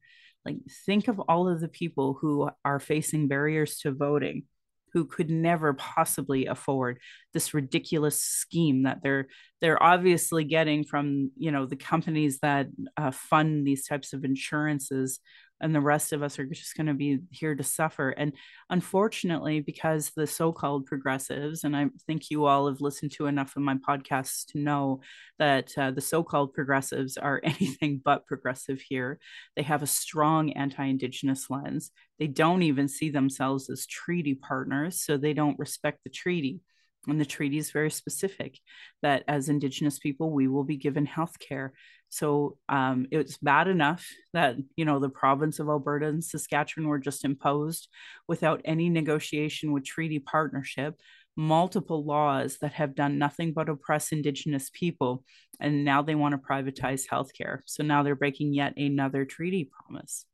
Like, 0.47 0.59
think 0.87 1.09
of 1.09 1.19
all 1.21 1.49
of 1.49 1.61
the 1.61 1.69
people 1.69 2.17
who 2.21 2.49
are 2.65 2.79
facing 2.79 3.27
barriers 3.27 3.79
to 3.79 3.91
voting 3.91 4.45
who 4.93 5.05
could 5.05 5.29
never 5.29 5.75
possibly 5.75 6.47
afford 6.47 7.01
this 7.35 7.53
ridiculous 7.53 8.23
scheme 8.23 8.85
that 8.85 9.03
they're 9.03 9.27
they're 9.61 9.83
obviously 9.83 10.45
getting 10.45 10.85
from 10.85 11.33
you 11.37 11.51
know 11.51 11.67
the 11.67 11.77
companies 11.77 12.39
that 12.39 12.69
uh, 12.97 13.11
fund 13.11 13.67
these 13.67 13.87
types 13.87 14.13
of 14.13 14.25
insurances 14.25 15.19
and 15.61 15.75
the 15.75 15.81
rest 15.81 16.13
of 16.13 16.23
us 16.23 16.39
are 16.39 16.45
just 16.47 16.77
going 16.77 16.87
to 16.87 16.95
be 16.95 17.21
here 17.31 17.55
to 17.55 17.63
suffer. 17.63 18.11
And 18.11 18.33
unfortunately, 18.71 19.61
because 19.61 20.11
the 20.11 20.27
so 20.27 20.53
called 20.53 20.87
progressives, 20.87 21.65
and 21.65 21.77
I 21.77 21.87
think 22.07 22.31
you 22.31 22.45
all 22.45 22.69
have 22.69 22.81
listened 22.81 23.13
to 23.13 23.27
enough 23.27 23.57
of 23.57 23.63
my 23.63 23.77
podcasts 23.77 24.47
to 24.53 24.59
know 24.59 25.01
that 25.39 25.73
uh, 25.79 25.91
the 25.91 26.01
so 26.01 26.23
called 26.23 26.53
progressives 26.53 27.17
are 27.17 27.41
anything 27.45 28.01
but 28.05 28.27
progressive 28.27 28.81
here. 28.81 29.19
They 29.57 29.63
have 29.63 29.83
a 29.83 29.87
strong 29.87 30.53
anti 30.53 30.85
Indigenous 30.85 31.49
lens. 31.49 31.91
They 32.19 32.27
don't 32.27 32.63
even 32.63 32.89
see 32.89 33.11
themselves 33.11 33.71
as 33.71 33.87
treaty 33.87 34.35
partners, 34.35 35.01
so 35.01 35.17
they 35.17 35.33
don't 35.33 35.59
respect 35.59 36.01
the 36.05 36.11
treaty. 36.11 36.61
And 37.07 37.21
the 37.21 37.27
treaty 37.27 37.59
is 37.59 37.71
very 37.71 37.91
specific 37.91 38.59
that 39.03 39.25
as 39.29 39.49
Indigenous 39.49 39.99
people, 39.99 40.31
we 40.31 40.49
will 40.49 40.65
be 40.65 40.77
given 40.77 41.07
health 41.07 41.39
care. 41.39 41.73
So 42.09 42.59
um, 42.69 43.07
it's 43.11 43.37
bad 43.39 43.69
enough 43.69 44.07
that, 44.33 44.57
you 44.77 44.85
know, 44.85 44.99
the 44.99 45.09
province 45.09 45.59
of 45.59 45.69
Alberta 45.69 46.07
and 46.07 46.25
Saskatchewan 46.25 46.89
were 46.89 46.99
just 46.99 47.25
imposed 47.25 47.89
without 48.29 48.61
any 48.65 48.89
negotiation 48.89 49.73
with 49.73 49.85
treaty 49.85 50.19
partnership 50.19 51.01
multiple 51.37 52.05
laws 52.05 52.59
that 52.59 52.73
have 52.73 52.95
done 52.95 53.19
nothing 53.19 53.53
but 53.53 53.69
oppress 53.69 54.11
Indigenous 54.11 54.71
people. 54.73 55.25
And 55.61 55.85
now 55.85 56.03
they 56.03 56.15
want 56.15 56.33
to 56.33 56.39
privatize 56.39 57.07
healthcare. 57.07 57.61
So 57.67 57.85
now 57.85 58.03
they're 58.03 58.17
breaking 58.17 58.55
yet 58.55 58.77
another 58.77 59.25
treaty 59.25 59.71
promise. 59.71 60.25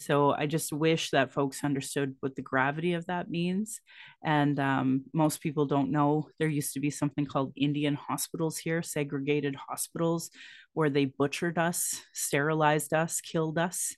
So 0.00 0.32
I 0.32 0.46
just 0.46 0.72
wish 0.72 1.10
that 1.10 1.32
folks 1.32 1.62
understood 1.62 2.16
what 2.20 2.34
the 2.34 2.40
gravity 2.40 2.94
of 2.94 3.04
that 3.06 3.30
means. 3.30 3.80
And 4.24 4.58
um, 4.58 5.04
most 5.12 5.42
people 5.42 5.66
don't 5.66 5.90
know 5.90 6.28
there 6.38 6.48
used 6.48 6.72
to 6.72 6.80
be 6.80 6.88
something 6.88 7.26
called 7.26 7.52
Indian 7.54 7.94
hospitals 7.94 8.56
here, 8.56 8.82
segregated 8.82 9.54
hospitals, 9.54 10.30
where 10.72 10.88
they 10.88 11.04
butchered 11.04 11.58
us, 11.58 12.00
sterilized 12.14 12.94
us, 12.94 13.20
killed 13.20 13.58
us, 13.58 13.94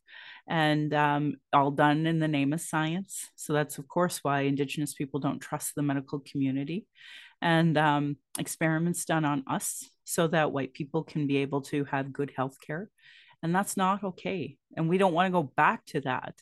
and 0.49 0.93
um, 0.93 1.37
all 1.53 1.71
done 1.71 2.07
in 2.07 2.19
the 2.19 2.27
name 2.27 2.53
of 2.53 2.61
science. 2.61 3.29
So 3.37 3.53
that's, 3.53 3.79
of 3.79 3.87
course, 3.87 4.19
why 4.23 4.41
Indigenous 4.41 4.95
people 4.95 5.21
don't 5.21 5.39
trust 5.39 5.77
the 5.77 5.83
medical 5.83 6.19
community. 6.19 6.85
And 7.41 7.79
um, 7.79 8.17
experiments 8.41 9.05
done 9.05 9.25
on 9.25 9.45
us 9.47 9.89
so 10.03 10.27
that 10.29 10.53
white 10.53 10.75
people 10.75 11.05
can 11.05 11.29
be 11.29 11.39
able 11.39 11.61
to 11.63 11.85
have 11.85 12.13
good 12.13 12.33
health 12.37 12.57
care 12.65 12.91
and 13.43 13.55
that's 13.55 13.77
not 13.77 14.05
okay 14.05 14.57
and 14.77 14.89
we 14.89 14.99
don't 14.99 15.15
want 15.15 15.27
to 15.27 15.33
go 15.33 15.43
back 15.43 15.85
to 15.87 16.01
that. 16.03 16.35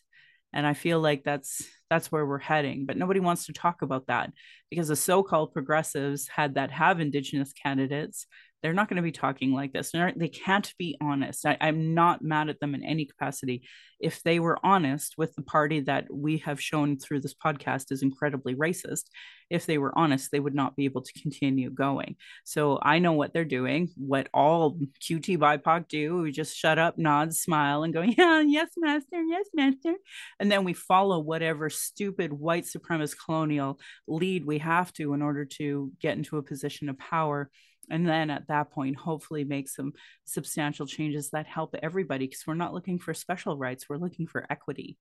And 0.53 0.67
i 0.67 0.75
feel 0.75 1.01
like 1.01 1.23
that's 1.23 1.65
that's 1.89 2.11
where 2.11 2.27
we're 2.27 2.39
heading 2.39 2.85
but 2.85 2.97
nobody 2.97 3.21
wants 3.21 3.47
to 3.47 3.53
talk 3.53 3.83
about 3.83 4.09
that 4.09 4.33
because 4.69 4.89
the 4.89 4.97
so-called 4.97 5.53
progressives 5.53 6.27
had 6.27 6.55
that 6.55 6.73
have 6.73 6.99
indigenous 7.01 7.53
candidates 7.53 8.27
they're 8.63 8.75
not 8.75 8.89
going 8.89 8.97
to 8.97 9.03
be 9.03 9.13
talking 9.13 9.53
like 9.53 9.73
this. 9.73 9.93
They 9.93 10.29
can't 10.29 10.73
be 10.79 10.97
honest. 11.01 11.47
I, 11.47 11.57
I'm 11.61 11.95
not 11.95 12.23
mad 12.23 12.49
at 12.49 12.61
them 12.61 12.75
in 12.75 12.85
any 12.85 13.07
capacity. 13.07 13.63
If 13.99 14.23
they 14.23 14.39
were 14.39 14.59
honest 14.65 15.15
with 15.17 15.35
the 15.35 15.43
party 15.43 15.81
that 15.81 16.07
we 16.13 16.39
have 16.39 16.61
shown 16.61 16.99
through 16.99 17.21
this 17.21 17.35
podcast 17.35 17.91
is 17.91 18.03
incredibly 18.03 18.55
racist, 18.55 19.05
if 19.49 19.67
they 19.67 19.79
were 19.79 19.97
honest, 19.99 20.31
they 20.31 20.41
would 20.41 20.55
not 20.55 20.77
be 20.77 20.85
able 20.85 21.03
to 21.03 21.21
continue 21.21 21.71
going. 21.71 22.17
So 22.45 22.79
I 22.83 22.99
know 22.99 23.13
what 23.13 23.33
they're 23.33 23.45
doing, 23.45 23.91
what 23.97 24.29
all 24.33 24.79
QT 25.03 25.39
BIPOC 25.39 25.89
do. 25.89 26.23
We 26.23 26.31
just 26.31 26.57
shut 26.57 26.79
up, 26.79 26.99
nod, 26.99 27.35
smile, 27.35 27.83
and 27.83 27.93
go, 27.93 28.03
yeah, 28.19 28.41
yes, 28.41 28.71
master, 28.77 29.23
yes, 29.23 29.47
master. 29.55 29.95
And 30.39 30.51
then 30.51 30.65
we 30.65 30.73
follow 30.73 31.19
whatever 31.19 31.69
stupid 31.71 32.33
white 32.33 32.65
supremacist 32.65 33.17
colonial 33.25 33.81
lead 34.07 34.45
we 34.45 34.59
have 34.59 34.93
to 34.95 35.15
in 35.15 35.23
order 35.23 35.45
to 35.45 35.91
get 36.01 36.17
into 36.17 36.37
a 36.37 36.43
position 36.43 36.89
of 36.89 36.99
power 36.99 37.51
and 37.91 38.09
then 38.09 38.31
at 38.31 38.49
that 38.49 38.71
point 38.71 38.97
hopefully 38.97 39.45
make 39.45 39.69
some 39.69 39.93
substantial 40.25 40.87
changes 40.87 41.31
that 41.31 41.47
help 41.47 41.75
everybody 41.83 42.27
because 42.27 42.47
we're 42.47 42.55
not 42.55 42.75
looking 42.75 42.99
for 42.99 43.15
special 43.15 43.57
rights 43.57 43.87
we're 43.89 43.97
looking 43.97 44.27
for 44.27 44.47
equity. 44.51 44.99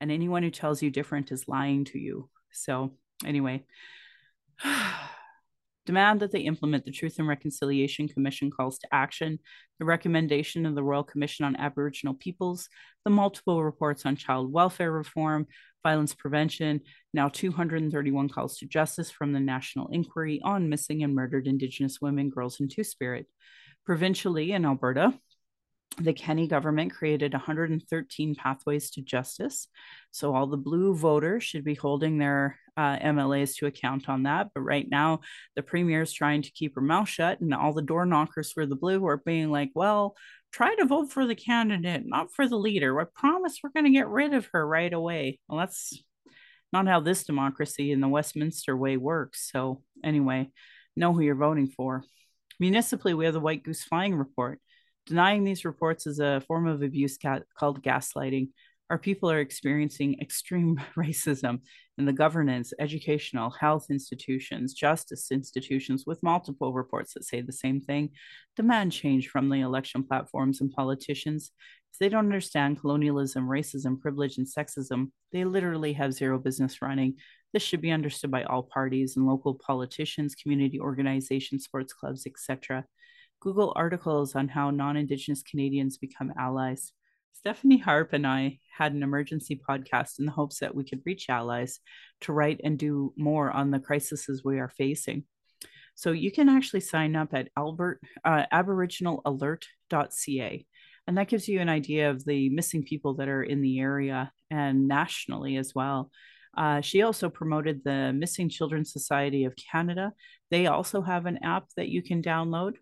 And 0.00 0.10
anyone 0.10 0.42
who 0.42 0.50
tells 0.50 0.82
you 0.82 0.90
different 0.90 1.30
is 1.30 1.48
lying 1.48 1.84
to 1.86 1.98
you. 1.98 2.28
So 2.50 2.94
anyway 3.24 3.64
demand 5.86 6.20
that 6.20 6.30
they 6.30 6.40
implement 6.40 6.84
the 6.84 6.92
Truth 6.92 7.18
and 7.18 7.26
Reconciliation 7.26 8.08
Commission 8.08 8.50
calls 8.50 8.78
to 8.78 8.88
action, 8.92 9.38
the 9.78 9.84
recommendation 9.84 10.64
of 10.64 10.74
the 10.74 10.82
Royal 10.82 11.02
Commission 11.02 11.44
on 11.44 11.56
Aboriginal 11.56 12.14
Peoples, 12.14 12.68
the 13.04 13.10
multiple 13.10 13.62
reports 13.64 14.06
on 14.06 14.16
child 14.16 14.52
welfare 14.52 14.92
reform, 14.92 15.46
violence 15.82 16.14
prevention, 16.14 16.80
now 17.12 17.28
231 17.28 18.28
calls 18.28 18.58
to 18.58 18.66
justice 18.66 19.10
from 19.10 19.32
the 19.32 19.40
National 19.40 19.88
Inquiry 19.88 20.40
on 20.42 20.68
Missing 20.68 21.02
and 21.02 21.14
Murdered 21.14 21.46
Indigenous 21.46 22.00
Women, 22.00 22.30
Girls, 22.30 22.60
and 22.60 22.70
Two 22.70 22.84
Spirit. 22.84 23.26
Provincially 23.84 24.52
in 24.52 24.64
Alberta, 24.64 25.18
the 25.98 26.12
Kenney 26.12 26.46
government 26.46 26.92
created 26.92 27.32
113 27.32 28.34
pathways 28.34 28.90
to 28.92 29.02
justice. 29.02 29.68
So 30.10 30.34
all 30.34 30.46
the 30.46 30.56
blue 30.56 30.94
voters 30.94 31.44
should 31.44 31.64
be 31.64 31.74
holding 31.74 32.18
their 32.18 32.58
uh, 32.76 32.98
MLAs 32.98 33.56
to 33.56 33.66
account 33.66 34.08
on 34.08 34.24
that. 34.24 34.48
But 34.54 34.62
right 34.62 34.86
now, 34.88 35.20
the 35.56 35.62
premier 35.62 36.02
is 36.02 36.12
trying 36.12 36.42
to 36.42 36.52
keep 36.52 36.74
her 36.74 36.80
mouth 36.80 37.08
shut, 37.08 37.40
and 37.40 37.52
all 37.54 37.72
the 37.72 37.82
door 37.82 38.06
knockers 38.06 38.52
for 38.52 38.66
the 38.66 38.76
blue 38.76 39.04
are 39.06 39.18
being 39.18 39.50
like, 39.50 39.70
well, 39.74 40.16
try 40.52 40.74
to 40.74 40.84
vote 40.84 41.10
for 41.10 41.26
the 41.26 41.34
candidate, 41.34 42.02
not 42.04 42.32
for 42.32 42.48
the 42.48 42.56
leader. 42.56 42.98
I 43.00 43.04
promise 43.14 43.58
we're 43.62 43.70
going 43.70 43.86
to 43.86 43.98
get 43.98 44.08
rid 44.08 44.34
of 44.34 44.48
her 44.52 44.66
right 44.66 44.92
away. 44.92 45.38
Well, 45.48 45.58
that's 45.58 46.02
not 46.72 46.86
how 46.86 47.00
this 47.00 47.24
democracy 47.24 47.92
in 47.92 48.00
the 48.00 48.08
Westminster 48.08 48.76
way 48.76 48.96
works. 48.96 49.50
So, 49.50 49.82
anyway, 50.04 50.50
know 50.96 51.12
who 51.12 51.20
you're 51.20 51.34
voting 51.34 51.68
for. 51.68 52.04
Municipally, 52.58 53.14
we 53.14 53.24
have 53.24 53.34
the 53.34 53.40
White 53.40 53.64
Goose 53.64 53.82
Flying 53.82 54.14
Report. 54.14 54.60
Denying 55.06 55.42
these 55.42 55.64
reports 55.64 56.06
is 56.06 56.20
a 56.20 56.42
form 56.46 56.68
of 56.68 56.82
abuse 56.82 57.18
ca- 57.18 57.40
called 57.58 57.82
gaslighting. 57.82 58.50
Our 58.90 58.98
people 58.98 59.30
are 59.30 59.40
experiencing 59.40 60.18
extreme 60.20 60.80
racism 60.96 61.60
in 61.98 62.04
the 62.04 62.12
governance, 62.12 62.72
educational, 62.78 63.50
health 63.50 63.86
institutions, 63.90 64.74
justice 64.74 65.30
institutions, 65.30 66.04
with 66.06 66.22
multiple 66.22 66.72
reports 66.72 67.14
that 67.14 67.24
say 67.24 67.40
the 67.40 67.52
same 67.52 67.80
thing. 67.80 68.10
Demand 68.56 68.92
change 68.92 69.28
from 69.28 69.48
the 69.48 69.60
election 69.60 70.02
platforms 70.04 70.60
and 70.60 70.70
politicians. 70.70 71.52
If 71.92 71.98
they 71.98 72.08
don't 72.08 72.24
understand 72.24 72.80
colonialism, 72.80 73.46
racism, 73.46 74.00
privilege, 74.00 74.38
and 74.38 74.46
sexism, 74.46 75.10
they 75.32 75.44
literally 75.44 75.92
have 75.92 76.14
zero 76.14 76.38
business 76.38 76.80
running. 76.80 77.16
This 77.52 77.62
should 77.62 77.82
be 77.82 77.90
understood 77.90 78.30
by 78.30 78.44
all 78.44 78.62
parties 78.62 79.16
and 79.16 79.26
local 79.26 79.54
politicians, 79.54 80.34
community 80.34 80.80
organizations, 80.80 81.64
sports 81.64 81.92
clubs, 81.92 82.26
etc. 82.26 82.86
Google 83.40 83.74
articles 83.76 84.34
on 84.34 84.48
how 84.48 84.70
non 84.70 84.96
Indigenous 84.96 85.42
Canadians 85.42 85.98
become 85.98 86.32
allies. 86.38 86.92
Stephanie 87.32 87.78
Harpe 87.78 88.12
and 88.12 88.26
I 88.26 88.58
had 88.76 88.92
an 88.92 89.02
emergency 89.02 89.60
podcast 89.68 90.18
in 90.18 90.26
the 90.26 90.32
hopes 90.32 90.60
that 90.60 90.74
we 90.74 90.84
could 90.84 91.02
reach 91.04 91.28
allies 91.28 91.80
to 92.22 92.32
write 92.32 92.60
and 92.62 92.78
do 92.78 93.12
more 93.16 93.50
on 93.50 93.70
the 93.70 93.80
crises 93.80 94.42
we 94.44 94.58
are 94.58 94.68
facing. 94.68 95.24
So 95.94 96.12
you 96.12 96.30
can 96.30 96.48
actually 96.48 96.80
sign 96.80 97.16
up 97.16 97.34
at 97.34 97.48
Albert 97.56 98.00
uh, 98.24 98.44
aboriginalalert.ca 98.52 100.66
and 101.06 101.18
that 101.18 101.28
gives 101.28 101.48
you 101.48 101.60
an 101.60 101.68
idea 101.68 102.10
of 102.10 102.24
the 102.24 102.48
missing 102.50 102.84
people 102.84 103.14
that 103.14 103.28
are 103.28 103.42
in 103.42 103.60
the 103.60 103.80
area 103.80 104.32
and 104.50 104.86
nationally 104.86 105.56
as 105.56 105.74
well. 105.74 106.10
Uh, 106.56 106.80
she 106.80 107.02
also 107.02 107.28
promoted 107.28 107.82
the 107.82 108.12
Missing 108.12 108.50
Children 108.50 108.84
Society 108.84 109.44
of 109.44 109.56
Canada. 109.56 110.12
They 110.50 110.66
also 110.66 111.02
have 111.02 111.26
an 111.26 111.40
app 111.42 111.64
that 111.76 111.88
you 111.88 112.02
can 112.02 112.22
download 112.22 112.74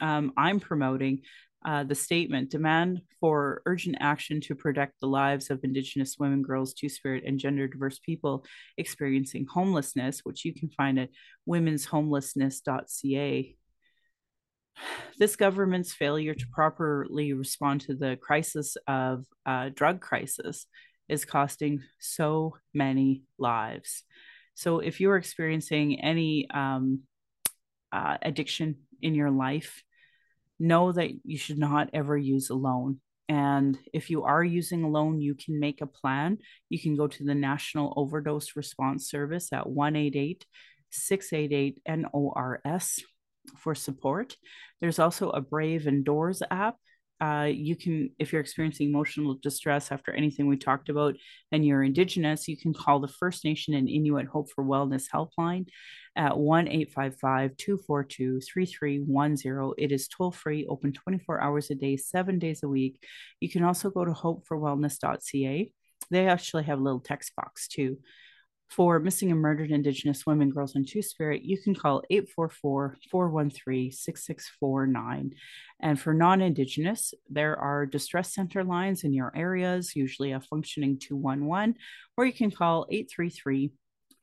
um, 0.00 0.32
I'm 0.36 0.60
promoting 0.60 1.22
uh, 1.64 1.84
the 1.84 1.94
statement 1.94 2.50
demand 2.50 3.00
for 3.20 3.62
urgent 3.66 3.96
action 4.00 4.40
to 4.42 4.54
protect 4.54 5.00
the 5.00 5.08
lives 5.08 5.50
of 5.50 5.64
Indigenous 5.64 6.16
women, 6.18 6.42
girls, 6.42 6.74
Two 6.74 6.88
Spirit, 6.88 7.24
and 7.26 7.38
gender 7.38 7.66
diverse 7.66 7.98
people 7.98 8.44
experiencing 8.76 9.46
homelessness, 9.52 10.20
which 10.22 10.44
you 10.44 10.54
can 10.54 10.68
find 10.70 10.98
at 10.98 11.10
womenshomelessness.ca. 11.48 13.56
This 15.18 15.36
government's 15.36 15.94
failure 15.94 16.34
to 16.34 16.46
properly 16.52 17.32
respond 17.32 17.80
to 17.82 17.94
the 17.94 18.16
crisis 18.16 18.76
of 18.86 19.24
uh, 19.46 19.70
drug 19.74 20.00
crisis 20.00 20.66
is 21.08 21.24
costing 21.24 21.82
so 21.98 22.56
many 22.74 23.22
lives. 23.38 24.02
So, 24.54 24.80
if 24.80 25.00
you're 25.00 25.16
experiencing 25.16 26.00
any 26.00 26.48
um, 26.50 27.02
uh, 27.92 28.18
addiction 28.22 28.76
in 29.02 29.14
your 29.14 29.30
life, 29.30 29.82
know 30.58 30.92
that 30.92 31.10
you 31.24 31.38
should 31.38 31.58
not 31.58 31.90
ever 31.92 32.16
use 32.16 32.50
alone. 32.50 33.00
And 33.28 33.76
if 33.92 34.08
you 34.08 34.22
are 34.22 34.44
using 34.44 34.84
alone, 34.84 35.20
you 35.20 35.34
can 35.34 35.58
make 35.58 35.80
a 35.80 35.86
plan. 35.86 36.38
You 36.68 36.80
can 36.80 36.96
go 36.96 37.08
to 37.08 37.24
the 37.24 37.34
National 37.34 37.92
Overdose 37.96 38.54
Response 38.54 39.10
Service 39.10 39.52
at 39.52 39.68
188 39.68 40.46
688 40.90 41.82
NORS 41.86 43.04
for 43.58 43.74
support. 43.74 44.36
There's 44.80 44.98
also 44.98 45.30
a 45.30 45.40
Brave 45.40 45.88
Indoors 45.88 46.42
app 46.50 46.76
uh, 47.20 47.48
you 47.50 47.76
can, 47.76 48.10
if 48.18 48.32
you're 48.32 48.42
experiencing 48.42 48.88
emotional 48.88 49.38
distress 49.42 49.90
after 49.90 50.12
anything 50.12 50.46
we 50.46 50.56
talked 50.56 50.88
about 50.88 51.16
and 51.50 51.64
you're 51.64 51.82
Indigenous, 51.82 52.46
you 52.46 52.56
can 52.56 52.74
call 52.74 53.00
the 53.00 53.08
First 53.08 53.44
Nation 53.44 53.74
and 53.74 53.88
Inuit 53.88 54.26
Hope 54.26 54.50
for 54.54 54.62
Wellness 54.62 55.04
helpline 55.12 55.66
at 56.16 56.36
1 56.36 56.68
855 56.68 57.56
242 57.56 58.40
3310. 58.40 59.74
It 59.78 59.92
is 59.92 60.08
toll 60.08 60.32
free, 60.32 60.66
open 60.66 60.92
24 60.92 61.40
hours 61.40 61.70
a 61.70 61.74
day, 61.74 61.96
seven 61.96 62.38
days 62.38 62.62
a 62.62 62.68
week. 62.68 63.02
You 63.40 63.50
can 63.50 63.62
also 63.62 63.90
go 63.90 64.04
to 64.04 64.12
hopeforwellness.ca. 64.12 65.70
They 66.10 66.28
actually 66.28 66.64
have 66.64 66.78
a 66.78 66.82
little 66.82 67.00
text 67.00 67.36
box 67.36 67.68
too. 67.68 67.98
For 68.68 68.98
missing 68.98 69.30
and 69.30 69.40
murdered 69.40 69.70
Indigenous 69.70 70.26
women, 70.26 70.50
girls, 70.50 70.74
and 70.74 70.86
Two 70.86 71.00
Spirit, 71.00 71.42
you 71.42 71.56
can 71.56 71.72
call 71.74 72.02
844 72.10 72.96
413 73.12 73.92
6649. 73.92 75.34
And 75.80 76.00
for 76.00 76.12
non 76.12 76.42
Indigenous, 76.42 77.14
there 77.30 77.56
are 77.56 77.86
distress 77.86 78.34
center 78.34 78.64
lines 78.64 79.04
in 79.04 79.12
your 79.12 79.32
areas, 79.36 79.94
usually 79.94 80.32
a 80.32 80.40
functioning 80.40 80.98
211, 80.98 81.76
or 82.16 82.26
you 82.26 82.32
can 82.32 82.50
call 82.50 82.86
833 82.90 83.70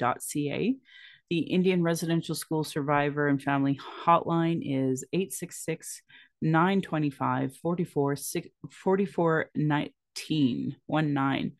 The 1.30 1.40
Indian 1.40 1.82
Residential 1.82 2.34
School 2.34 2.64
Survivor 2.64 3.28
and 3.28 3.42
Family 3.42 3.78
Hotline 4.04 4.62
is 4.64 5.04
866 5.12 6.00
925 6.42 7.56
44 7.56 8.16
44 8.70 9.50
19 9.54 10.76
19 10.88 11.52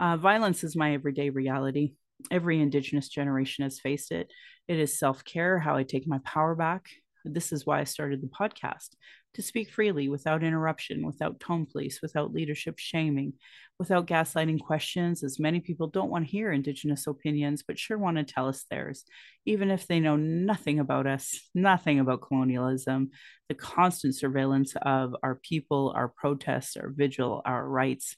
Uh, 0.00 0.16
violence 0.16 0.64
is 0.64 0.76
my 0.76 0.94
everyday 0.94 1.30
reality. 1.30 1.94
Every 2.30 2.60
Indigenous 2.60 3.08
generation 3.08 3.64
has 3.64 3.80
faced 3.80 4.12
it. 4.12 4.30
It 4.68 4.78
is 4.78 4.98
self 4.98 5.24
care, 5.24 5.58
how 5.58 5.76
I 5.76 5.82
take 5.82 6.06
my 6.06 6.18
power 6.24 6.54
back. 6.54 6.88
This 7.24 7.52
is 7.52 7.64
why 7.64 7.80
I 7.80 7.84
started 7.84 8.20
the 8.20 8.28
podcast 8.28 8.90
to 9.34 9.42
speak 9.42 9.70
freely 9.70 10.08
without 10.08 10.44
interruption, 10.44 11.06
without 11.06 11.40
tone 11.40 11.66
police, 11.66 12.00
without 12.02 12.34
leadership 12.34 12.78
shaming, 12.78 13.32
without 13.78 14.06
gaslighting 14.06 14.60
questions, 14.60 15.24
as 15.24 15.40
many 15.40 15.60
people 15.60 15.86
don't 15.86 16.10
want 16.10 16.26
to 16.26 16.30
hear 16.30 16.52
Indigenous 16.52 17.06
opinions, 17.06 17.62
but 17.66 17.78
sure 17.78 17.96
want 17.96 18.18
to 18.18 18.24
tell 18.24 18.48
us 18.48 18.66
theirs, 18.70 19.04
even 19.46 19.70
if 19.70 19.86
they 19.86 20.00
know 20.00 20.16
nothing 20.16 20.78
about 20.80 21.06
us, 21.06 21.48
nothing 21.54 21.98
about 21.98 22.22
colonialism, 22.22 23.10
the 23.48 23.54
constant 23.54 24.14
surveillance 24.14 24.74
of 24.82 25.16
our 25.22 25.36
people, 25.36 25.92
our 25.96 26.08
protests, 26.08 26.76
our 26.76 26.90
vigil, 26.90 27.40
our 27.44 27.66
rights. 27.66 28.16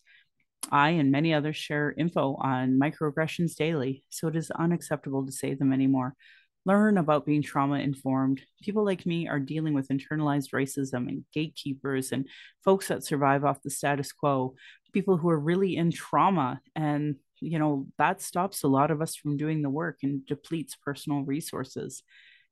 I 0.71 0.91
and 0.91 1.11
many 1.11 1.35
others 1.35 1.57
share 1.57 1.95
info 1.97 2.37
on 2.41 2.79
microaggressions 2.81 3.55
daily, 3.55 4.05
so 4.09 4.29
it 4.29 4.37
is 4.37 4.51
unacceptable 4.51 5.25
to 5.27 5.33
say 5.33 5.55
them 5.55 5.73
anymore. 5.73 6.15
Learn 6.67 6.97
about 6.97 7.27
being 7.27 7.43
trauma 7.43 7.79
informed. 7.79 8.41
People 8.62 8.85
like 8.85 9.05
me 9.05 9.29
are 9.29 9.39
dealing 9.39 9.75
with 9.75 9.89
internalized 9.89 10.51
racism 10.53 11.09
and 11.09 11.25
gatekeepers 11.33 12.11
and 12.12 12.27
folks 12.65 12.89
that 12.89 13.05
survive 13.05 13.45
off 13.45 13.62
the 13.62 13.71
status 13.71 14.12
quo, 14.12 14.55
people 14.93 15.19
who 15.19 15.29
are 15.29 15.39
really 15.39 15.77
in 15.77 15.91
trauma. 15.91 16.61
And, 16.75 17.17
you 17.41 17.59
know, 17.59 17.87
that 17.99 18.23
stops 18.23 18.62
a 18.62 18.69
lot 18.69 18.91
of 18.91 19.03
us 19.03 19.15
from 19.15 19.37
doing 19.37 19.61
the 19.61 19.69
work 19.69 19.99
and 20.03 20.25
depletes 20.25 20.75
personal 20.75 21.23
resources. 21.23 22.03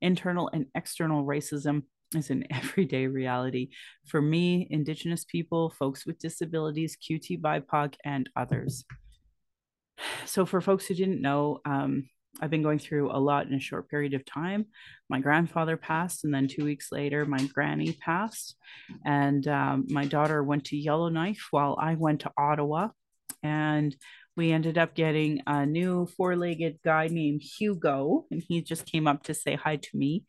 Internal 0.03 0.51
and 0.53 0.67
external 0.75 1.25
racism 1.25 1.85
is 2.15 2.31
an 2.31 2.45
everyday 2.51 3.07
reality 3.07 3.71
for 4.07 4.21
me, 4.21 4.67
Indigenous 4.71 5.25
people, 5.25 5.71
folks 5.71 6.07
with 6.07 6.19
disabilities, 6.19 6.97
QT 6.97 7.41
BIPOC, 7.41 7.95
and 8.05 8.29
others. 8.37 8.85
So, 10.27 10.45
for 10.47 10.61
folks 10.61 10.87
who 10.87 10.95
didn't 10.95 11.23
know, 11.23 11.61
um, 11.65 12.09
I've 12.41 12.51
been 12.51 12.63
going 12.63 12.79
through 12.79 13.13
a 13.13 13.21
lot 13.21 13.47
in 13.47 13.55
a 13.55 13.61
short 13.61 13.89
period 13.89 14.15
of 14.15 14.25
time. 14.25 14.67
My 15.09 15.21
grandfather 15.21 15.77
passed, 15.77 16.25
and 16.25 16.35
then 16.35 16.49
two 16.49 16.65
weeks 16.65 16.91
later, 16.91 17.25
my 17.25 17.45
granny 17.47 17.93
passed. 17.93 18.57
And 19.05 19.47
um, 19.47 19.87
my 19.91 20.07
daughter 20.07 20.43
went 20.43 20.65
to 20.67 20.77
Yellowknife 20.77 21.49
while 21.51 21.79
I 21.81 21.95
went 21.95 22.21
to 22.21 22.33
Ottawa. 22.37 22.89
And 23.43 23.95
we 24.37 24.51
ended 24.51 24.79
up 24.79 24.95
getting 24.95 25.43
a 25.47 25.67
new 25.67 26.07
four 26.07 26.37
legged 26.37 26.79
guy 26.83 27.09
named 27.09 27.43
Hugo, 27.43 28.25
and 28.31 28.43
he 28.47 28.63
just 28.63 28.87
came 28.87 29.07
up 29.07 29.25
to 29.25 29.35
say 29.35 29.57
hi 29.57 29.77
to 29.77 29.97
me. 29.97 30.25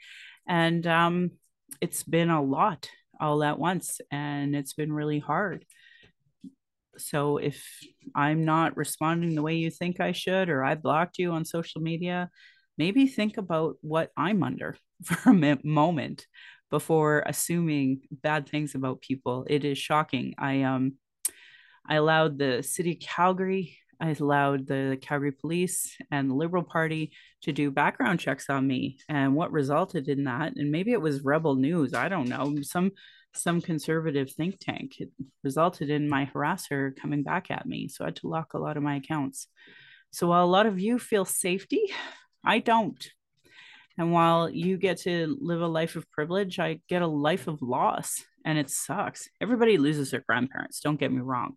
And 0.48 0.86
um, 0.86 1.32
it's 1.82 2.04
been 2.04 2.30
a 2.30 2.42
lot 2.42 2.90
all 3.20 3.44
at 3.44 3.60
once 3.60 4.02
and 4.12 4.56
it's 4.56 4.74
been 4.74 4.92
really 4.92 5.20
hard. 5.20 5.66
So 6.98 7.38
if 7.38 7.66
i'm 8.14 8.46
not 8.46 8.78
responding 8.78 9.34
the 9.34 9.42
way 9.42 9.56
you 9.56 9.72
think 9.72 10.00
i 10.00 10.12
should 10.12 10.50
or 10.50 10.64
i 10.64 10.76
blocked 10.76 11.18
you 11.18 11.32
on 11.32 11.44
social 11.44 11.82
media 11.82 12.30
maybe 12.78 13.08
think 13.08 13.38
about 13.38 13.78
what 13.82 14.12
i'm 14.16 14.44
under 14.44 14.78
for 15.04 15.32
a 15.32 15.58
moment 15.64 16.28
before 16.74 17.22
assuming 17.28 18.02
bad 18.10 18.50
things 18.50 18.74
about 18.74 19.00
people. 19.00 19.46
It 19.48 19.64
is 19.64 19.78
shocking. 19.78 20.34
I 20.40 20.64
um 20.64 20.94
i 21.88 21.96
allowed 21.96 22.40
the 22.40 22.64
city 22.64 22.94
of 22.94 23.00
calgary 23.00 23.78
allowed 24.12 24.68
the 24.68 24.98
Calgary 25.02 25.32
Police 25.32 25.96
and 26.12 26.30
the 26.30 26.36
Liberal 26.36 26.64
Party 26.64 27.12
to 27.44 27.52
do 27.52 27.72
background 27.72 28.20
checks 28.20 28.50
on 28.50 28.68
me. 28.68 28.98
And 29.08 29.36
what 29.36 29.52
resulted 29.52 30.10
in 30.10 30.26
that, 30.26 30.56
and 30.56 30.72
maybe 30.72 30.92
it 30.92 31.02
was 31.02 31.24
Rebel 31.24 31.56
News, 31.56 31.94
I 31.94 32.10
don't 32.10 32.28
know, 32.30 32.56
some 32.62 32.92
some 33.36 33.62
conservative 33.62 34.32
think 34.32 34.60
tank. 34.60 35.00
It 35.00 35.10
resulted 35.44 35.90
in 35.90 36.08
my 36.08 36.30
harasser 36.34 36.96
coming 36.96 37.24
back 37.24 37.50
at 37.50 37.66
me. 37.66 37.88
So 37.88 38.04
I 38.04 38.08
had 38.08 38.18
to 38.18 38.28
lock 38.28 38.54
a 38.54 38.60
lot 38.60 38.78
of 38.78 38.84
my 38.84 38.98
accounts. 38.98 39.48
So 40.12 40.28
while 40.28 40.46
a 40.46 40.46
lot 40.46 40.68
of 40.68 40.80
you 40.80 41.00
feel 41.00 41.26
safety, 41.26 41.82
I 42.46 42.60
don't. 42.60 43.04
And 43.98 44.12
while 44.12 44.50
you 44.50 44.78
get 44.78 44.98
to 45.00 45.38
live 45.40 45.62
a 45.62 45.68
life 45.68 45.96
of 45.96 46.10
privilege, 46.12 46.60
I 46.60 46.80
get 46.90 47.02
a 47.02 47.08
life 47.08 47.48
of 47.48 47.62
loss. 47.62 48.24
And 48.46 48.58
it 48.58 48.70
sucks. 48.70 49.30
Everybody 49.42 49.78
loses 49.78 50.12
their 50.12 50.24
grandparents, 50.28 50.82
don't 50.82 51.00
get 51.00 51.12
me 51.12 51.22
wrong. 51.22 51.56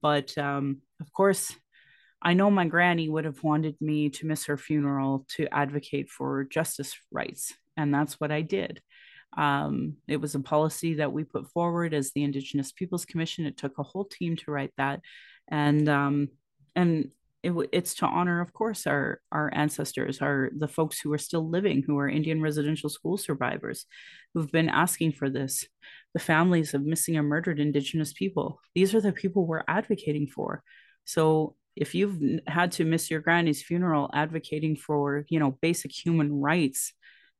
But 0.00 0.36
um, 0.38 0.78
of 1.00 1.12
course, 1.12 1.54
I 2.22 2.34
know 2.34 2.50
my 2.50 2.66
granny 2.66 3.08
would 3.08 3.24
have 3.24 3.42
wanted 3.42 3.76
me 3.80 4.10
to 4.10 4.26
miss 4.26 4.46
her 4.46 4.56
funeral 4.56 5.26
to 5.30 5.52
advocate 5.52 6.08
for 6.08 6.44
justice 6.44 6.94
rights, 7.10 7.52
and 7.76 7.92
that's 7.92 8.20
what 8.20 8.30
I 8.30 8.42
did. 8.42 8.80
Um, 9.36 9.96
it 10.06 10.18
was 10.18 10.34
a 10.34 10.40
policy 10.40 10.94
that 10.94 11.12
we 11.12 11.24
put 11.24 11.50
forward 11.50 11.94
as 11.94 12.12
the 12.12 12.22
Indigenous 12.22 12.70
Peoples 12.70 13.04
Commission. 13.04 13.46
It 13.46 13.56
took 13.56 13.78
a 13.78 13.82
whole 13.82 14.04
team 14.04 14.36
to 14.36 14.50
write 14.50 14.72
that, 14.76 15.00
and 15.48 15.88
um, 15.88 16.28
and 16.76 17.10
it, 17.42 17.52
it's 17.72 17.94
to 17.94 18.06
honor, 18.06 18.40
of 18.40 18.52
course, 18.52 18.86
our 18.86 19.20
our 19.32 19.50
ancestors, 19.52 20.20
our 20.22 20.50
the 20.56 20.68
folks 20.68 21.00
who 21.00 21.12
are 21.12 21.18
still 21.18 21.48
living, 21.48 21.82
who 21.84 21.98
are 21.98 22.08
Indian 22.08 22.40
residential 22.40 22.88
school 22.88 23.16
survivors, 23.16 23.86
who've 24.32 24.52
been 24.52 24.68
asking 24.68 25.12
for 25.12 25.28
this, 25.28 25.66
the 26.14 26.20
families 26.20 26.72
of 26.74 26.84
missing 26.84 27.16
or 27.16 27.22
murdered 27.22 27.58
Indigenous 27.58 28.12
people. 28.12 28.60
These 28.74 28.94
are 28.94 29.00
the 29.00 29.12
people 29.12 29.46
we're 29.46 29.64
advocating 29.66 30.28
for. 30.28 30.62
So 31.04 31.56
if 31.76 31.94
you've 31.94 32.40
had 32.46 32.72
to 32.72 32.84
miss 32.84 33.10
your 33.10 33.20
granny's 33.20 33.62
funeral 33.62 34.10
advocating 34.14 34.76
for 34.76 35.24
you 35.28 35.38
know 35.38 35.58
basic 35.62 35.90
human 35.90 36.32
rights 36.40 36.92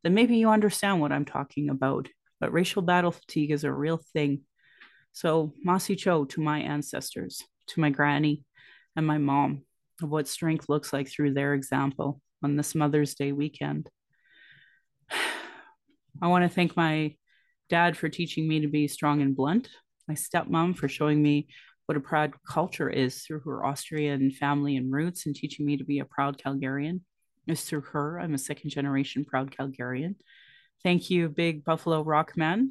then 0.02 0.14
maybe 0.14 0.36
you 0.36 0.50
understand 0.50 1.00
what 1.00 1.12
i'm 1.12 1.24
talking 1.24 1.68
about. 1.68 2.08
But 2.40 2.52
racial 2.52 2.82
battle 2.82 3.12
fatigue 3.12 3.52
is 3.52 3.64
a 3.64 3.72
real 3.72 4.00
thing. 4.12 4.40
So 5.12 5.52
masi 5.66 5.96
cho 5.96 6.24
to 6.26 6.40
my 6.40 6.60
ancestors 6.60 7.42
to 7.68 7.80
my 7.80 7.90
granny 7.90 8.44
and 8.96 9.06
my 9.06 9.18
mom 9.18 9.62
of 10.02 10.10
what 10.10 10.26
strength 10.26 10.68
looks 10.68 10.92
like 10.92 11.08
through 11.08 11.34
their 11.34 11.54
example 11.54 12.20
on 12.42 12.56
this 12.56 12.74
mother's 12.74 13.14
day 13.14 13.30
weekend. 13.32 13.88
I 16.22 16.26
want 16.26 16.44
to 16.44 16.48
thank 16.48 16.76
my 16.76 17.14
dad 17.68 17.96
for 17.96 18.08
teaching 18.08 18.48
me 18.48 18.60
to 18.60 18.68
be 18.68 18.88
strong 18.88 19.22
and 19.22 19.36
blunt 19.36 19.68
my 20.08 20.14
stepmom 20.14 20.76
for 20.76 20.88
showing 20.88 21.22
me 21.22 21.46
what 21.92 21.98
a 21.98 22.00
proud 22.00 22.32
culture 22.48 22.88
is 22.88 23.18
through 23.18 23.40
her 23.40 23.66
Austrian 23.66 24.30
family 24.30 24.78
and 24.78 24.90
roots 24.90 25.26
and 25.26 25.36
teaching 25.36 25.66
me 25.66 25.76
to 25.76 25.84
be 25.84 25.98
a 25.98 26.06
proud 26.06 26.38
Calgarian 26.38 27.00
is 27.46 27.64
through 27.64 27.82
her. 27.82 28.18
I'm 28.18 28.32
a 28.32 28.38
second 28.38 28.70
generation 28.70 29.26
proud 29.26 29.50
Calgarian. 29.50 30.14
Thank 30.82 31.10
you, 31.10 31.28
Big 31.28 31.66
Buffalo 31.66 32.02
Rockman, 32.02 32.68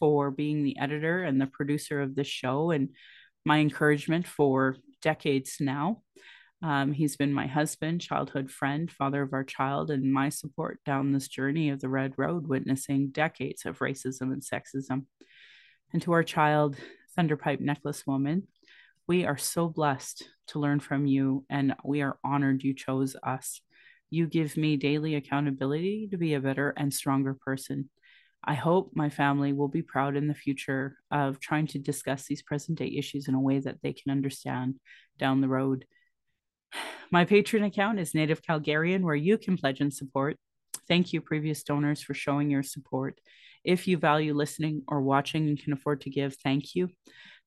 for 0.00 0.32
being 0.32 0.64
the 0.64 0.76
editor 0.80 1.22
and 1.22 1.40
the 1.40 1.46
producer 1.46 2.02
of 2.02 2.16
this 2.16 2.26
show 2.26 2.72
and 2.72 2.88
my 3.44 3.58
encouragement 3.58 4.26
for 4.26 4.74
decades 5.00 5.58
now. 5.60 6.02
Um, 6.60 6.90
he's 6.90 7.14
been 7.14 7.32
my 7.32 7.46
husband, 7.46 8.00
childhood 8.00 8.50
friend, 8.50 8.90
father 8.90 9.22
of 9.22 9.32
our 9.32 9.44
child, 9.44 9.92
and 9.92 10.12
my 10.12 10.28
support 10.28 10.80
down 10.84 11.12
this 11.12 11.28
journey 11.28 11.70
of 11.70 11.80
the 11.80 11.88
Red 11.88 12.14
Road, 12.16 12.48
witnessing 12.48 13.10
decades 13.10 13.64
of 13.64 13.78
racism 13.78 14.32
and 14.32 14.42
sexism. 14.42 15.04
And 15.92 16.02
to 16.02 16.10
our 16.10 16.24
child, 16.24 16.76
Thunderpipe 17.16 17.60
Necklace 17.60 18.06
Woman. 18.06 18.46
We 19.08 19.24
are 19.24 19.36
so 19.36 19.68
blessed 19.68 20.24
to 20.48 20.58
learn 20.58 20.80
from 20.80 21.06
you, 21.06 21.44
and 21.48 21.76
we 21.84 22.02
are 22.02 22.18
honored 22.24 22.64
you 22.64 22.74
chose 22.74 23.14
us. 23.22 23.60
You 24.10 24.26
give 24.26 24.56
me 24.56 24.76
daily 24.76 25.14
accountability 25.14 26.08
to 26.10 26.16
be 26.16 26.34
a 26.34 26.40
better 26.40 26.74
and 26.76 26.92
stronger 26.92 27.34
person. 27.34 27.88
I 28.42 28.54
hope 28.54 28.90
my 28.94 29.08
family 29.08 29.52
will 29.52 29.68
be 29.68 29.82
proud 29.82 30.16
in 30.16 30.26
the 30.26 30.34
future 30.34 30.96
of 31.12 31.38
trying 31.38 31.68
to 31.68 31.78
discuss 31.78 32.26
these 32.26 32.42
present 32.42 32.78
day 32.78 32.88
issues 32.96 33.28
in 33.28 33.34
a 33.34 33.40
way 33.40 33.60
that 33.60 33.80
they 33.80 33.92
can 33.92 34.10
understand 34.10 34.80
down 35.18 35.40
the 35.40 35.48
road. 35.48 35.84
My 37.12 37.24
Patreon 37.24 37.64
account 37.64 38.00
is 38.00 38.14
Native 38.14 38.42
Calgarian, 38.42 39.02
where 39.02 39.14
you 39.14 39.38
can 39.38 39.56
pledge 39.56 39.80
and 39.80 39.94
support. 39.94 40.36
Thank 40.88 41.12
you, 41.12 41.20
previous 41.20 41.62
donors, 41.62 42.02
for 42.02 42.14
showing 42.14 42.50
your 42.50 42.64
support. 42.64 43.20
If 43.66 43.88
you 43.88 43.98
value 43.98 44.32
listening 44.32 44.82
or 44.86 45.02
watching 45.02 45.48
and 45.48 45.60
can 45.60 45.72
afford 45.72 46.02
to 46.02 46.10
give, 46.10 46.36
thank 46.36 46.76
you. 46.76 46.88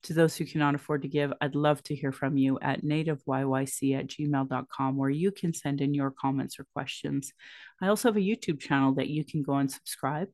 To 0.04 0.14
those 0.14 0.36
who 0.36 0.46
cannot 0.46 0.76
afford 0.76 1.02
to 1.02 1.08
give, 1.08 1.34
I'd 1.42 1.56
love 1.56 1.82
to 1.84 1.96
hear 1.96 2.12
from 2.12 2.38
you 2.38 2.60
at 2.62 2.84
nativeyyc 2.84 4.00
at 4.00 4.08
gmail.com, 4.08 4.98
where 4.98 5.10
you 5.10 5.32
can 5.32 5.54
send 5.54 5.82
in 5.82 5.94
your 5.94 6.12
comments 6.12 6.60
or 6.60 6.66
questions. 6.74 7.34
I 7.82 7.88
also 7.88 8.10
have 8.10 8.18
a 8.18 8.22
YouTube 8.22 8.60
channel 8.60 8.94
that 8.96 9.10
you 9.10 9.26
can 9.26 9.44
go 9.44 9.54
and 9.54 9.72
subscribe. 9.72 10.28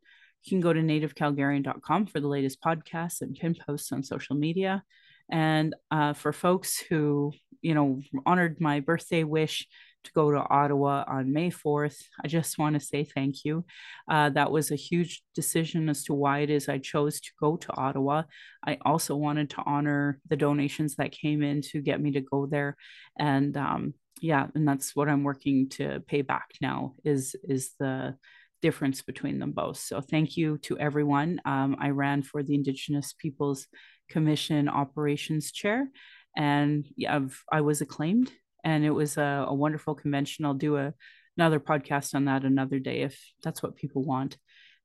You 0.43 0.49
can 0.49 0.59
go 0.59 0.73
to 0.73 0.79
nativecalgarian.com 0.81 2.07
for 2.07 2.19
the 2.19 2.27
latest 2.27 2.61
podcasts 2.61 3.21
and 3.21 3.36
pin 3.36 3.55
posts 3.55 3.91
on 3.91 4.03
social 4.03 4.36
media. 4.36 4.83
And 5.29 5.75
uh, 5.89 6.13
for 6.13 6.33
folks 6.33 6.79
who, 6.79 7.33
you 7.61 7.73
know, 7.73 8.01
honored 8.25 8.59
my 8.59 8.79
birthday 8.79 9.23
wish 9.23 9.67
to 10.06 10.12
go 10.14 10.32
to 10.32 10.47
Ottawa 10.49 11.03
on 11.08 11.34
May 11.34 11.49
4th, 11.49 12.01
I 12.24 12.28
just 12.28 12.58
want 12.58 12.74
to 12.76 12.80
say 12.80 13.03
thank 13.03 13.45
you. 13.45 13.66
Uh, 14.10 14.30
that 14.30 14.51
was 14.51 14.72
a 14.72 14.76
huge 14.76 15.24
decision 15.34 15.89
as 15.89 16.03
to 16.06 16.14
why 16.14 16.39
it 16.39 16.49
is 16.49 16.70
I 16.70 16.78
chose 16.78 17.20
to 17.22 17.32
go 17.39 17.58
to 17.58 17.74
Ottawa. 17.74 18.24
I 18.66 18.78
also 18.84 19.16
wanted 19.16 19.49
to 19.51 19.64
honor 19.66 20.20
the 20.30 20.38
donations 20.38 20.95
that 20.95 21.12
came 21.12 21.43
in 21.43 21.62
to 21.64 21.82
get 21.82 22.01
me 22.01 22.12
to 22.12 22.22
go 22.22 22.45
there. 22.45 22.78
And 23.20 23.56
um, 23.58 23.93
yeah, 24.22 24.47
and 24.56 24.68
that's 24.68 24.95
what 24.95 25.10
I'm 25.10 25.24
working 25.24 25.70
to 25.72 26.01
pay 26.08 26.22
back 26.22 26.49
now 26.62 26.95
is 27.03 27.36
is 27.43 27.74
the 27.80 28.16
difference 28.62 29.01
between 29.01 29.39
them 29.39 29.51
both. 29.51 29.78
So 29.78 30.01
thank 30.01 30.38
you 30.38 30.58
to 30.60 30.78
everyone. 30.80 31.39
Um, 31.45 31.76
I 31.80 31.89
ran 31.89 32.24
for 32.24 32.41
the 32.41 32.56
Indigenous 32.56 33.14
Peoples 33.14 33.68
Commission 34.10 34.68
Operations 34.70 35.51
Chair, 35.51 35.88
and 36.36 36.86
I've, 37.08 37.43
I 37.51 37.62
was 37.62 37.82
acclaimed, 37.82 38.32
and 38.66 38.84
it 38.84 38.89
was 38.89 39.16
a, 39.16 39.45
a 39.47 39.53
wonderful 39.53 39.95
convention. 39.95 40.43
I'll 40.43 40.55
do 40.55 40.76
a, 40.76 40.93
another 41.38 41.59
podcast 41.59 42.16
on 42.16 42.26
that 42.26 42.43
another 42.43 42.80
day 42.80 43.03
if 43.03 43.18
that's 43.43 43.63
what 43.63 43.76
people 43.76 44.03
want. 44.03 44.38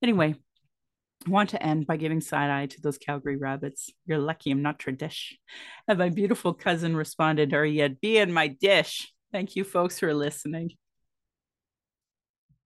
Anyway, 0.03 0.35
I 1.27 1.31
want 1.31 1.51
to 1.51 1.63
end 1.63 1.87
by 1.87 1.97
giving 1.97 2.21
side 2.21 2.51
eye 2.51 2.67
to 2.67 2.81
those 2.81 2.99
Calgary 2.99 3.37
rabbits. 3.37 3.91
You're 4.07 4.19
lucky 4.19 4.51
I'm 4.51 4.63
not 4.63 4.79
tradish. 4.79 5.33
And 5.89 5.99
my 5.99 6.11
beautiful 6.11 6.55
cousin 6.55 6.95
responded, 6.95 7.53
Or 7.53 7.65
yet 7.65 8.01
be 8.01 8.19
in 8.19 8.33
my 8.33 8.49
dish. 8.49 9.13
Thank 9.33 9.57
you, 9.57 9.65
folks, 9.65 9.99
for 9.99 10.13
listening. 10.15 10.71